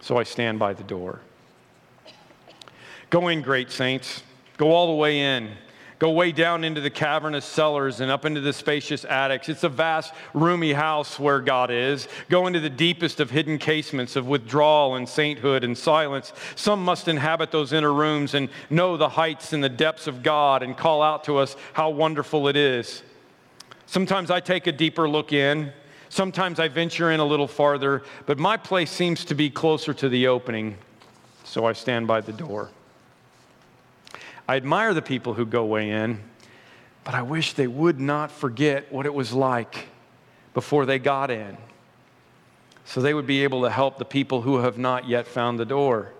So 0.00 0.16
I 0.16 0.22
stand 0.22 0.58
by 0.58 0.72
the 0.72 0.84
door. 0.84 1.20
Go 3.10 3.28
in, 3.28 3.42
great 3.42 3.70
saints. 3.70 4.22
Go 4.56 4.70
all 4.70 4.86
the 4.86 4.94
way 4.94 5.20
in. 5.20 5.50
Go 5.98 6.10
way 6.12 6.30
down 6.30 6.62
into 6.62 6.80
the 6.80 6.90
cavernous 6.90 7.44
cellars 7.44 8.00
and 8.00 8.08
up 8.08 8.24
into 8.24 8.40
the 8.40 8.52
spacious 8.52 9.04
attics. 9.04 9.48
It's 9.48 9.64
a 9.64 9.68
vast, 9.68 10.14
roomy 10.32 10.72
house 10.72 11.18
where 11.18 11.40
God 11.40 11.72
is. 11.72 12.06
Go 12.28 12.46
into 12.46 12.60
the 12.60 12.70
deepest 12.70 13.18
of 13.18 13.30
hidden 13.30 13.58
casements 13.58 14.14
of 14.14 14.28
withdrawal 14.28 14.94
and 14.94 15.08
sainthood 15.08 15.64
and 15.64 15.76
silence. 15.76 16.32
Some 16.54 16.84
must 16.84 17.08
inhabit 17.08 17.50
those 17.50 17.72
inner 17.72 17.92
rooms 17.92 18.34
and 18.34 18.48
know 18.70 18.96
the 18.96 19.08
heights 19.08 19.52
and 19.52 19.62
the 19.62 19.68
depths 19.68 20.06
of 20.06 20.22
God 20.22 20.62
and 20.62 20.76
call 20.76 21.02
out 21.02 21.24
to 21.24 21.36
us 21.36 21.56
how 21.72 21.90
wonderful 21.90 22.46
it 22.46 22.56
is. 22.56 23.02
Sometimes 23.86 24.30
I 24.30 24.38
take 24.38 24.68
a 24.68 24.72
deeper 24.72 25.08
look 25.08 25.32
in. 25.32 25.72
Sometimes 26.10 26.60
I 26.60 26.68
venture 26.68 27.10
in 27.10 27.20
a 27.20 27.24
little 27.24 27.48
farther, 27.48 28.02
but 28.24 28.38
my 28.38 28.56
place 28.56 28.90
seems 28.90 29.24
to 29.26 29.34
be 29.34 29.50
closer 29.50 29.92
to 29.94 30.08
the 30.08 30.28
opening, 30.28 30.78
so 31.44 31.66
I 31.66 31.74
stand 31.74 32.06
by 32.06 32.20
the 32.20 32.32
door. 32.32 32.70
I 34.48 34.56
admire 34.56 34.94
the 34.94 35.02
people 35.02 35.34
who 35.34 35.44
go 35.44 35.66
way 35.66 35.90
in, 35.90 36.20
but 37.04 37.14
I 37.14 37.20
wish 37.20 37.52
they 37.52 37.66
would 37.66 38.00
not 38.00 38.32
forget 38.32 38.90
what 38.90 39.04
it 39.04 39.12
was 39.12 39.34
like 39.34 39.88
before 40.54 40.86
they 40.86 40.98
got 40.98 41.30
in. 41.30 41.58
So 42.86 43.02
they 43.02 43.12
would 43.12 43.26
be 43.26 43.44
able 43.44 43.62
to 43.62 43.70
help 43.70 43.98
the 43.98 44.06
people 44.06 44.40
who 44.40 44.58
have 44.58 44.78
not 44.78 45.06
yet 45.06 45.26
found 45.26 45.58
the 45.58 45.66
door. 45.66 46.12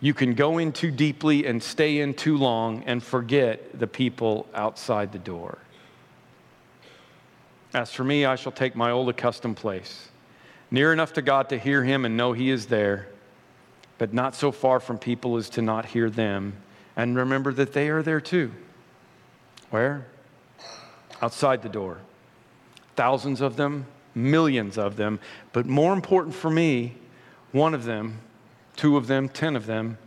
You 0.00 0.14
can 0.14 0.34
go 0.34 0.58
in 0.58 0.70
too 0.70 0.92
deeply 0.92 1.44
and 1.44 1.60
stay 1.60 1.98
in 1.98 2.14
too 2.14 2.36
long 2.36 2.84
and 2.86 3.02
forget 3.02 3.76
the 3.76 3.88
people 3.88 4.46
outside 4.54 5.10
the 5.10 5.18
door. 5.18 5.58
As 7.74 7.92
for 7.92 8.04
me, 8.04 8.24
I 8.24 8.36
shall 8.36 8.52
take 8.52 8.76
my 8.76 8.92
old 8.92 9.08
accustomed 9.08 9.56
place, 9.56 10.08
near 10.70 10.92
enough 10.92 11.14
to 11.14 11.22
God 11.22 11.48
to 11.48 11.58
hear 11.58 11.82
Him 11.82 12.04
and 12.04 12.16
know 12.16 12.32
He 12.32 12.50
is 12.50 12.66
there, 12.66 13.08
but 13.98 14.14
not 14.14 14.36
so 14.36 14.52
far 14.52 14.78
from 14.78 14.98
people 14.98 15.36
as 15.36 15.50
to 15.50 15.62
not 15.62 15.86
hear 15.86 16.08
them 16.08 16.54
and 16.96 17.16
remember 17.16 17.52
that 17.52 17.72
they 17.72 17.88
are 17.88 18.02
there 18.02 18.20
too. 18.20 18.52
Where? 19.70 20.06
Outside 21.20 21.62
the 21.62 21.68
door. 21.68 21.98
Thousands 22.96 23.40
of 23.40 23.56
them, 23.56 23.86
millions 24.14 24.76
of 24.76 24.96
them, 24.96 25.18
but 25.52 25.66
more 25.66 25.92
important 25.92 26.34
for 26.34 26.50
me, 26.50 26.96
one 27.52 27.74
of 27.74 27.84
them, 27.84 28.18
two 28.76 28.96
of 28.96 29.06
them, 29.06 29.28
ten 29.28 29.56
of 29.56 29.66
them, 29.66 29.98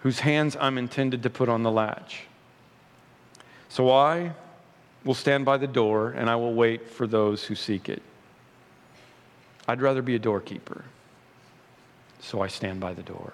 whose 0.00 0.20
hands 0.20 0.56
I'm 0.60 0.76
intended 0.76 1.22
to 1.22 1.30
put 1.30 1.48
on 1.48 1.62
the 1.62 1.70
latch. 1.70 2.24
So 3.68 3.90
I 3.90 4.32
will 5.04 5.14
stand 5.14 5.44
by 5.44 5.56
the 5.56 5.66
door 5.66 6.10
and 6.10 6.28
I 6.28 6.36
will 6.36 6.54
wait 6.54 6.90
for 6.90 7.06
those 7.06 7.44
who 7.44 7.54
seek 7.54 7.88
it. 7.88 8.02
I'd 9.66 9.80
rather 9.80 10.02
be 10.02 10.14
a 10.14 10.18
doorkeeper, 10.18 10.84
so 12.20 12.42
I 12.42 12.48
stand 12.48 12.80
by 12.80 12.92
the 12.92 13.02
door. 13.02 13.32